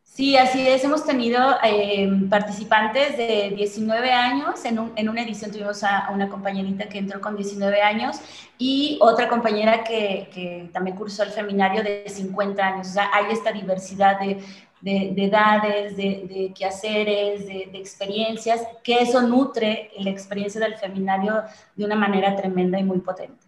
Sí, 0.02 0.36
así 0.36 0.68
es. 0.68 0.84
Hemos 0.84 1.04
tenido 1.04 1.56
eh, 1.64 2.08
participantes 2.28 3.16
de 3.16 3.54
19 3.56 4.12
años. 4.12 4.64
En, 4.64 4.92
en, 4.94 5.08
una 5.08 5.22
edición 5.22 5.50
tuvimos 5.50 5.82
a, 5.82 6.10
una 6.12 6.28
compañerita 6.28 6.88
que 6.88 6.98
entró 6.98 7.20
con 7.20 7.36
19 7.36 7.82
años 7.82 8.18
y 8.56 8.96
otra 9.00 9.28
compañera 9.28 9.82
que, 9.82 10.68
también 10.72 10.96
cursó 10.96 11.24
el 11.24 11.30
seminario 11.30 11.82
de 11.82 12.04
50 12.06 12.64
años. 12.64 12.88
O 12.88 12.92
sea, 12.92 13.10
hay 13.12 13.32
esta 13.32 13.50
diversidad 13.50 14.20
de, 14.20 14.38
de, 14.84 15.24
edades, 15.24 15.96
de, 15.96 16.52
quehaceres, 16.56 17.46
de, 17.46 17.70
experiencias, 17.74 18.66
que 18.82 19.00
eso 19.00 19.22
nutre 19.22 19.90
la 19.98 20.10
experiencia 20.10 20.60
del 20.60 20.76
seminario 20.76 21.42
de 21.74 21.84
una 21.84 21.96
manera 21.96 22.36
tremenda 22.36 22.78
y 22.78 22.84
muy 22.84 23.00
potente. 23.00 23.46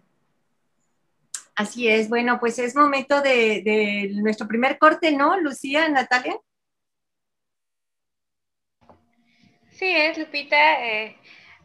Así 1.55 1.87
es. 1.87 2.09
Bueno, 2.09 2.39
pues 2.39 2.59
es 2.59 2.75
momento 2.75 3.21
de 3.21 4.11
nuestro 4.15 4.47
primer 4.47 4.77
corte, 4.77 5.11
¿no, 5.11 5.39
Lucía, 5.39 5.87
Natalia? 5.89 6.37
Sí, 9.77 9.95
es 9.95 10.17
Lupita. 10.17 10.83
Eh, 10.83 11.15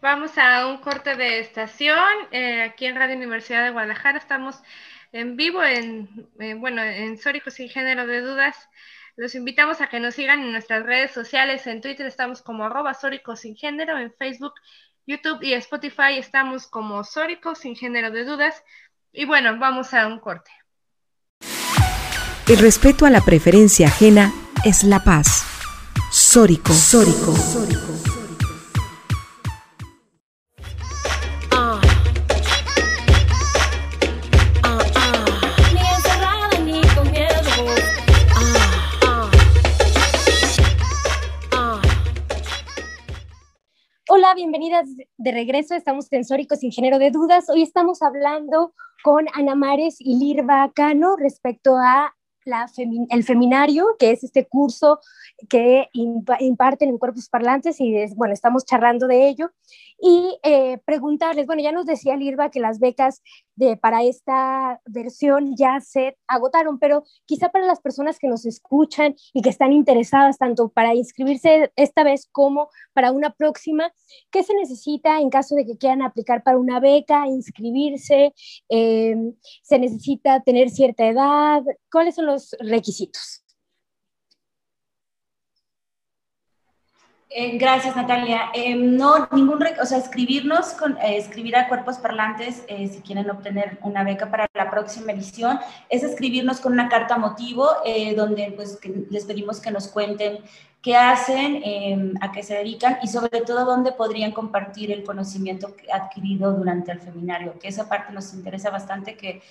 vamos 0.03 0.37
a 0.37 0.67
un 0.67 0.79
corte 0.83 1.17
de 1.17 1.41
estación. 1.41 1.97
Eh, 2.31 2.63
aquí 2.63 2.85
en 2.85 2.97
Radio 2.97 3.17
Universidad 3.17 3.65
de 3.65 3.71
Guadalajara 3.71 4.19
estamos 4.19 4.63
en 5.13 5.35
vivo 5.35 5.63
en, 5.65 6.29
bueno, 6.61 6.83
en 6.83 7.17
Sórico 7.17 7.51
sin 7.51 7.71
género 7.71 8.07
de 8.07 8.21
dudas. 8.21 8.69
Los 9.17 9.35
invitamos 9.35 9.81
a 9.81 9.89
que 9.89 10.01
nos 10.01 10.15
sigan 10.15 10.41
en 10.41 10.53
nuestras 10.53 10.85
redes 10.85 11.13
sociales. 11.13 11.67
En 11.67 11.81
Twitter 11.81 12.07
estamos 12.07 12.43
como 12.43 12.65
arroba 12.65 12.95
sin 12.95 13.57
género, 13.57 13.99
en 13.99 14.13
Facebook, 14.15 14.55
YouTube 15.07 15.43
y 15.43 15.53
Spotify 15.55 16.19
estamos 16.19 16.67
como 16.67 17.05
Sórico 17.05 17.55
sin 17.55 17.77
género 17.77 18.11
de 18.11 18.25
dudas. 18.25 18.63
Y 19.13 19.27
bueno, 19.27 19.59
vamos 19.59 19.93
a 19.93 20.07
un 20.07 20.19
corte. 20.19 20.51
El 22.49 22.59
respeto 22.59 23.05
a 23.07 23.11
la 23.11 23.21
preferencia 23.21 23.89
ajena 23.89 24.33
es 24.65 24.83
la 24.83 25.05
paz. 25.05 25.45
Sórico. 26.11 26.73
Sórico. 26.73 27.35
Sórico. 27.37 28.22
Hola, 44.15 44.35
bienvenidas 44.35 44.91
de 45.17 45.33
regreso. 45.33 45.75
Estamos 45.75 46.07
en 46.11 46.27
Sórico 46.27 46.55
sin 46.55 46.71
género 46.71 46.99
de 46.99 47.11
dudas. 47.11 47.49
Hoy 47.49 47.63
estamos 47.63 48.03
hablando 48.03 48.75
con 49.03 49.25
Ana 49.33 49.55
Mares 49.55 49.97
y 50.01 50.19
Lirva 50.19 50.71
Cano 50.75 51.17
respecto 51.17 51.79
a 51.79 52.15
el 53.09 53.25
feminario, 53.25 53.87
que 53.99 54.11
es 54.11 54.23
este 54.23 54.47
curso 54.47 55.01
que 55.49 55.89
imparten 55.95 56.91
en 56.91 56.99
cuerpos 56.99 57.31
parlantes 57.31 57.81
y 57.81 58.05
bueno, 58.15 58.35
estamos 58.35 58.67
charlando 58.67 59.07
de 59.07 59.29
ello 59.29 59.51
y 60.05 60.37
eh, 60.43 60.79
preguntarles, 60.85 61.47
bueno, 61.47 61.63
ya 61.63 61.71
nos 61.71 61.87
decía 61.87 62.17
Lirva 62.17 62.51
que 62.51 62.59
las 62.59 62.81
becas 62.81 63.23
de, 63.55 63.77
para 63.77 64.03
esta 64.03 64.81
versión 64.85 65.55
ya 65.57 65.79
se 65.81 66.19
agotaron, 66.27 66.81
pero 66.81 67.05
quizá 67.25 67.51
para 67.51 67.67
las 67.67 67.81
personas 67.81 68.19
que 68.19 68.27
nos 68.27 68.45
escuchan 68.45 69.15
y 69.33 69.43
que 69.43 69.51
están 69.51 69.73
interesadas 69.73 70.39
tanto 70.39 70.71
para 70.71 70.93
inscribirse 70.97 71.71
esta 71.77 72.03
vez 72.03 72.29
como 72.33 72.69
para 72.93 73.13
una 73.13 73.31
próxima, 73.31 73.93
¿qué 74.33 74.43
se 74.43 74.55
necesita 74.55 75.21
en 75.21 75.31
caso 75.31 75.55
de 75.55 75.65
que 75.65 75.79
quieran 75.79 76.03
aplicar 76.03 76.43
para 76.43 76.59
una 76.59 76.81
beca, 76.81 77.29
inscribirse? 77.29 78.35
Eh, 78.71 79.15
¿Se 79.63 79.79
necesita 79.79 80.41
tener 80.41 80.71
cierta 80.71 81.07
edad? 81.07 81.63
¿Cuáles 81.93 82.17
son 82.17 82.27
los 82.27 82.57
requisitos? 82.59 83.42
Eh, 87.35 87.57
gracias, 87.57 87.97
Natalia. 87.97 88.51
Eh, 88.53 88.75
no, 88.75 89.27
ningún, 89.33 89.59
o 89.81 89.87
sea, 89.87 89.97
escribirnos, 89.97 90.75
con, 90.75 90.99
eh, 90.99 91.17
escribir 91.17 91.57
a 91.57 91.67
cuerpos 91.67 91.97
parlantes, 91.97 92.63
si 92.69 93.01
quieren 93.01 93.31
obtener 93.31 93.79
una 93.83 94.05
beca 94.05 94.31
para 94.31 94.47
la 94.53 94.71
próxima 94.71 95.13
edición, 95.13 95.59
es 95.89 96.03
escribirnos 96.03 96.61
con 96.61 96.75
una 96.75 96.91
carta 96.91 97.17
motivo, 97.17 97.69
donde 98.17 98.53
pues 98.55 98.79
les 99.11 99.25
pedimos 99.25 99.61
que 99.61 99.71
nos 99.71 99.89
cuenten 99.89 100.41
qué 100.83 100.97
hacen, 100.97 101.63
em, 101.65 102.15
a 102.21 102.33
qué 102.33 102.43
se 102.43 102.55
dedican 102.55 102.99
y 103.03 103.07
sobre 103.07 103.41
todo 103.43 103.65
dónde 103.65 103.93
podrían 103.93 104.33
compartir 104.33 104.91
el 104.91 105.05
conocimiento 105.05 105.75
adquirido 105.93 106.53
durante 106.53 106.91
el 106.93 107.01
seminario, 107.01 107.59
que 107.61 107.69
esa 107.69 107.89
parte 107.89 108.13
nos 108.13 108.35
interesa 108.35 108.71
bastante, 108.71 109.17
que, 109.17 109.43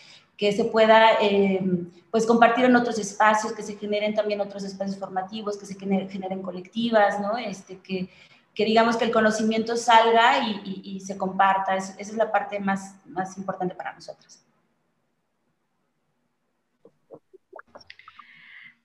que 0.42 0.52
se 0.52 0.66
pueda 0.66 1.20
em, 1.22 1.92
pues 2.10 2.26
compartir 2.26 2.66
en 2.66 2.76
otros 2.76 2.98
espacios, 2.98 3.54
que 3.54 3.62
se 3.62 3.78
generen 3.78 4.16
también 4.16 4.42
otros 4.42 4.64
espacios 4.64 4.98
formativos, 4.98 5.56
que 5.56 5.68
se 5.68 5.76
generen 5.76 6.42
colectivas, 6.42 7.20
¿no? 7.20 7.38
Este, 7.38 7.78
que, 7.78 8.10
que 8.56 8.66
digamos 8.66 8.98
que 8.98 9.06
el 9.06 9.12
conocimiento 9.12 9.78
salga 9.78 10.40
y, 10.40 10.82
y, 10.84 11.00
se 11.00 11.16
comparta, 11.16 11.76
esa 11.76 11.94
es 12.00 12.16
la 12.16 12.32
parte 12.32 12.60
más, 12.60 12.96
más 13.06 13.38
importante 13.38 13.76
para 13.76 13.94
nosotros. 13.94 14.40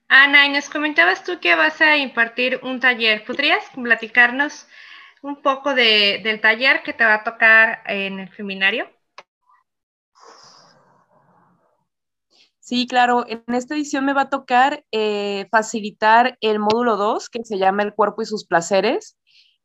Ana, 0.09 0.45
y 0.45 0.49
nos 0.49 0.69
comentabas 0.69 1.23
tú 1.23 1.39
que 1.39 1.55
vas 1.55 1.81
a 1.81 1.97
impartir 1.97 2.59
un 2.61 2.79
taller. 2.79 3.25
¿Podrías 3.25 3.63
platicarnos 3.73 4.67
un 5.23 5.41
poco 5.41 5.73
de, 5.73 6.21
del 6.23 6.39
taller 6.39 6.83
que 6.83 6.93
te 6.93 7.03
va 7.03 7.15
a 7.15 7.23
tocar 7.23 7.81
en 7.87 8.19
el 8.19 8.31
seminario? 8.35 8.95
Sí, 12.67 12.85
claro. 12.85 13.23
En 13.29 13.43
esta 13.55 13.75
edición 13.75 14.03
me 14.03 14.11
va 14.11 14.23
a 14.23 14.29
tocar 14.29 14.83
eh, 14.91 15.47
facilitar 15.51 16.37
el 16.41 16.59
módulo 16.59 16.97
2, 16.97 17.29
que 17.29 17.45
se 17.45 17.57
llama 17.57 17.83
El 17.83 17.93
cuerpo 17.93 18.21
y 18.21 18.25
sus 18.25 18.45
placeres. 18.45 19.17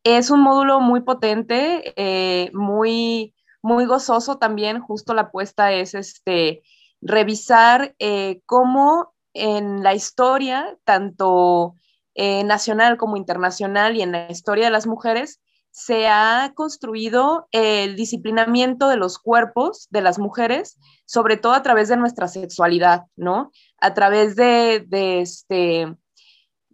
Es 0.05 0.31
un 0.31 0.41
módulo 0.41 0.79
muy 0.79 1.01
potente, 1.01 1.95
eh, 1.97 2.53
muy, 2.55 3.35
muy 3.61 3.87
gozoso 3.87 4.39
también. 4.39 4.79
Justo 4.79 5.15
la 5.15 5.23
apuesta 5.23 5.73
es 5.73 5.95
este, 5.95 6.63
revisar 7.01 7.97
eh, 7.99 8.41
cómo 8.47 9.13
en 9.35 9.83
la 9.83 9.95
historia, 9.95 10.79
tanto 10.85 11.75
nacional 12.15 12.99
como 12.99 13.17
internacional 13.17 13.97
y 13.97 14.03
en 14.03 14.13
la 14.13 14.31
historia 14.31 14.67
de 14.67 14.71
las 14.71 14.87
mujeres, 14.87 15.41
se 15.73 16.07
ha 16.07 16.53
construido 16.55 17.49
el 17.51 17.97
disciplinamiento 17.97 18.89
de 18.89 18.99
los 18.99 19.19
cuerpos 19.19 19.89
de 19.91 20.03
las 20.03 20.19
mujeres, 20.19 20.79
sobre 21.07 21.39
todo 21.39 21.55
a 21.55 21.63
través 21.63 21.89
de 21.89 21.97
nuestra 21.97 22.29
sexualidad, 22.29 23.07
¿no? 23.17 23.51
A 23.79 23.95
través 23.95 24.37
de, 24.37 24.87
este, 24.91 25.97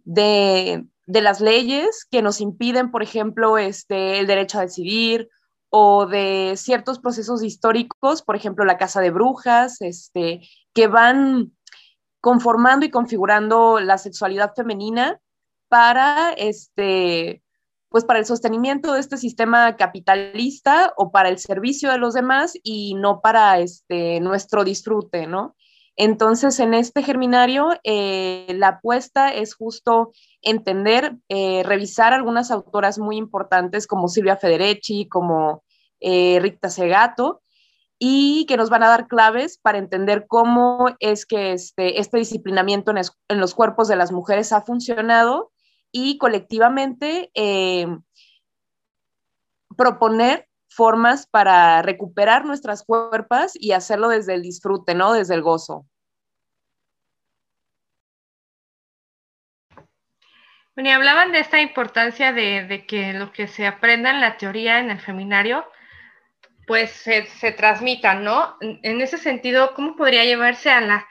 de, 0.03 0.85
las 1.07 1.39
leyes 1.39 2.05
que 2.11 2.21
nos 2.21 2.41
impiden, 2.41 2.91
por 2.91 3.01
ejemplo, 3.01 3.57
este, 3.57 4.19
el 4.19 4.27
derecho 4.27 4.59
a 4.59 4.63
decidir 4.63 5.29
o 5.69 6.05
de 6.05 6.55
ciertos 6.57 6.99
procesos 6.99 7.41
históricos, 7.41 8.21
por 8.21 8.35
ejemplo, 8.35 8.65
la 8.65 8.77
casa 8.77 8.99
de 8.99 9.11
brujas, 9.11 9.81
este, 9.81 10.41
que 10.73 10.87
van 10.87 11.53
conformando 12.19 12.85
y 12.85 12.91
configurando 12.91 13.79
la 13.79 13.97
sexualidad 13.97 14.53
femenina 14.53 15.21
para 15.69 16.33
este 16.33 17.43
pues 17.89 18.05
para 18.05 18.19
el 18.19 18.25
sostenimiento 18.25 18.93
de 18.93 18.99
este 18.99 19.17
sistema 19.17 19.75
capitalista 19.75 20.93
o 20.95 21.11
para 21.11 21.29
el 21.29 21.39
servicio 21.39 21.91
de 21.91 21.97
los 21.97 22.13
demás 22.13 22.53
y 22.63 22.93
no 22.95 23.21
para 23.21 23.59
este 23.59 24.19
nuestro 24.19 24.63
disfrute, 24.63 25.27
¿no? 25.27 25.55
Entonces, 25.95 26.61
en 26.61 26.73
este 26.73 27.03
germinario, 27.03 27.71
eh, 27.83 28.47
la 28.55 28.69
apuesta 28.69 29.33
es 29.33 29.53
justo 29.53 30.13
entender, 30.41 31.17
eh, 31.27 31.61
revisar 31.65 32.13
algunas 32.13 32.51
autoras 32.51 32.99
muy 32.99 33.17
importantes 33.17 33.85
como 33.85 34.07
Silvia 34.07 34.37
Federici, 34.37 35.09
como 35.09 35.61
eh, 35.99 36.39
Rita 36.41 36.69
Segato, 36.69 37.41
y 37.97 38.45
que 38.45 38.55
nos 38.55 38.69
van 38.69 38.83
a 38.83 38.87
dar 38.87 39.07
claves 39.07 39.57
para 39.57 39.77
entender 39.77 40.25
cómo 40.25 40.95
es 40.99 41.25
que 41.25 41.51
este, 41.51 41.99
este 41.99 42.17
disciplinamiento 42.17 42.91
en, 42.91 43.39
los 43.39 43.53
cuerpos 43.53 43.89
de 43.89 43.97
las 43.97 44.13
mujeres 44.13 44.53
ha 44.53 44.61
funcionado 44.61 45.51
y 45.91 46.17
colectivamente 46.17 47.31
eh, 47.33 47.87
proponer 49.75 50.47
formas 50.69 51.27
para 51.27 51.81
recuperar 51.81 52.45
nuestras 52.45 52.83
cuerpos 52.83 53.53
y 53.55 53.71
hacerlo 53.71 54.09
desde 54.09 54.35
el 54.35 54.41
disfrute, 54.41 54.93
¿no? 54.93 55.13
Desde 55.13 55.35
el 55.35 55.41
gozo. 55.41 55.85
Bueno, 60.75 60.91
y 60.91 60.93
hablaban 60.93 61.33
de 61.33 61.39
esta 61.39 61.59
importancia 61.59 62.31
de, 62.31 62.85
que 62.87 63.11
lo 63.11 63.33
que 63.33 63.47
se 63.47 63.67
aprenda 63.67 64.11
en 64.11 64.21
la 64.21 64.37
teoría, 64.37 64.79
en 64.79 64.91
el 64.91 65.01
seminario, 65.01 65.65
pues 66.67 66.91
se, 66.91 67.51
transmitan, 67.51 68.23
¿no? 68.23 68.55
En 68.61 69.01
ese 69.01 69.17
sentido, 69.17 69.73
¿cómo 69.73 69.97
podría 69.97 70.23
llevarse 70.23 70.69
a 70.69 70.79
la 70.79 71.07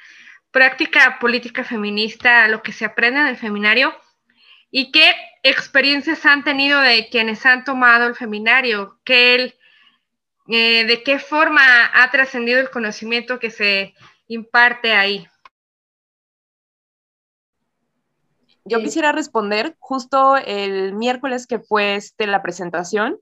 práctica 0.52 1.18
política 1.20 1.64
feminista 1.64 2.48
lo 2.48 2.62
que 2.62 2.72
se 2.72 2.86
aprende 2.86 3.20
en 3.20 3.26
el 3.26 3.36
seminario? 3.36 3.94
¿Y 4.70 4.90
qué 4.92 5.12
experiencias 5.42 6.24
han 6.26 6.44
tenido 6.44 6.81
de 6.81 7.09
quienes 7.11 7.44
han 7.46 7.64
tomado 7.64 8.07
el 8.07 8.16
seminario? 8.16 8.98
¿Qué 9.04 9.54
eh, 10.48 10.85
¿De 10.85 11.02
qué 11.02 11.18
forma 11.18 11.62
ha 11.92 12.11
trascendido 12.11 12.61
el 12.61 12.70
conocimiento 12.70 13.38
que 13.38 13.50
se 13.50 13.94
imparte 14.28 14.92
ahí? 14.92 15.26
yo 18.68 18.81
quisiera 18.81 19.12
responder 19.12 19.76
justo 19.78 20.37
el 20.37 20.92
miércoles 20.94 21.46
que 21.46 21.59
fue 21.59 21.96
este, 21.96 22.26
la 22.26 22.42
presentación. 22.42 23.18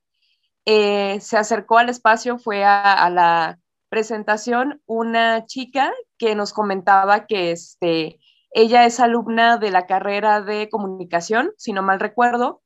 Eh, 0.64 1.20
se 1.20 1.36
acercó 1.36 1.78
al 1.78 1.88
espacio, 1.88 2.38
fue 2.38 2.64
a, 2.64 3.08
la 3.10 3.58
presentación 3.88 4.82
una 4.86 5.46
chica 5.46 5.92
que 6.18 6.34
nos 6.34 6.52
comentaba 6.52 7.26
que 7.26 7.52
este, 7.52 8.18
ella 8.56 8.86
es 8.86 9.00
alumna 9.00 9.58
de 9.58 9.70
la 9.70 9.86
carrera 9.86 10.40
de 10.40 10.70
comunicación, 10.70 11.52
si 11.58 11.74
no 11.74 11.82
mal 11.82 12.00
recuerdo, 12.00 12.62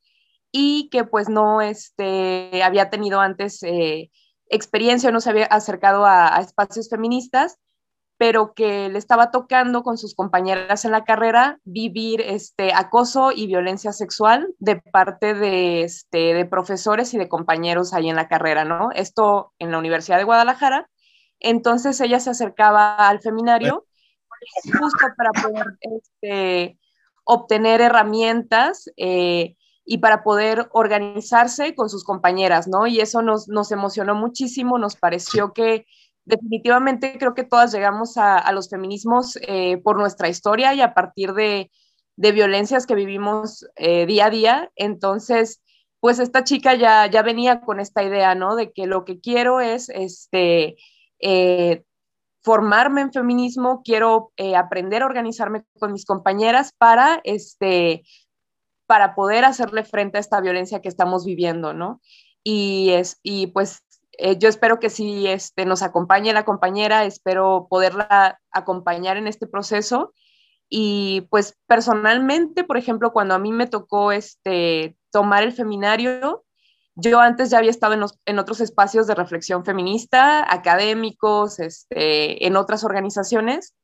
y 0.49 0.89
que 0.89 1.03
pues 1.03 1.27
no 1.27 1.59
este, 1.59 2.63
había 2.63 2.89
tenido 2.89 3.19
antes 3.19 3.61
eh, 3.63 4.09
experiencia, 4.47 5.11
no 5.11 5.19
se 5.19 5.29
había 5.31 5.47
acercado 5.47 6.05
a, 6.05 6.39
espacios 6.39 6.89
feministas 6.89 7.57
pero 8.17 8.53
que 8.53 8.87
le 8.87 8.99
estaba 8.99 9.31
tocando 9.31 9.81
con 9.81 9.97
sus 9.97 10.13
compañeras 10.13 10.85
en 10.85 10.91
la 10.91 11.03
carrera 11.03 11.57
vivir 11.63 12.21
este 12.21 12.71
acoso 12.71 13.31
y 13.31 13.47
violencia 13.47 13.93
sexual 13.93 14.53
de 14.59 14.75
parte 14.75 15.33
de, 15.33 15.81
este, 15.81 16.35
de 16.35 16.45
profesores 16.45 17.15
y 17.15 17.17
de 17.17 17.27
compañeros 17.27 17.95
ahí 17.95 18.09
en 18.09 18.15
la 18.15 18.27
carrera, 18.27 18.63
¿no? 18.63 18.89
Esto 18.93 19.53
en 19.57 19.71
la 19.71 19.79
Universidad 19.79 20.19
de 20.19 20.23
Guadalajara. 20.25 20.87
Entonces 21.39 21.99
ella 21.99 22.19
se 22.19 22.29
acercaba 22.29 22.95
al 22.95 23.21
feminario 23.21 23.87
justo 24.79 25.07
para 25.17 25.31
poder 25.31 25.65
este, 25.81 26.77
obtener 27.23 27.81
herramientas 27.81 28.89
eh, 28.97 29.55
y 29.85 29.97
para 29.99 30.23
poder 30.23 30.69
organizarse 30.71 31.75
con 31.75 31.89
sus 31.89 32.03
compañeras, 32.03 32.67
¿no? 32.67 32.87
Y 32.87 32.99
eso 32.99 33.21
nos, 33.21 33.47
nos 33.47 33.71
emocionó 33.71 34.15
muchísimo, 34.15 34.77
nos 34.77 34.95
pareció 34.95 35.53
que 35.53 35.85
definitivamente 36.25 37.17
creo 37.17 37.33
que 37.33 37.43
todas 37.43 37.73
llegamos 37.73 38.17
a, 38.17 38.51
los 38.51 38.69
feminismos 38.69 39.37
eh, 39.41 39.77
por 39.77 39.97
nuestra 39.97 40.29
historia 40.29 40.73
y 40.73 40.81
a 40.81 40.93
partir 40.93 41.33
de, 41.33 41.71
violencias 42.15 42.85
que 42.85 42.93
vivimos 42.93 43.65
eh, 43.75 44.05
día 44.05 44.27
a 44.27 44.29
día. 44.29 44.71
Entonces, 44.75 45.61
pues 45.99 46.19
esta 46.19 46.43
chica 46.43 46.75
ya, 46.75 47.07
ya 47.07 47.23
venía 47.23 47.61
con 47.61 47.79
esta 47.79 48.03
idea, 48.03 48.35
¿no? 48.35 48.55
De 48.55 48.71
que 48.71 48.85
lo 48.85 49.05
que 49.05 49.19
quiero 49.19 49.59
es 49.59 49.89
este, 49.89 50.75
formarme 52.41 53.01
en 53.01 53.13
feminismo, 53.13 53.81
quiero 53.83 54.31
aprender 54.57 55.03
a 55.03 55.05
organizarme 55.05 55.63
con 55.79 55.93
mis 55.93 56.05
compañeras 56.05 56.73
para, 56.77 57.21
este, 57.23 58.03
para 58.87 59.15
poder 59.15 59.45
hacerle 59.45 59.83
frente 59.83 60.17
a 60.17 60.21
esta 60.21 60.41
violencia 60.41 60.81
que 60.81 60.89
estamos 60.89 61.25
viviendo, 61.25 61.73
¿no? 61.73 62.01
Y, 62.43 62.91
es, 62.91 63.19
y 63.23 63.47
pues 63.47 63.83
eh, 64.17 64.37
yo 64.37 64.49
espero 64.49 64.79
que 64.79 64.89
si 64.89 65.27
este, 65.27 65.65
nos 65.65 65.81
acompañe 65.81 66.33
la 66.33 66.45
compañera, 66.45 67.05
espero 67.05 67.67
poderla 67.69 68.39
acompañar 68.51 69.17
en 69.17 69.27
este 69.27 69.47
proceso. 69.47 70.13
Y 70.69 71.27
pues 71.29 71.57
personalmente, 71.67 72.63
por 72.63 72.77
ejemplo, 72.77 73.11
cuando 73.11 73.33
a 73.33 73.39
mí 73.39 73.51
me 73.51 73.67
tocó 73.67 74.11
este, 74.11 74.95
tomar 75.11 75.43
el 75.43 75.51
feminario, 75.51 76.45
yo 77.01 77.19
antes 77.19 77.49
ya 77.49 77.57
había 77.57 77.69
estado 77.69 77.93
en, 78.25 78.39
otros 78.39 78.61
espacios 78.61 79.07
de 79.07 79.15
reflexión 79.15 79.65
feminista, 79.65 80.51
académicos, 80.51 81.59
este, 81.59 82.45
en 82.45 82.55
otras 82.55 82.83
organizaciones, 82.83 83.75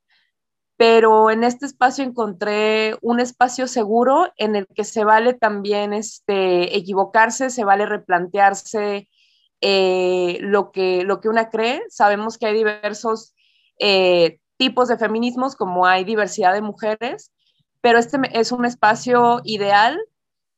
pero 0.77 1.31
en 1.31 1.43
este 1.43 1.65
espacio 1.65 2.03
encontré 2.03 2.95
un 3.01 3.19
espacio 3.19 3.67
seguro 3.67 4.31
en 4.37 4.55
el 4.55 4.67
que 4.67 4.83
se 4.83 5.03
vale 5.03 5.33
también 5.33 5.93
este, 5.93 6.77
equivocarse, 6.77 7.49
se 7.49 7.63
vale 7.63 7.85
replantearse 7.85 9.09
eh, 9.61 10.37
lo, 10.41 10.71
que, 10.71 11.03
lo 11.03 11.19
que 11.19 11.29
una 11.29 11.49
cree. 11.49 11.81
Sabemos 11.89 12.37
que 12.37 12.45
hay 12.45 12.53
diversos 12.53 13.33
eh, 13.79 14.39
tipos 14.57 14.87
de 14.87 14.97
feminismos, 14.97 15.55
como 15.55 15.87
hay 15.87 16.03
diversidad 16.03 16.53
de 16.53 16.61
mujeres, 16.61 17.31
pero 17.81 17.97
este 17.97 18.19
es 18.33 18.51
un 18.51 18.65
espacio 18.65 19.41
ideal 19.43 19.99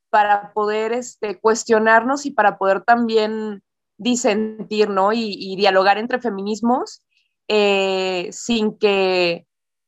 para 0.10 0.54
poder 0.54 0.94
este, 0.94 1.40
cuestionarnos 1.40 2.26
y 2.26 2.32
para 2.32 2.58
poder 2.58 2.84
también 2.84 3.64
disentir 3.98 4.90
¿no? 4.90 5.12
y, 5.14 5.56
dialogar 5.58 5.98
entre 5.98 6.20
feminismos 6.20 7.04
eh, 7.48 8.30
sin, 8.32 8.78
que, 8.78 9.46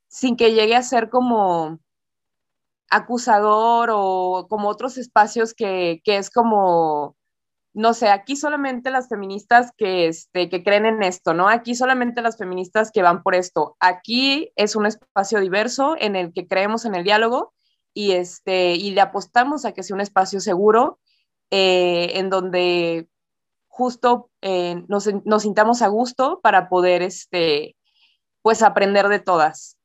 sin 0.07 0.35
que 0.35 0.53
llegue 0.53 0.75
a 0.75 0.83
ser 0.83 1.09
como 1.09 1.79
acusador 2.89 3.89
o 3.93 4.47
como 4.49 4.67
otros 4.67 4.97
espacios 4.97 5.53
que, 5.53 6.01
es 6.05 6.29
como 6.29 7.15
no 7.73 7.93
sé, 7.93 8.09
aquí 8.09 8.35
solamente 8.35 8.91
las 8.91 9.07
feministas 9.07 9.71
que, 9.77 10.07
este, 10.07 10.49
que 10.49 10.61
creen 10.61 10.85
en 10.85 11.03
esto, 11.03 11.33
¿no? 11.33 11.47
Aquí 11.47 11.73
solamente 11.73 12.21
las 12.21 12.37
feministas 12.37 12.91
que 12.91 13.01
van 13.01 13.23
por 13.23 13.33
esto. 13.33 13.77
Aquí 13.79 14.51
es 14.57 14.75
un 14.75 14.85
espacio 14.85 15.39
diverso 15.39 15.95
en 15.97 16.17
el 16.17 16.33
que 16.33 16.49
creemos 16.49 16.83
en 16.83 16.95
el 16.95 17.05
diálogo 17.05 17.53
y, 17.93 18.11
este, 18.11 18.73
y 18.73 18.91
le 18.91 19.01
apostamos 19.01 19.65
a 19.65 19.73
que 19.73 19.83
sea 19.83 19.95
un 19.95 20.01
espacio 20.01 20.39
seguro 20.39 20.99
eh, 21.49 22.11
en 22.15 22.29
donde 22.29 23.07
justo 23.67 24.29
eh, 24.41 24.83
nos, 24.87 25.09
nos, 25.25 25.43
sintamos 25.43 25.81
a 25.81 25.87
gusto 25.87 26.39
para 26.41 26.69
poder, 26.69 27.01
este, 27.01 27.75
pues, 28.41 28.61
aprender 28.61 29.07
de 29.07 29.19
todas. 29.19 29.77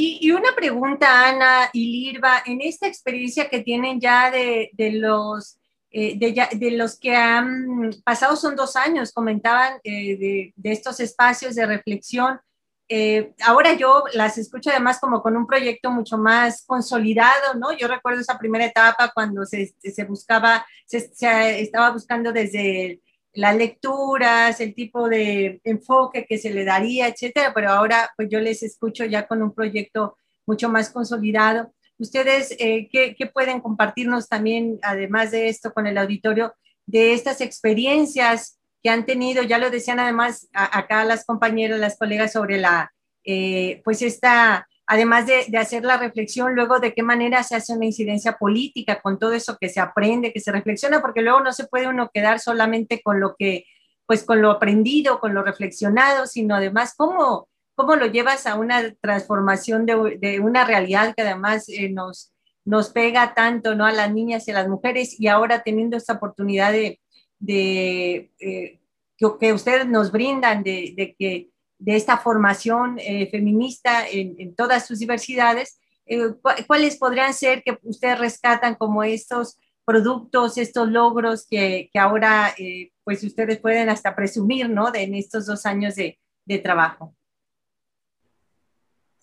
Y, 0.00 0.30
una 0.30 0.54
pregunta, 0.54 1.28
Ana 1.28 1.70
y 1.72 1.90
Lirva, 1.90 2.40
en 2.46 2.60
esta 2.60 2.86
experiencia 2.86 3.48
que 3.48 3.64
tienen 3.64 4.00
ya 4.00 4.30
de, 4.30 4.70
los, 4.92 5.58
eh, 5.90 6.16
de, 6.16 6.70
los 6.70 7.00
que 7.00 7.16
han 7.16 7.90
pasado, 8.04 8.36
son 8.36 8.54
dos 8.54 8.76
años, 8.76 9.10
comentaban 9.10 9.80
eh, 9.82 10.52
de, 10.54 10.70
estos 10.70 11.00
espacios 11.00 11.56
de 11.56 11.66
reflexión. 11.66 12.40
Eh, 12.88 13.34
ahora 13.44 13.74
yo 13.74 14.04
las 14.14 14.38
escucho 14.38 14.70
además 14.70 14.98
como 14.98 15.22
con 15.22 15.36
un 15.36 15.46
proyecto 15.46 15.90
mucho 15.90 16.16
más 16.16 16.64
consolidado, 16.66 17.54
¿no? 17.58 17.72
Yo 17.76 17.86
recuerdo 17.86 18.20
esa 18.20 18.38
primera 18.38 18.64
etapa 18.64 19.10
cuando 19.14 19.44
se, 19.44 19.74
se 19.78 20.04
buscaba, 20.04 20.64
se, 20.86 21.00
se, 21.14 21.60
estaba 21.60 21.90
buscando 21.90 22.32
desde 22.32 23.00
las 23.34 23.56
lecturas, 23.56 24.60
el 24.60 24.74
tipo 24.74 25.08
de 25.08 25.60
enfoque 25.64 26.26
que 26.26 26.38
se 26.38 26.50
le 26.50 26.64
daría, 26.64 27.08
etcétera, 27.08 27.52
pero 27.54 27.70
ahora 27.70 28.10
pues 28.16 28.28
yo 28.30 28.40
les 28.40 28.62
escucho 28.62 29.04
ya 29.04 29.26
con 29.26 29.42
un 29.42 29.54
proyecto 29.54 30.16
mucho 30.46 30.68
más 30.68 30.90
consolidado. 30.90 31.72
Ustedes, 31.98 32.54
eh, 32.58 32.88
¿qué, 32.90 33.30
pueden 33.32 33.60
compartirnos 33.60 34.28
también, 34.28 34.78
además 34.82 35.30
de 35.30 35.48
esto, 35.48 35.72
con 35.72 35.86
el 35.86 35.98
auditorio, 35.98 36.54
de 36.86 37.12
estas 37.12 37.40
experiencias 37.40 38.57
que 38.88 38.94
han 38.94 39.04
tenido? 39.04 39.42
Ya 39.42 39.58
lo 39.58 39.68
decían 39.68 40.00
además 40.00 40.48
acá 40.54 41.04
las 41.04 41.26
compañeras, 41.26 41.78
las 41.78 41.98
colegas 41.98 42.32
sobre 42.32 42.56
la, 42.56 42.90
eh, 43.22 43.82
pues 43.84 44.00
esta 44.00 44.66
además 44.86 45.26
de, 45.26 45.58
hacer 45.58 45.84
la 45.84 45.98
reflexión 45.98 46.54
luego 46.54 46.80
de 46.80 46.94
qué 46.94 47.02
manera 47.02 47.42
se 47.42 47.54
hace 47.54 47.74
una 47.74 47.84
incidencia 47.84 48.38
política 48.38 49.02
con 49.02 49.18
todo 49.18 49.34
eso 49.34 49.58
que 49.60 49.68
se 49.68 49.80
aprende, 49.80 50.32
que 50.32 50.40
se 50.40 50.50
reflexiona, 50.50 51.02
porque 51.02 51.20
luego 51.20 51.40
no 51.40 51.52
se 51.52 51.66
puede 51.66 51.88
uno 51.88 52.10
quedar 52.12 52.40
solamente 52.40 53.02
con 53.02 53.20
lo 53.20 53.36
que, 53.38 53.66
pues 54.06 54.24
con 54.24 54.40
lo 54.40 54.50
aprendido, 54.50 55.20
con 55.20 55.34
lo 55.34 55.42
reflexionado, 55.42 56.26
sino 56.26 56.54
además 56.54 56.94
cómo, 56.96 57.50
cómo 57.74 57.96
lo 57.96 58.06
llevas 58.06 58.46
a 58.46 58.54
una 58.54 58.94
transformación 59.02 59.84
de, 59.84 60.40
una 60.40 60.64
realidad 60.64 61.14
que 61.14 61.20
además 61.20 61.68
eh, 61.68 61.90
nos, 61.90 62.32
nos 62.64 62.88
pega 62.88 63.34
tanto 63.34 63.74
¿no? 63.74 63.84
a 63.84 63.92
las 63.92 64.10
niñas 64.10 64.48
y 64.48 64.52
a 64.52 64.54
las 64.54 64.68
mujeres 64.68 65.20
y 65.20 65.28
ahora 65.28 65.62
teniendo 65.62 65.98
esta 65.98 66.14
oportunidad 66.14 66.72
de, 66.72 66.98
de 67.38 68.32
eh, 68.40 68.77
que, 69.18 69.52
ustedes 69.52 69.86
nos 69.86 70.12
brindan 70.12 70.62
de 70.62 71.14
que 71.18 71.50
de 71.78 71.96
esta 71.96 72.18
formación 72.18 72.98
eh, 72.98 73.28
feminista 73.30 74.06
en, 74.08 74.54
todas 74.54 74.86
sus 74.86 74.98
diversidades, 74.98 75.80
eh, 76.06 76.34
¿cuáles 76.66 76.96
podrían 76.96 77.32
ser 77.32 77.62
que 77.62 77.78
ustedes 77.82 78.18
rescatan 78.18 78.74
como 78.74 79.04
estos 79.04 79.56
productos, 79.84 80.58
estos 80.58 80.88
logros 80.88 81.46
que, 81.48 81.88
que 81.92 81.98
ahora 81.98 82.54
eh, 82.58 82.90
pues 83.04 83.22
ustedes 83.24 83.58
pueden 83.58 83.88
hasta 83.88 84.14
presumir, 84.14 84.68
¿no? 84.68 84.90
De, 84.90 85.02
en 85.02 85.14
estos 85.14 85.46
dos 85.46 85.64
años 85.64 85.94
de, 85.94 86.18
de 86.44 86.58
trabajo. 86.58 87.14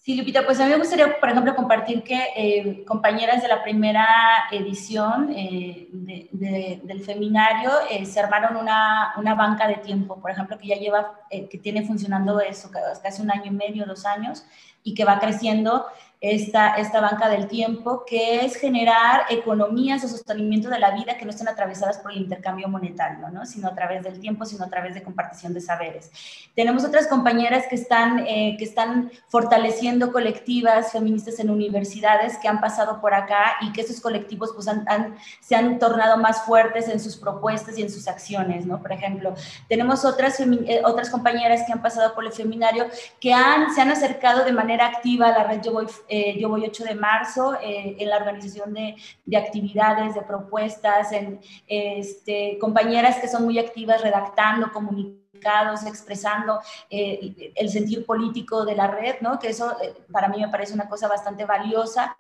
Sí, 0.06 0.14
Lupita, 0.14 0.46
pues 0.46 0.60
a 0.60 0.66
mí 0.66 0.70
me 0.70 0.78
gustaría, 0.78 1.20
por 1.20 1.30
ejemplo, 1.30 1.56
compartir 1.56 2.04
que 2.04 2.28
eh, 2.36 2.84
compañeras 2.86 3.42
de 3.42 3.48
la 3.48 3.64
primera 3.64 4.06
edición 4.52 5.34
eh, 5.36 5.88
del 5.92 7.04
seminario 7.04 7.72
eh, 7.90 8.06
se 8.06 8.20
armaron 8.20 8.56
una, 8.56 9.16
una, 9.18 9.34
banca 9.34 9.68
de 9.68 9.78
tiempo, 9.78 10.22
por 10.22 10.30
ejemplo, 10.30 10.60
que 10.60 10.68
ya 10.68 10.76
lleva, 10.76 11.22
que 11.32 11.58
tiene 11.58 11.88
funcionando 11.88 12.40
eso 12.40 12.70
casi 13.02 13.24
un 13.24 13.32
año 13.32 13.46
y 13.48 13.56
medio, 13.56 13.88
dos 13.88 14.06
años, 14.06 14.46
y 14.84 14.94
que 14.94 15.06
va 15.06 15.18
creciendo 15.18 15.88
esta, 16.22 16.76
esta 16.76 17.02
banca 17.02 17.30
del 17.30 17.48
tiempo, 17.48 18.04
que 18.06 18.46
es 18.46 18.56
generar 18.56 19.26
economías 19.30 20.04
o 20.04 20.08
sostenimiento 20.08 20.70
de 20.70 20.80
la 20.80 20.92
vida 20.92 21.18
que 21.18 21.26
no 21.26 21.32
estén 21.32 21.48
atravesadas 21.48 22.00
por 22.00 22.12
el 22.12 22.20
intercambio 22.20 22.68
monetario, 22.68 23.30
¿no? 23.30 23.46
sino 23.46 23.68
a 23.68 23.76
través 23.76 24.04
del 24.04 24.20
tiempo, 24.20 24.46
sino 24.46 24.66
a 24.66 24.70
través 24.70 24.96
de 24.96 25.04
compartición 25.04 25.54
de 25.54 25.62
saberes. 25.62 26.12
Tenemos 26.56 26.84
otras 26.84 27.08
compañeras 27.08 27.66
que 27.70 27.76
están, 27.76 28.26
eh, 28.28 28.56
que 28.58 28.64
están 28.64 29.12
fortaleciendo 29.28 30.12
colectivas 30.12 30.92
feministas 30.92 31.40
en 31.40 31.50
universidades 31.50 32.38
que 32.38 32.48
han 32.48 32.62
pasado 32.62 33.02
por 33.02 33.14
acá 33.14 33.58
y 33.62 33.72
que 33.72 33.82
esos 33.82 34.00
colectivos 34.00 34.52
pues, 34.54 34.68
han, 34.68 35.16
se 35.42 35.56
han 35.56 35.80
tornado 35.80 36.18
más 36.18 36.44
fuertes 36.44 36.88
en 36.88 37.00
sus 37.00 37.18
propuestas 37.18 37.78
y 37.78 37.82
en 37.84 37.92
sus 37.92 38.08
acciones. 38.08 38.66
¿no? 38.66 38.82
Por 38.82 38.92
ejemplo, 38.92 39.34
tenemos 39.68 40.06
otras, 40.06 40.40
eh, 40.40 40.82
otras 40.84 41.10
compañeras 41.10 41.64
que 41.66 41.74
han 41.74 41.82
pasado 41.82 42.14
por 42.16 42.26
el 42.26 42.34
seminario 42.34 42.86
que 43.20 43.34
han, 43.34 43.74
se 43.74 43.82
han 43.82 43.92
acercado 43.92 44.44
de 44.44 44.54
manera 44.54 44.88
activa 44.88 45.28
a 45.28 45.32
la 45.32 45.44
red 45.44 45.62
Yo 45.62 45.74
Voy 45.74 45.88
eh, 46.08 46.38
yo 46.40 46.50
voy 46.50 46.66
8 46.66 46.84
de 46.84 46.96
marzo 46.96 47.56
eh, 47.56 47.96
en 48.00 48.10
la 48.10 48.18
organización 48.18 48.74
de, 48.74 48.96
de, 49.26 49.38
actividades, 49.38 50.16
de 50.16 50.22
propuestas, 50.22 51.12
en 51.12 51.40
este, 51.68 52.58
compañeras 52.60 53.18
que 53.20 53.28
son 53.28 53.44
muy 53.44 53.60
activas 53.60 54.02
redactando, 54.02 54.72
comunicados, 54.72 55.86
expresando 55.86 56.60
eh, 56.90 57.54
el 57.56 57.70
sentir 57.70 58.06
político 58.06 58.66
de 58.66 58.76
la 58.76 58.88
red, 58.88 59.16
¿no? 59.22 59.40
Que 59.40 59.50
eso 59.50 59.76
para 60.12 60.28
mí 60.28 60.40
me 60.40 60.50
parece 60.50 60.74
una 60.74 60.90
cosa 60.90 61.08
bastante 61.08 61.46
valiosa. 61.46 62.16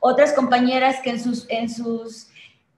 Otras 0.00 0.32
compañeras 0.32 1.00
que 1.00 1.10
en 1.10 1.68
sus 1.68 2.30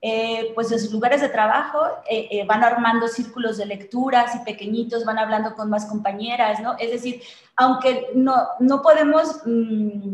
eh, 0.03 0.51
pues 0.55 0.71
en 0.71 0.79
sus 0.79 0.91
lugares 0.91 1.21
de 1.21 1.29
trabajo 1.29 1.79
eh, 2.09 2.27
eh, 2.31 2.45
van 2.47 2.63
armando 2.63 3.07
círculos 3.07 3.57
de 3.57 3.67
lecturas 3.67 4.35
y 4.35 4.39
pequeñitos 4.43 5.05
van 5.05 5.19
hablando 5.19 5.53
con 5.55 5.69
más 5.69 5.85
compañeras, 5.85 6.59
¿no? 6.59 6.75
Es 6.79 6.89
decir, 6.89 7.21
aunque 7.55 8.07
no, 8.15 8.47
no 8.59 8.81
podemos 8.81 9.41
mm, 9.45 10.13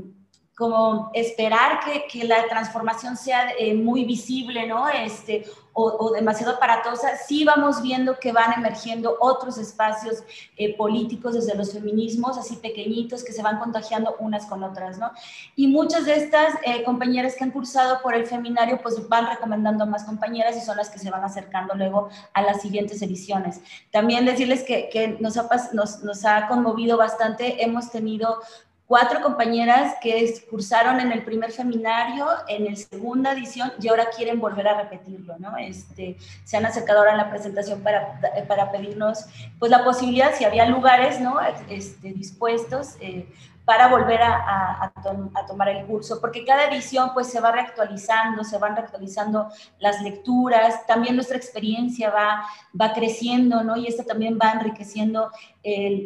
como 0.58 1.12
esperar 1.14 1.80
que, 1.86 2.08
que, 2.08 2.26
la 2.26 2.47
transformación 2.47 3.16
sea 3.16 3.45
muy 3.76 4.05
visible, 4.05 4.66
¿no? 4.66 4.89
Este, 4.89 5.45
o, 5.80 6.12
demasiado 6.12 6.55
aparatosa, 6.55 7.18
sí 7.18 7.45
vamos 7.45 7.84
viendo 7.84 8.18
que 8.18 8.32
van 8.32 8.53
emergiendo 8.53 9.16
otros 9.20 9.60
espacios 9.60 10.24
eh, 10.58 10.76
políticos 10.76 11.36
desde 11.36 11.53
los 11.53 11.72
feminismos, 11.72 12.36
así 12.39 12.55
pequeñitos, 12.55 13.24
que 13.24 13.32
se 13.32 13.43
van 13.43 13.60
contagiando 13.60 14.16
unas 14.18 14.47
con 14.47 14.64
otras, 14.64 14.97
¿no? 14.97 15.12
Y 15.55 15.68
muchas 15.68 16.05
de 16.05 16.16
estas 16.16 16.55
eh, 16.64 16.84
compañeras 16.84 17.36
que 17.36 17.43
han 17.43 17.51
cursado 17.51 18.01
por 18.01 18.16
el 18.16 18.26
feminario, 18.26 18.82
pues 18.82 19.08
van 19.08 19.28
recomendando 19.28 19.84
a 19.84 19.88
más 19.88 20.03
compañeras 20.05 20.58
y 20.58 20.62
son 20.62 20.78
las 20.78 20.89
que 20.89 20.97
se 20.97 21.12
van 21.12 21.24
acercando 21.24 21.76
luego 21.76 22.10
a 22.34 22.41
las 22.41 22.64
siguientes 22.64 22.99
ediciones. 23.03 23.62
También 23.91 24.26
decirles 24.26 24.64
que, 24.64 24.89
que 24.89 25.10
nos, 25.20 25.38
ha, 25.38 25.47
nos, 25.74 26.03
nos 26.03 26.26
ha 26.26 26.47
conmovido 26.47 26.97
bastante, 26.97 27.64
hemos 27.64 27.91
tenido 27.91 28.39
cuatro 28.88 29.22
compañeras 29.22 29.96
que 30.02 30.34
cursaron 30.50 31.00
en 31.02 31.12
el 31.12 31.24
primer 31.24 31.52
seminario, 31.52 32.26
en 32.48 32.68
el 32.68 32.78
segunda 32.78 33.34
edición, 33.34 33.74
y 33.82 33.90
ahora 33.90 34.08
quieren 34.16 34.40
volver 34.40 34.68
a 34.68 34.82
repetirlo, 34.82 35.38
¿no? 35.40 35.58
Este, 35.58 36.18
se 36.46 36.58
han 36.58 36.66
acercado 36.66 37.00
ahora 37.00 37.12
en 37.12 37.18
la 37.18 37.30
presentación 37.30 37.82
para, 37.82 38.20
para 38.48 38.72
pedirnos, 38.72 39.26
pues, 39.60 39.70
la 39.70 39.84
posibilidad, 39.84 40.34
si 40.34 40.46
había 40.46 40.66
lugares, 40.66 41.20
¿no? 41.20 41.38
Este, 41.70 42.14
dispuestos, 42.14 42.96
eh, 43.02 43.28
para 43.68 43.90
volver 43.90 44.22
a, 44.22 44.94
a, 44.96 45.46
tomar 45.46 45.68
el 45.68 45.86
curso, 45.86 46.22
porque 46.22 46.46
cada 46.46 46.70
edición 46.70 47.12
pues 47.14 47.28
se 47.28 47.42
va 47.42 47.52
reactualizando, 47.52 48.46
se 48.46 48.58
van 48.58 48.78
reactualizando 48.78 49.50
las 49.80 50.02
lecturas, 50.02 50.88
también 50.88 51.16
nuestra 51.16 51.36
experiencia 51.36 52.10
va, 52.10 52.48
va 52.80 52.94
creciendo, 52.94 53.66
¿no? 53.66 53.76
Y 53.76 53.88
esto 53.88 54.06
también 54.06 54.40
va 54.42 54.54
enriqueciendo 54.54 55.32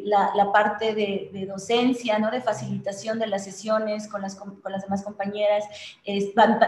la, 0.04 0.52
parte 0.52 0.96
de, 0.96 1.46
docencia, 1.48 2.18
¿no? 2.18 2.32
De 2.32 2.42
facilitación 2.42 3.20
de 3.20 3.28
las 3.28 3.44
sesiones 3.44 4.08
con 4.08 4.22
las, 4.22 4.36
con 4.36 4.72
las 4.72 4.84
demás 4.84 5.04
compañeras, 5.04 5.66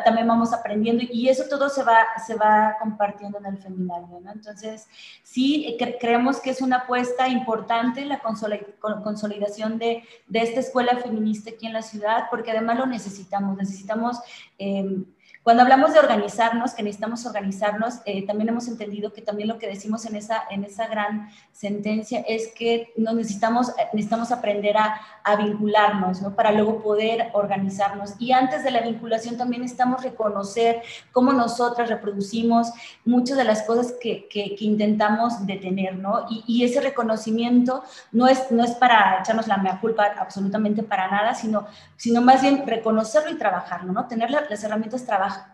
también 0.03 0.27
vamos 0.27 0.53
aprendiendo 0.53 1.03
y 1.09 1.29
eso 1.29 1.45
todo 1.49 1.69
se 1.69 1.83
va, 1.83 2.05
se 2.25 2.35
va 2.35 2.75
compartiendo 2.79 3.39
en 3.39 3.45
el 3.47 3.57
feminario, 3.57 4.19
¿no? 4.21 4.31
Entonces, 4.31 4.87
sí, 5.23 5.77
creemos 5.99 6.39
que 6.39 6.51
es 6.51 6.61
una 6.61 6.77
apuesta 6.77 7.27
importante 7.27 8.05
la 8.05 8.21
consolidación 8.21 9.79
de, 9.79 10.03
de 10.27 10.39
esta 10.39 10.59
escuela 10.59 10.97
feminista 10.97 11.49
aquí 11.51 11.67
en 11.67 11.73
la 11.73 11.81
ciudad, 11.81 12.25
porque 12.29 12.51
además 12.51 12.77
lo 12.79 12.85
necesitamos, 12.85 13.57
necesitamos... 13.57 14.19
Eh, 14.59 15.03
cuando 15.43 15.61
hablamos 15.61 15.93
de 15.93 15.99
organizarnos, 15.99 16.73
que 16.73 16.83
necesitamos 16.83 17.25
organizarnos, 17.25 17.95
eh, 18.05 18.25
también 18.25 18.49
hemos 18.49 18.69
entendido 18.69 19.11
que 19.11 19.21
también 19.21 19.49
lo 19.49 19.59
que 19.59 19.67
decimos 19.67 20.05
en 20.05 20.15
esa, 20.15 20.43
en 20.49 20.63
esa 20.63 20.87
gran 20.87 21.29
sentencia 21.51 22.23
es 22.25 22.53
que 22.57 22.93
nos 22.95 23.13
necesitamos, 23.13 23.73
necesitamos 23.91 24.31
aprender 24.31 24.77
a, 24.77 25.01
a 25.23 25.35
vincularnos, 25.35 26.21
¿no? 26.21 26.33
Para 26.33 26.53
luego 26.53 26.81
poder 26.81 27.29
organizarnos. 27.33 28.13
Y 28.19 28.31
antes 28.31 28.63
de 28.63 28.71
la 28.71 28.81
vinculación 28.81 29.37
también 29.37 29.61
necesitamos 29.61 30.01
reconocer 30.01 30.81
cómo 31.11 31.33
nosotras 31.33 31.89
reproducimos 31.89 32.71
muchas 33.03 33.37
de 33.37 33.43
las 33.43 33.63
cosas 33.63 33.95
que, 34.01 34.27
que, 34.29 34.55
intentamos 34.59 35.45
detener, 35.45 35.97
¿no? 35.97 36.25
Y, 36.29 36.43
y, 36.47 36.63
ese 36.63 36.79
reconocimiento 36.79 37.83
no 38.13 38.27
es, 38.27 38.49
no 38.49 38.63
es 38.63 38.71
para 38.71 39.19
echarnos 39.19 39.47
la 39.47 39.57
mea 39.57 39.79
culpa 39.81 40.13
absolutamente 40.17 40.83
para 40.83 41.09
nada, 41.09 41.33
sino, 41.33 41.67
sino 41.97 42.21
más 42.21 42.41
bien 42.41 42.65
reconocerlo 42.65 43.31
y 43.31 43.37
trabajarlo, 43.37 43.91
¿no? 43.91 44.07
Tener 44.07 44.31
las 44.31 44.63
herramientas 44.63 45.05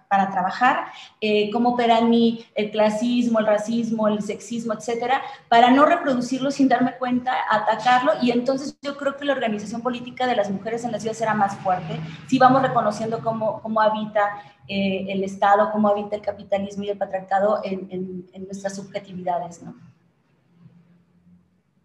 para 0.10 0.32
trabajar, 0.32 0.86
eh, 1.22 1.52
cómo 1.52 1.70
opera 1.70 2.00
en 2.00 2.10
mí 2.10 2.44
el 2.56 2.72
clasismo, 2.72 3.40
el 3.40 3.46
racismo, 3.46 4.08
el 4.08 4.24
sexismo, 4.24 4.74
etcétera, 4.74 5.22
para 5.48 5.70
no 5.70 5.86
reproducirlo 5.86 6.50
sin 6.50 6.68
darme 6.68 6.98
cuenta, 6.98 7.32
atacarlo, 7.50 8.14
y 8.20 8.32
entonces 8.32 8.76
yo 8.82 8.98
creo 8.98 9.16
que 9.18 9.26
la 9.26 9.34
organización 9.34 9.82
política 9.82 10.26
de 10.26 10.36
las 10.36 10.50
mujeres 10.50 10.84
en 10.84 10.92
la 10.92 11.00
ciudad 11.00 11.16
será 11.16 11.36
más 11.36 11.56
fuerte 11.58 12.00
si 12.28 12.40
vamos 12.40 12.64
reconociendo 12.64 13.20
cómo, 13.20 13.62
cómo 13.62 13.82
habita 13.82 14.42
eh, 14.68 15.06
el 15.10 15.24
Estado, 15.24 15.72
cómo 15.72 15.90
habita 15.90 16.16
el 16.16 16.24
capitalismo 16.24 16.84
y 16.86 16.90
el 16.90 16.98
patriarcado 16.98 17.62
en, 17.64 18.26
en 18.34 18.46
nuestras 18.46 18.76
subjetividades, 18.76 19.62
¿no? 19.62 19.76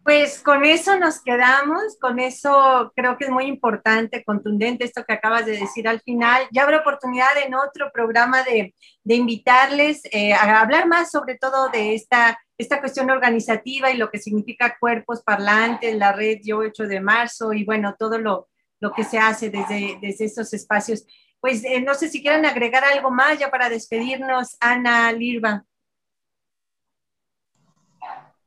Pues 0.04 0.40
con 0.40 0.66
eso 0.66 0.98
nos 0.98 1.22
quedamos, 1.22 1.96
con 1.98 2.18
eso 2.18 2.92
creo 2.94 3.16
que 3.16 3.24
es 3.24 3.30
muy 3.30 3.46
importante, 3.46 4.22
contundente 4.22 4.84
esto 4.84 5.02
que 5.02 5.14
acabas 5.14 5.46
de 5.46 5.58
decir 5.58 5.88
al 5.88 6.02
final. 6.02 6.46
Ya 6.52 6.64
habrá 6.64 6.80
oportunidad 6.80 7.30
en 7.42 7.54
otro 7.54 7.90
programa 7.90 8.42
de, 8.42 8.74
de 9.02 9.14
invitarles 9.14 10.02
eh, 10.12 10.34
a 10.34 10.60
hablar 10.60 10.86
más 10.88 11.10
sobre 11.10 11.38
todo 11.38 11.70
de 11.70 11.94
esta, 11.94 12.38
esta 12.58 12.80
cuestión 12.80 13.08
organizativa 13.08 13.90
y 13.90 13.96
lo 13.96 14.10
que 14.10 14.18
significa 14.18 14.76
cuerpos 14.78 15.22
parlantes, 15.22 15.96
la 15.96 16.12
red 16.12 16.40
Yo 16.44 16.58
8 16.58 16.82
de 16.86 17.00
marzo 17.00 17.54
y 17.54 17.64
bueno, 17.64 17.96
todo 17.98 18.18
lo, 18.18 18.50
lo 18.80 18.92
que 18.92 19.04
se 19.04 19.18
hace 19.18 19.48
desde, 19.48 19.96
desde 20.02 20.26
estos 20.26 20.52
espacios. 20.52 21.06
Pues 21.40 21.64
eh, 21.64 21.80
no 21.80 21.94
sé 21.94 22.10
si 22.10 22.20
quieren 22.20 22.44
agregar 22.44 22.84
algo 22.84 23.10
más 23.10 23.38
ya 23.38 23.50
para 23.50 23.70
despedirnos, 23.70 24.58
Ana 24.60 25.10
Lirva. 25.12 25.64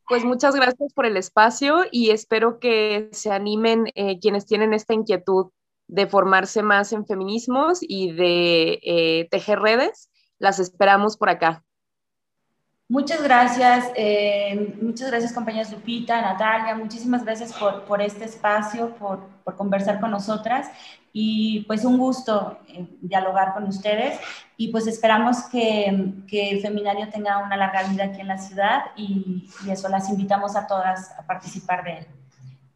Pues 0.07 0.23
muchas 0.23 0.55
gracias 0.55 0.93
por 0.93 1.05
el 1.05 1.17
espacio 1.17 1.83
y 1.91 2.11
espero 2.11 2.59
que 2.59 3.09
se 3.11 3.31
animen 3.31 3.87
eh, 3.93 4.19
quienes 4.19 4.45
tienen 4.45 4.73
esta 4.73 4.93
inquietud 4.93 5.51
de 5.87 6.07
formarse 6.07 6.63
más 6.63 6.93
en 6.93 7.05
feminismos 7.05 7.79
y 7.81 8.13
de 8.13 8.79
eh, 8.83 9.27
tejer 9.29 9.59
redes. 9.59 10.09
Las 10.39 10.59
esperamos 10.59 11.17
por 11.17 11.29
acá. 11.29 11.65
Muchas 12.89 13.21
gracias, 13.21 13.91
eh, 13.95 14.77
muchas 14.81 15.09
gracias 15.09 15.33
compañeras 15.33 15.73
Lupita, 15.73 16.21
Natalia, 16.21 16.73
muchísimas 16.73 17.25
gracias 17.25 17.51
por, 17.51 17.83
por 17.83 18.01
este 18.01 18.23
espacio, 18.23 18.95
por, 18.95 19.27
por, 19.43 19.57
conversar 19.57 19.99
con 19.99 20.11
nosotras 20.11 20.69
y 21.11 21.65
pues 21.67 21.83
un 21.83 21.97
gusto 21.97 22.59
eh, 22.69 22.87
dialogar 23.01 23.53
con 23.53 23.65
ustedes 23.65 24.17
y 24.55 24.71
pues 24.71 24.87
esperamos 24.87 25.43
que, 25.51 26.13
que, 26.29 26.51
el 26.51 26.61
Feminario 26.61 27.09
tenga 27.09 27.39
una 27.39 27.57
larga 27.57 27.83
vida 27.83 28.05
aquí 28.05 28.21
en 28.21 28.27
la 28.29 28.37
ciudad 28.37 28.83
y, 28.95 29.49
y 29.65 29.69
eso, 29.69 29.89
las 29.89 30.07
invitamos 30.07 30.55
a 30.55 30.65
todas 30.65 31.11
a 31.19 31.27
participar 31.27 31.83
de 31.83 31.97
él. 31.97 32.07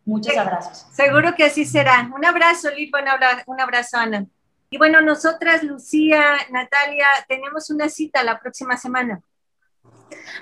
Muchos 0.03 0.35
abrazos. 0.35 0.87
Seguro 0.91 1.35
que 1.35 1.45
así 1.45 1.63
será. 1.63 2.09
Un 2.13 2.25
abrazo, 2.25 2.69
Lipa, 2.71 2.99
un 3.45 3.61
abrazo, 3.61 3.97
Ana. 3.97 4.25
Y 4.69 4.77
bueno, 4.77 4.99
nosotras, 4.99 5.63
Lucía, 5.63 6.21
Natalia, 6.49 7.05
tenemos 7.27 7.69
una 7.69 7.87
cita 7.87 8.23
la 8.23 8.39
próxima 8.39 8.75
semana. 8.75 9.21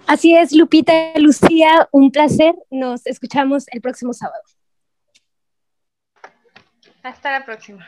Así 0.08 0.36
es, 0.36 0.54
Lupita, 0.54 0.94
Lucía, 1.18 1.88
un 1.92 2.12
placer. 2.12 2.56
Nos 2.70 3.06
escuchamos 3.06 3.66
el 3.72 3.82
próximo 3.82 4.14
sábado. 4.14 4.44
Hasta 7.04 7.32
la 7.32 7.46
próxima. 7.46 7.88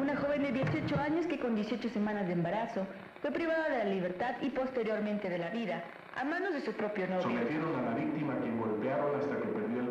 Una 0.00 0.16
joven 0.16 0.42
de 0.42 0.52
18 0.52 0.96
años 0.96 1.26
que 1.26 1.38
con 1.38 1.54
18 1.54 1.88
semanas 1.90 2.26
de 2.26 2.32
embarazo 2.32 2.86
fue 3.20 3.30
privada 3.32 3.68
de 3.68 3.78
la 3.78 3.84
libertad 3.84 4.36
y 4.40 4.50
posteriormente 4.50 5.28
de 5.28 5.38
la 5.38 5.50
vida 5.50 5.84
a 6.16 6.24
manos 6.24 6.52
de 6.52 6.60
su 6.60 6.72
propio 6.72 7.06
novio. 7.06 7.22
Sometieron 7.22 7.76
a 7.76 7.82
la 7.82 7.94
víctima 7.94 8.34
a 8.34 8.38
quien 8.38 8.58
golpearon 8.58 9.20
hasta 9.20 9.36
que 9.36 9.48
perdió 9.48 9.80
el 9.80 9.87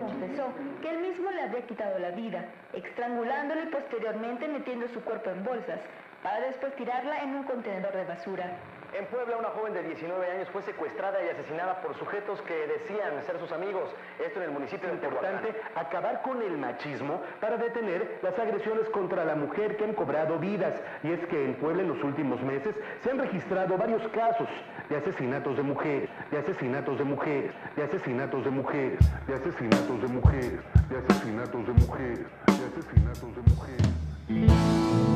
Confesó 0.00 0.52
que 0.80 0.90
él 0.90 1.00
mismo 1.00 1.30
le 1.30 1.42
había 1.42 1.66
quitado 1.66 1.98
la 1.98 2.10
vida, 2.10 2.44
estrangulándole 2.72 3.64
y 3.64 3.66
posteriormente 3.66 4.48
metiendo 4.48 4.88
su 4.88 5.00
cuerpo 5.02 5.30
en 5.30 5.44
bolsas, 5.44 5.80
para 6.22 6.40
después 6.40 6.74
tirarla 6.76 7.22
en 7.22 7.34
un 7.34 7.44
contenedor 7.44 7.94
de 7.94 8.04
basura. 8.04 8.58
En 8.92 9.06
Puebla, 9.06 9.36
una 9.36 9.50
joven 9.50 9.72
de 9.72 9.84
19 9.84 10.30
años 10.32 10.48
fue 10.52 10.62
secuestrada 10.62 11.24
y 11.24 11.28
asesinada 11.28 11.80
por 11.80 11.96
sujetos 11.96 12.40
que 12.42 12.66
decían 12.66 13.24
ser 13.24 13.38
sus 13.38 13.52
amigos. 13.52 13.88
Esto 14.18 14.40
en 14.40 14.46
el 14.46 14.50
municipio 14.50 14.88
de 14.88 14.94
importante 14.94 15.54
acabar 15.76 16.22
con 16.22 16.42
el 16.42 16.58
machismo 16.58 17.22
para 17.40 17.56
detener 17.56 18.18
las 18.22 18.36
agresiones 18.36 18.88
contra 18.88 19.24
la 19.24 19.36
mujer 19.36 19.76
que 19.76 19.84
han 19.84 19.94
cobrado 19.94 20.38
vidas. 20.38 20.74
Y 21.04 21.12
es 21.12 21.24
que 21.26 21.44
en 21.44 21.54
Puebla 21.54 21.82
en 21.82 21.88
los 21.88 22.02
últimos 22.02 22.42
meses 22.42 22.74
se 23.02 23.10
han 23.10 23.18
registrado 23.18 23.76
varios 23.78 24.02
casos 24.08 24.48
de 24.88 24.96
asesinatos 24.96 25.56
de 25.56 25.62
mujeres, 25.62 26.10
de 26.32 26.38
asesinatos 26.38 26.98
de 26.98 27.04
mujeres, 27.04 27.52
de 27.76 27.84
asesinatos 27.84 28.44
de 28.44 28.50
mujeres, 28.50 28.98
de 29.28 29.34
asesinatos 29.34 30.02
de 30.02 30.08
mujeres, 30.08 30.60
de 30.88 30.96
asesinatos 30.98 31.66
de 31.66 31.72
mujeres, 31.74 32.26
de 32.46 32.66
asesinatos 32.66 33.36
de 33.36 33.42
mujeres. 33.50 35.09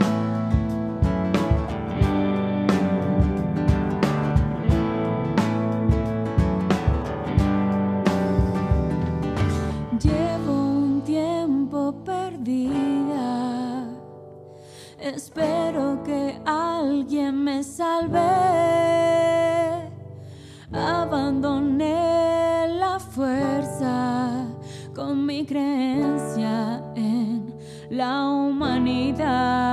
Espero 15.14 16.02
que 16.02 16.40
alguien 16.44 17.44
me 17.44 17.62
salve. 17.62 18.18
Abandoné 20.72 22.66
la 22.80 22.98
fuerza 22.98 24.44
con 24.92 25.24
mi 25.24 25.46
creencia 25.46 26.82
en 26.96 27.54
la 27.90 28.28
humanidad. 28.28 29.63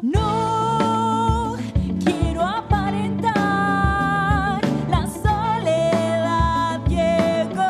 No 0.00 1.56
quiero 2.04 2.42
aparentar, 2.42 3.34
la 4.88 5.06
soledad 5.08 6.80
llegó. 6.86 7.64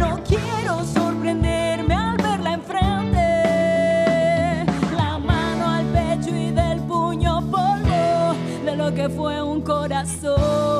No 0.00 0.18
quiero 0.24 0.84
sorprenderme 0.84 1.94
al 1.94 2.16
verla 2.16 2.54
enfrente. 2.54 3.20
La 4.96 5.18
mano 5.18 5.68
al 5.68 5.86
pecho 5.86 6.34
y 6.34 6.50
del 6.50 6.80
puño 6.80 7.40
polvo 7.52 8.34
de 8.64 8.74
lo 8.76 8.92
que 8.92 9.08
fue 9.10 9.40
un 9.40 9.60
corazón. 9.60 10.71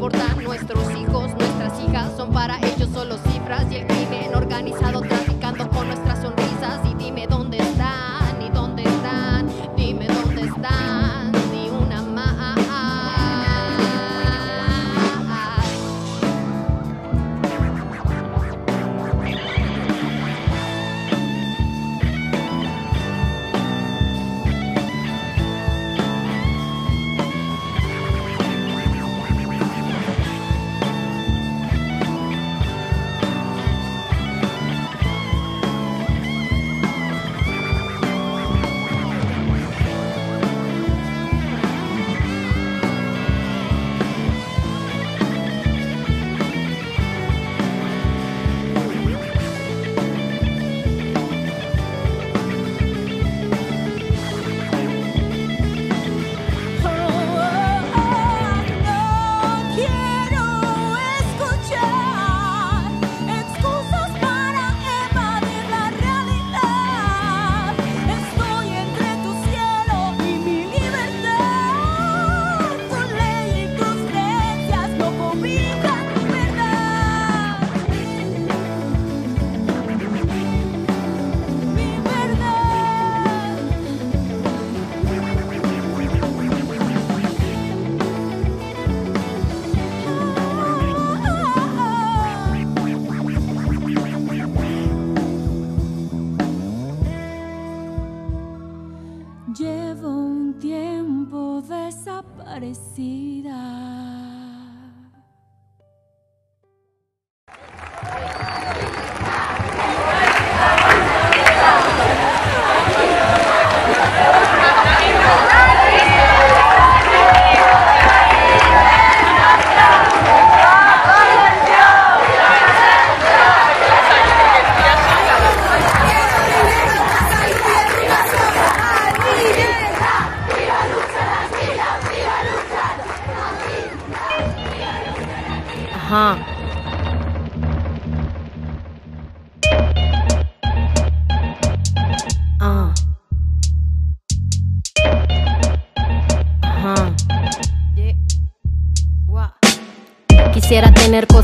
No 0.00 0.39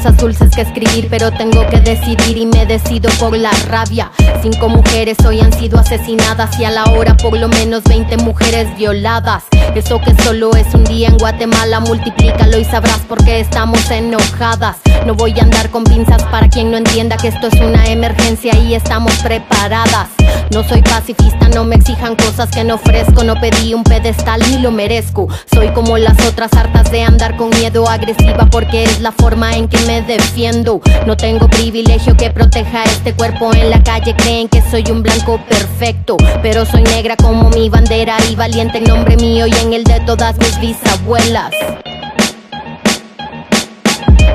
cosas 0.06 0.16
dulces 0.18 0.50
que 0.54 0.60
escribir, 0.60 1.08
pero 1.10 1.32
tengo 1.32 1.66
que 1.66 1.80
decidir 1.80 2.36
y 2.36 2.46
me 2.46 2.64
decido 2.64 3.10
por 3.18 3.36
la 3.36 3.50
rabia. 3.68 4.10
Cinco 4.40 4.68
mujeres 4.68 5.16
hoy 5.26 5.40
han 5.40 5.52
sido 5.52 5.78
asesinadas 5.78 6.58
y 6.60 6.64
a 6.64 6.70
la 6.70 6.84
hora 6.84 7.16
por 7.16 7.36
lo 7.36 7.48
menos 7.48 7.82
20 7.84 8.18
mujeres 8.18 8.68
violadas. 8.76 9.44
Eso 9.74 10.00
que 10.00 10.14
solo 10.22 10.54
es 10.54 10.72
un 10.74 10.84
día 10.84 11.08
en 11.08 11.18
Guatemala, 11.18 11.80
multiplícalo 11.80 12.58
y 12.58 12.64
sabrás 12.64 13.00
por 13.00 13.24
qué 13.24 13.40
estamos 13.40 13.90
enojadas. 13.90 14.76
No 15.06 15.14
voy 15.14 15.38
a 15.40 15.42
andar 15.42 15.70
con 15.70 15.82
pinzas 15.82 16.22
para 16.24 16.48
quien 16.48 16.70
no 16.70 16.76
entienda 16.76 17.16
que 17.16 17.28
esto 17.28 17.48
es 17.48 17.60
una 17.60 17.86
emergencia 17.86 18.56
y 18.56 18.74
estamos 18.74 19.12
preparadas. 19.24 20.15
No 20.52 20.62
soy 20.62 20.82
pacifista, 20.82 21.48
no 21.48 21.64
me 21.64 21.76
exijan 21.76 22.16
cosas 22.16 22.50
que 22.50 22.64
no 22.64 22.76
ofrezco. 22.76 23.24
No 23.24 23.34
pedí 23.34 23.74
un 23.74 23.84
pedestal 23.84 24.40
ni 24.50 24.58
lo 24.58 24.70
merezco. 24.70 25.28
Soy 25.52 25.68
como 25.68 25.98
las 25.98 26.18
otras 26.26 26.52
hartas 26.54 26.90
de 26.90 27.02
andar 27.02 27.36
con 27.36 27.50
miedo 27.50 27.88
agresiva 27.88 28.46
porque 28.50 28.84
es 28.84 29.00
la 29.00 29.12
forma 29.12 29.54
en 29.56 29.68
que 29.68 29.78
me 29.86 30.02
defiendo. 30.02 30.80
No 31.06 31.16
tengo 31.16 31.48
privilegio 31.48 32.16
que 32.16 32.30
proteja 32.30 32.84
este 32.84 33.12
cuerpo 33.12 33.52
en 33.52 33.70
la 33.70 33.82
calle. 33.82 34.14
Creen 34.16 34.48
que 34.48 34.62
soy 34.62 34.84
un 34.90 35.02
blanco 35.02 35.40
perfecto, 35.48 36.16
pero 36.42 36.64
soy 36.64 36.82
negra 36.82 37.16
como 37.16 37.50
mi 37.50 37.68
bandera 37.68 38.16
y 38.30 38.36
valiente 38.36 38.78
en 38.78 38.84
nombre 38.84 39.16
mío 39.16 39.46
y 39.46 39.54
en 39.54 39.72
el 39.72 39.84
de 39.84 40.00
todas 40.00 40.36
mis 40.38 40.60
bisabuelas. 40.60 41.52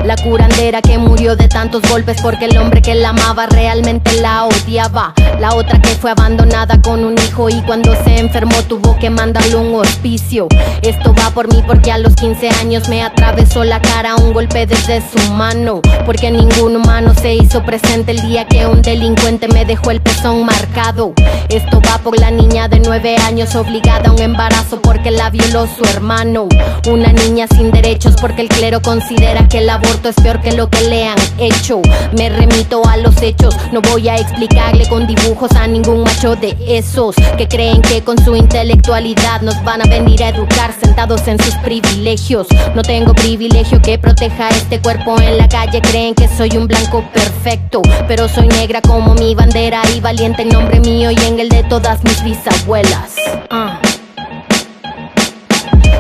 La 0.06 0.16
curandera 0.16 0.82
que 0.82 0.98
murió 0.98 1.36
de 1.36 1.48
tantos 1.48 1.82
golpes 1.90 2.22
porque 2.22 2.46
el 2.46 2.58
hombre 2.58 2.82
que 2.82 2.96
la 2.96 3.10
amaba 3.10 3.46
realmente 3.46 4.20
la 4.22 4.46
odiaba. 4.46 5.14
La 5.40 5.54
otra 5.56 5.80
que 5.80 5.90
fue 5.90 6.12
abandonada 6.12 6.82
con 6.82 7.04
un 7.04 7.16
hijo 7.18 7.50
y 7.50 7.62
cuando 7.62 7.94
se 8.04 8.18
enfermó 8.18 8.56
tuvo 8.64 8.98
que 8.98 9.10
mandarle 9.10 9.56
un 9.56 9.76
hospicio. 9.76 10.48
Esto 10.82 11.14
va 11.14 11.30
por 11.32 11.54
mí 11.54 11.64
porque 11.66 11.92
a 11.92 11.98
los 11.98 12.16
15 12.16 12.50
años 12.50 12.90
me 12.90 13.04
atravesó 13.04 13.64
la 13.64 13.82
cara 13.82 14.16
un 14.16 14.34
golpe 14.34 14.66
desde 14.66 15.02
su 15.02 15.32
mano. 15.34 15.82
Porque 16.06 16.32
ningún 16.32 16.76
humano 16.76 17.14
se 17.14 17.36
hizo 17.36 17.64
presente 17.64 18.12
el 18.12 18.22
día 18.22 18.46
que 18.48 18.66
un 18.66 18.82
delincuente 18.82 19.48
me 19.48 19.66
dejó 19.66 19.92
el 19.92 20.02
pezón 20.02 20.46
marcado. 20.46 21.14
Esto 21.50 21.82
va 21.88 21.98
por 22.00 22.20
la 22.20 22.32
niña 22.32 22.68
de 22.68 22.80
9 22.80 23.18
años 23.18 23.56
obligada 23.56 24.10
a 24.10 24.14
un 24.14 24.22
embarazo 24.22 24.82
porque 24.82 25.12
la 25.12 25.30
violó 25.30 25.68
su 25.68 25.84
hermano. 25.84 26.48
Una 26.90 27.12
niña 27.14 27.48
sin 27.48 27.72
derechos 27.72 28.16
porque 28.20 28.42
el 28.42 28.50
clero 28.50 28.82
considera 28.82 29.48
que 29.48 29.60
el 29.60 29.70
aborto 29.82 30.10
es 30.10 30.16
peor 30.16 30.42
que 30.42 30.54
lo 30.54 30.70
que 30.70 30.82
le 30.82 31.08
han 31.08 31.18
hecho. 31.38 31.82
Me 32.18 32.30
remito 32.30 32.86
a 32.88 32.98
los 32.98 33.22
hechos, 33.22 33.56
no 33.72 33.82
voy 33.82 34.10
a 34.10 34.16
explicarle 34.16 34.88
con 34.88 35.08
dibujos 35.08 35.52
a 35.52 35.68
ningún 35.68 36.04
macho 36.04 36.36
de 36.36 36.56
esos 36.68 37.16
que 37.38 37.48
creen 37.48 37.82
que 37.82 38.04
con 38.04 38.24
su 38.24 38.36
intelectualidad 38.36 39.42
nos 39.42 39.62
van 39.64 39.82
a 39.82 39.86
venir 39.86 40.24
a 40.24 40.30
educar 40.30 40.74
sentados 40.74 41.28
en 41.28 41.42
sus 41.44 41.56
privilegios. 41.56 42.48
No 42.76 42.82
tengo 42.82 43.14
privilegio 43.14 43.82
que 43.82 43.98
proteja 43.98 44.50
este 44.50 44.80
cuerpo 44.80 45.20
en 45.20 45.38
la 45.38 45.48
calle, 45.48 45.82
creen 45.82 46.16
que 46.16 46.28
soy 46.28 46.58
un 46.58 46.68
blanco 46.68 47.04
perfecto, 47.14 47.82
pero 48.08 48.28
soy 48.28 48.48
negra 48.48 48.82
como 48.82 49.14
mi 49.16 49.36
bandera 49.36 49.82
y 49.96 50.00
valiente 50.00 50.44
en 50.44 50.50
nombre 50.50 50.80
mío 50.80 51.12
y 51.12 51.18
en 51.26 51.40
el 51.40 51.50
de 51.50 51.64
todas 51.64 52.04
mis 52.04 52.24
bisabuelas. 52.24 53.16
Ah. 53.50 53.80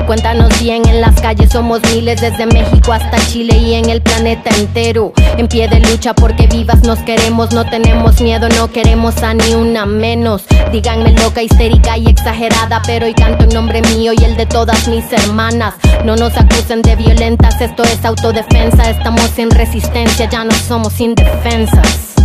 Cuéntanos 0.07 0.59
bien, 0.59 0.87
en 0.87 1.01
las 1.01 1.19
calles 1.21 1.51
somos 1.51 1.81
miles 1.93 2.19
desde 2.19 2.45
México 2.45 2.91
hasta 2.91 3.17
Chile 3.27 3.57
y 3.57 3.75
en 3.75 3.89
el 3.89 4.01
planeta 4.01 4.49
entero. 4.57 5.13
En 5.37 5.47
pie 5.47 5.67
de 5.67 5.79
lucha 5.79 6.13
porque 6.13 6.47
vivas 6.47 6.83
nos 6.83 6.99
queremos, 6.99 7.53
no 7.53 7.65
tenemos 7.65 8.19
miedo, 8.21 8.49
no 8.49 8.71
queremos 8.71 9.21
a 9.23 9.33
ni 9.33 9.53
una 9.53 9.85
menos. 9.85 10.43
Díganme 10.71 11.11
loca, 11.11 11.41
histérica 11.41 11.97
y 11.97 12.07
exagerada, 12.07 12.81
pero 12.85 13.05
hoy 13.05 13.13
canto 13.13 13.43
en 13.45 13.49
nombre 13.51 13.81
mío 13.81 14.13
y 14.17 14.23
el 14.23 14.35
de 14.35 14.45
todas 14.45 14.87
mis 14.87 15.11
hermanas. 15.13 15.75
No 16.05 16.15
nos 16.15 16.37
acusen 16.37 16.81
de 16.81 16.95
violentas, 16.95 17.61
esto 17.61 17.83
es 17.83 18.03
autodefensa, 18.03 18.89
estamos 18.89 19.37
en 19.37 19.51
resistencia, 19.51 20.29
ya 20.29 20.43
no 20.43 20.51
somos 20.51 20.99
indefensas. 20.99 22.15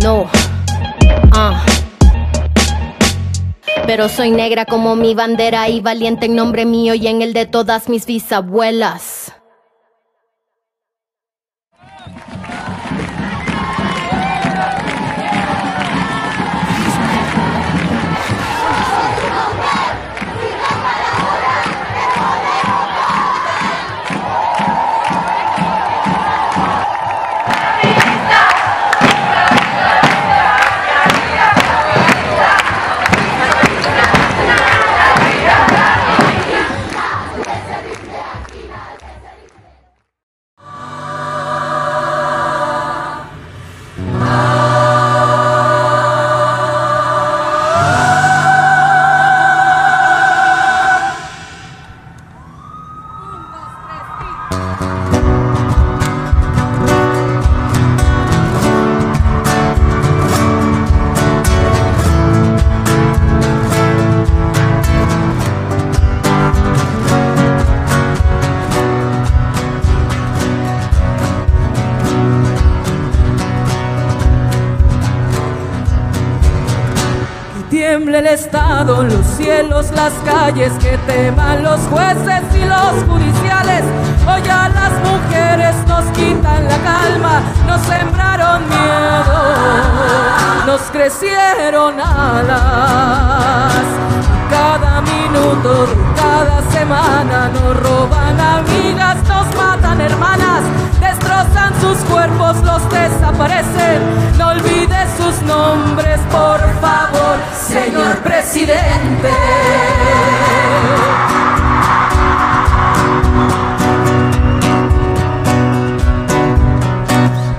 No. 0.00 0.26
Ah 1.32 1.62
pero 3.86 4.08
soy 4.08 4.30
negra 4.30 4.64
como 4.64 4.96
mi 4.96 5.14
bandera 5.14 5.68
y 5.68 5.80
valiente 5.80 6.26
en 6.26 6.34
nombre 6.34 6.66
mío 6.66 6.94
y 6.94 7.06
en 7.06 7.22
el 7.22 7.32
de 7.32 7.46
todas 7.46 7.88
mis 7.88 8.06
bisabuelas. 8.06 9.32
El 78.18 78.26
Estado, 78.26 79.04
los 79.04 79.24
cielos, 79.36 79.92
las 79.92 80.12
calles, 80.24 80.72
que 80.80 80.98
teman 81.06 81.62
los 81.62 81.78
jueces 81.82 82.42
y 82.52 82.64
los 82.64 83.04
judiciales. 83.08 83.84
Hoy 84.26 84.42
a 84.48 84.68
las 84.70 84.92
mujeres 85.06 85.76
nos 85.86 86.04
quitan 86.16 86.64
la 86.64 86.78
calma, 86.78 87.42
nos 87.68 87.80
sembraron 87.82 88.68
miedo, 88.68 89.38
nos 90.66 90.80
crecieron 90.90 92.00
alas. 92.00 93.84
Cada 94.50 95.00
minuto 95.02 95.86
cada 96.16 96.60
semana 96.72 97.50
nos 97.50 97.76
roban 97.76 98.40
amigas, 98.40 99.16
nos 99.28 99.46
matan 99.54 100.00
hermanas, 100.00 100.62
destrozan 101.00 101.72
sus 101.80 101.98
cuerpos, 102.10 102.56
los 102.64 102.82
desaparecen. 102.90 104.02
No 104.38 104.48
olvides 104.48 105.08
sus 105.16 105.40
nombres, 105.42 106.18
por 106.32 106.57
señor 107.68 108.16
presidente. 108.18 109.30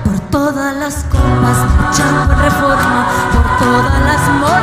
Por 0.04 0.18
todas 0.30 0.76
las 0.76 1.04
copas, 1.04 1.58
luchando 1.78 2.34
reforma, 2.34 3.06
por 3.32 3.66
todas 3.66 4.00
las 4.02 4.28
morras 4.40 4.59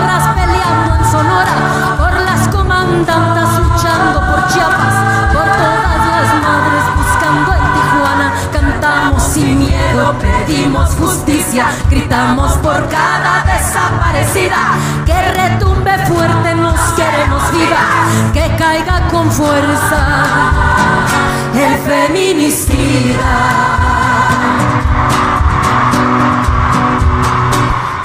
gritamos 11.89 12.53
por 12.57 12.87
cada 12.87 13.43
desaparecida, 13.45 14.75
que 15.05 15.21
retumbe 15.31 15.91
fuerte, 16.05 16.55
nos 16.55 16.79
queremos 16.91 17.51
viva, 17.51 18.31
que 18.33 18.55
caiga 18.57 19.07
con 19.09 19.31
fuerza 19.31 20.57
el 21.55 21.77
feminicida. 21.79 23.35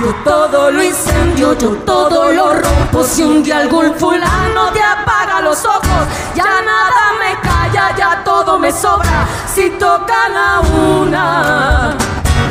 Yo 0.01 0.15
todo 0.25 0.71
lo 0.71 0.83
incendio, 0.83 1.57
yo 1.59 1.71
todo 1.85 2.33
lo 2.33 2.55
rompo. 2.55 3.05
Si 3.05 3.23
un 3.23 3.43
día 3.43 3.59
algún 3.59 3.95
fulano 3.95 4.71
te 4.73 4.83
apaga 4.83 5.41
los 5.43 5.65
ojos, 5.65 6.07
ya 6.35 6.45
nada 6.45 7.13
me 7.21 7.39
calla, 7.41 7.95
ya 7.97 8.25
todo 8.25 8.59
me 8.59 8.73
sobra. 8.73 9.27
Si 9.47 9.71
tocan 9.79 10.37
a 10.37 10.61
una, 10.61 11.95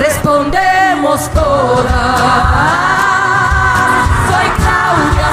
respondemos 0.02 1.30
todas. 1.30 1.86
Soy 4.30 4.48
Claudia, 4.58 5.30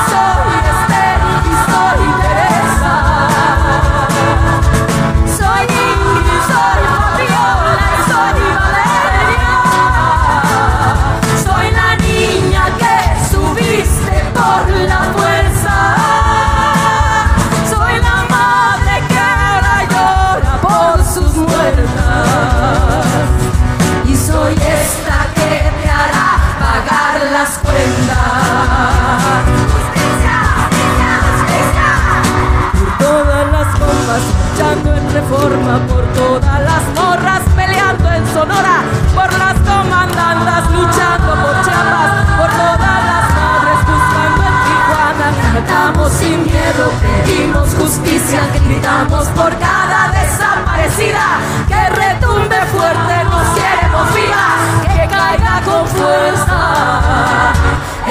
por 35.77 36.01
todas 36.14 36.61
las 36.62 36.83
morras 36.95 37.43
peleando 37.55 38.11
en 38.11 38.27
Sonora, 38.33 38.85
por 39.14 39.31
las 39.39 39.53
comandantas 39.61 40.71
luchando 40.71 41.35
por 41.43 41.61
chapas, 41.62 42.11
por 42.39 42.49
todas 42.49 43.05
las 43.11 43.29
madres 43.37 43.81
buscando 43.85 44.43
en 44.49 44.57
Tijuana. 44.64 45.29
Cantamos 45.53 46.11
sin 46.12 46.39
miedo, 46.45 46.85
pedimos 47.03 47.69
justicia, 47.75 48.41
gritamos 48.64 49.29
por 49.29 49.55
cada 49.59 50.09
desaparecida, 50.09 51.39
que 51.69 51.91
retumbe 51.91 52.64
fuerte, 52.73 53.25
nos 53.25 53.49
queremos 53.59 54.14
viva, 54.14 54.47
que 54.85 55.07
caiga 55.07 55.61
con 55.66 55.87
fuerza 55.87 56.61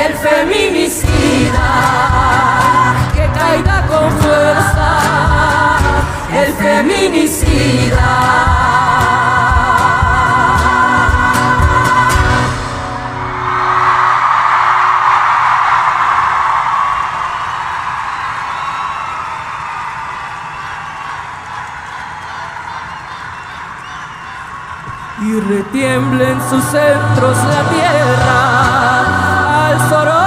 el 0.06 0.14
feminicida. 0.14 2.17
feminicida. 6.78 8.10
Y 25.20 25.40
retiemblen 25.40 26.40
sus 26.50 26.64
centros 26.64 27.38
la 27.38 27.70
tierra 27.70 29.68
al 29.68 29.90
soror. 29.90 30.27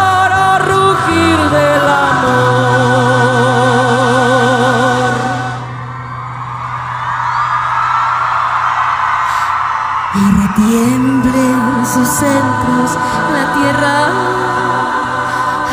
Centros 12.07 12.96
la 13.32 13.53
tierra 13.55 14.07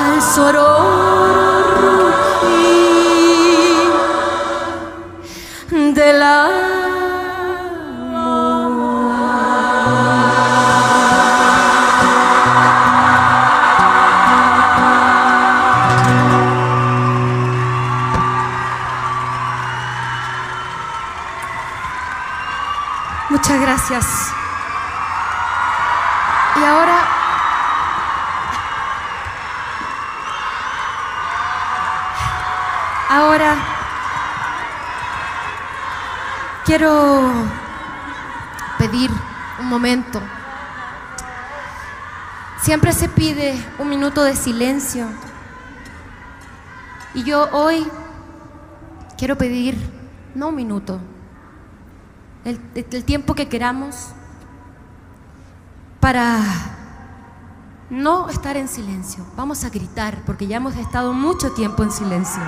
al 0.05 0.21
sororo 0.21 1.06
Siempre 42.77 42.93
se 42.93 43.09
pide 43.09 43.59
un 43.79 43.89
minuto 43.89 44.23
de 44.23 44.35
silencio. 44.35 45.07
Y 47.15 47.23
yo 47.23 47.49
hoy 47.51 47.87
quiero 49.17 49.35
pedir, 49.35 49.75
no 50.35 50.49
un 50.49 50.55
minuto, 50.55 50.99
el, 52.45 52.61
el 52.75 53.03
tiempo 53.03 53.33
que 53.33 53.49
queramos 53.49 54.09
para 55.99 56.39
no 57.89 58.29
estar 58.29 58.55
en 58.57 58.67
silencio. 58.67 59.25
Vamos 59.35 59.63
a 59.63 59.71
gritar 59.71 60.23
porque 60.23 60.45
ya 60.45 60.57
hemos 60.57 60.75
estado 60.75 61.13
mucho 61.13 61.53
tiempo 61.53 61.81
en 61.81 61.91
silencio. 61.91 62.43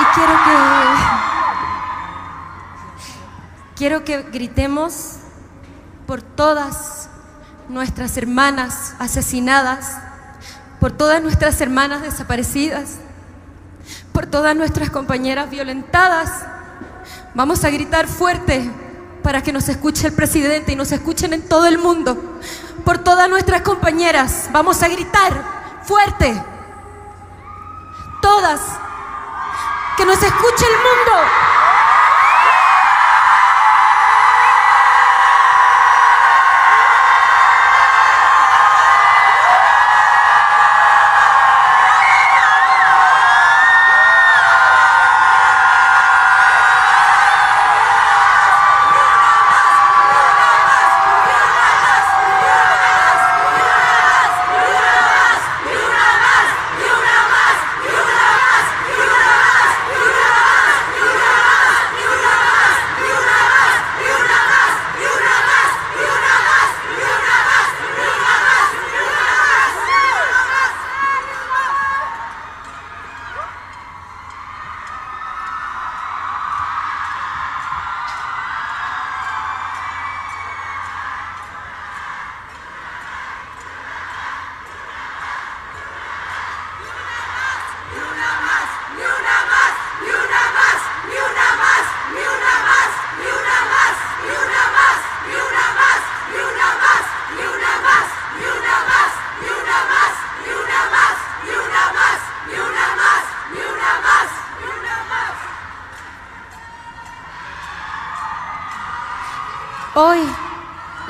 Y 0.00 0.04
quiero 0.14 0.32
que 0.32 0.52
quiero 3.76 4.04
que 4.04 4.22
gritemos 4.22 5.18
por 6.06 6.22
todas 6.22 6.97
nuestras 7.68 8.16
hermanas 8.16 8.94
asesinadas, 8.98 9.98
por 10.80 10.92
todas 10.92 11.22
nuestras 11.22 11.60
hermanas 11.60 12.02
desaparecidas, 12.02 12.96
por 14.12 14.26
todas 14.26 14.56
nuestras 14.56 14.90
compañeras 14.90 15.50
violentadas. 15.50 16.30
Vamos 17.34 17.64
a 17.64 17.70
gritar 17.70 18.06
fuerte 18.06 18.70
para 19.22 19.42
que 19.42 19.52
nos 19.52 19.68
escuche 19.68 20.06
el 20.06 20.12
presidente 20.12 20.72
y 20.72 20.76
nos 20.76 20.92
escuchen 20.92 21.32
en 21.32 21.46
todo 21.46 21.66
el 21.66 21.78
mundo. 21.78 22.38
Por 22.84 22.98
todas 22.98 23.28
nuestras 23.28 23.62
compañeras, 23.62 24.48
vamos 24.52 24.82
a 24.82 24.88
gritar 24.88 25.32
fuerte. 25.84 26.42
Todas. 28.22 28.60
Que 29.96 30.06
nos 30.06 30.22
escuche 30.22 30.64
el 30.64 30.76
mundo. 30.76 31.57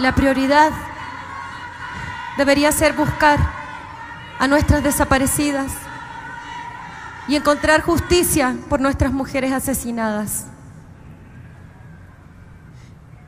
La 0.09 0.14
prioridad 0.14 0.72
debería 2.38 2.72
ser 2.72 2.94
buscar 2.94 3.38
a 4.38 4.48
nuestras 4.48 4.82
desaparecidas 4.82 5.70
y 7.28 7.36
encontrar 7.36 7.82
justicia 7.82 8.56
por 8.70 8.80
nuestras 8.80 9.12
mujeres 9.12 9.52
asesinadas. 9.52 10.46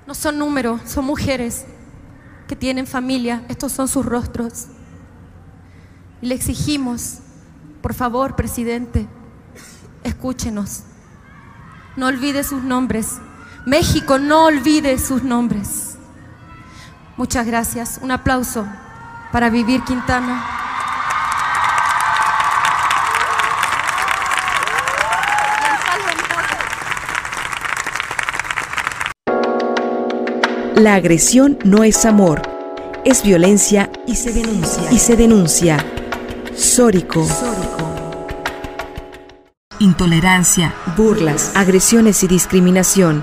No 0.07 0.15
son 0.15 0.39
números, 0.39 0.81
son 0.87 1.05
mujeres 1.05 1.67
que 2.49 2.57
tienen 2.57 2.87
familia, 2.87 3.43
estos 3.51 3.73
son 3.73 3.87
sus 3.87 4.07
rostros. 4.07 4.69
Y 6.23 6.29
le 6.29 6.35
exigimos, 6.35 7.19
por 7.83 7.93
favor, 7.93 8.37
presidente, 8.37 9.07
escúchenos. 10.03 10.85
No 11.99 12.07
olvide 12.07 12.43
sus 12.43 12.63
nombres. 12.63 13.19
México, 13.67 14.19
no 14.19 14.47
olvide 14.47 14.99
sus 14.99 15.23
nombres. 15.23 15.90
Muchas 17.21 17.45
gracias. 17.45 18.01
Un 18.01 18.13
aplauso 18.13 18.67
para 19.31 19.51
Vivir 19.51 19.83
Quintana. 19.83 20.43
La 30.75 30.95
agresión 30.95 31.59
no 31.63 31.85
es 31.85 32.07
amor, 32.07 32.41
es 33.05 33.23
violencia 33.23 33.91
y 34.07 34.17
se 34.17 34.33
denuncia. 34.33 34.91
Y 34.91 34.99
se 34.99 35.15
denuncia. 35.15 35.77
Sórico. 36.57 37.29
Intolerancia, 39.79 40.73
burlas, 40.97 41.55
agresiones 41.55 42.25
y 42.25 42.29
discriminación. 42.29 43.23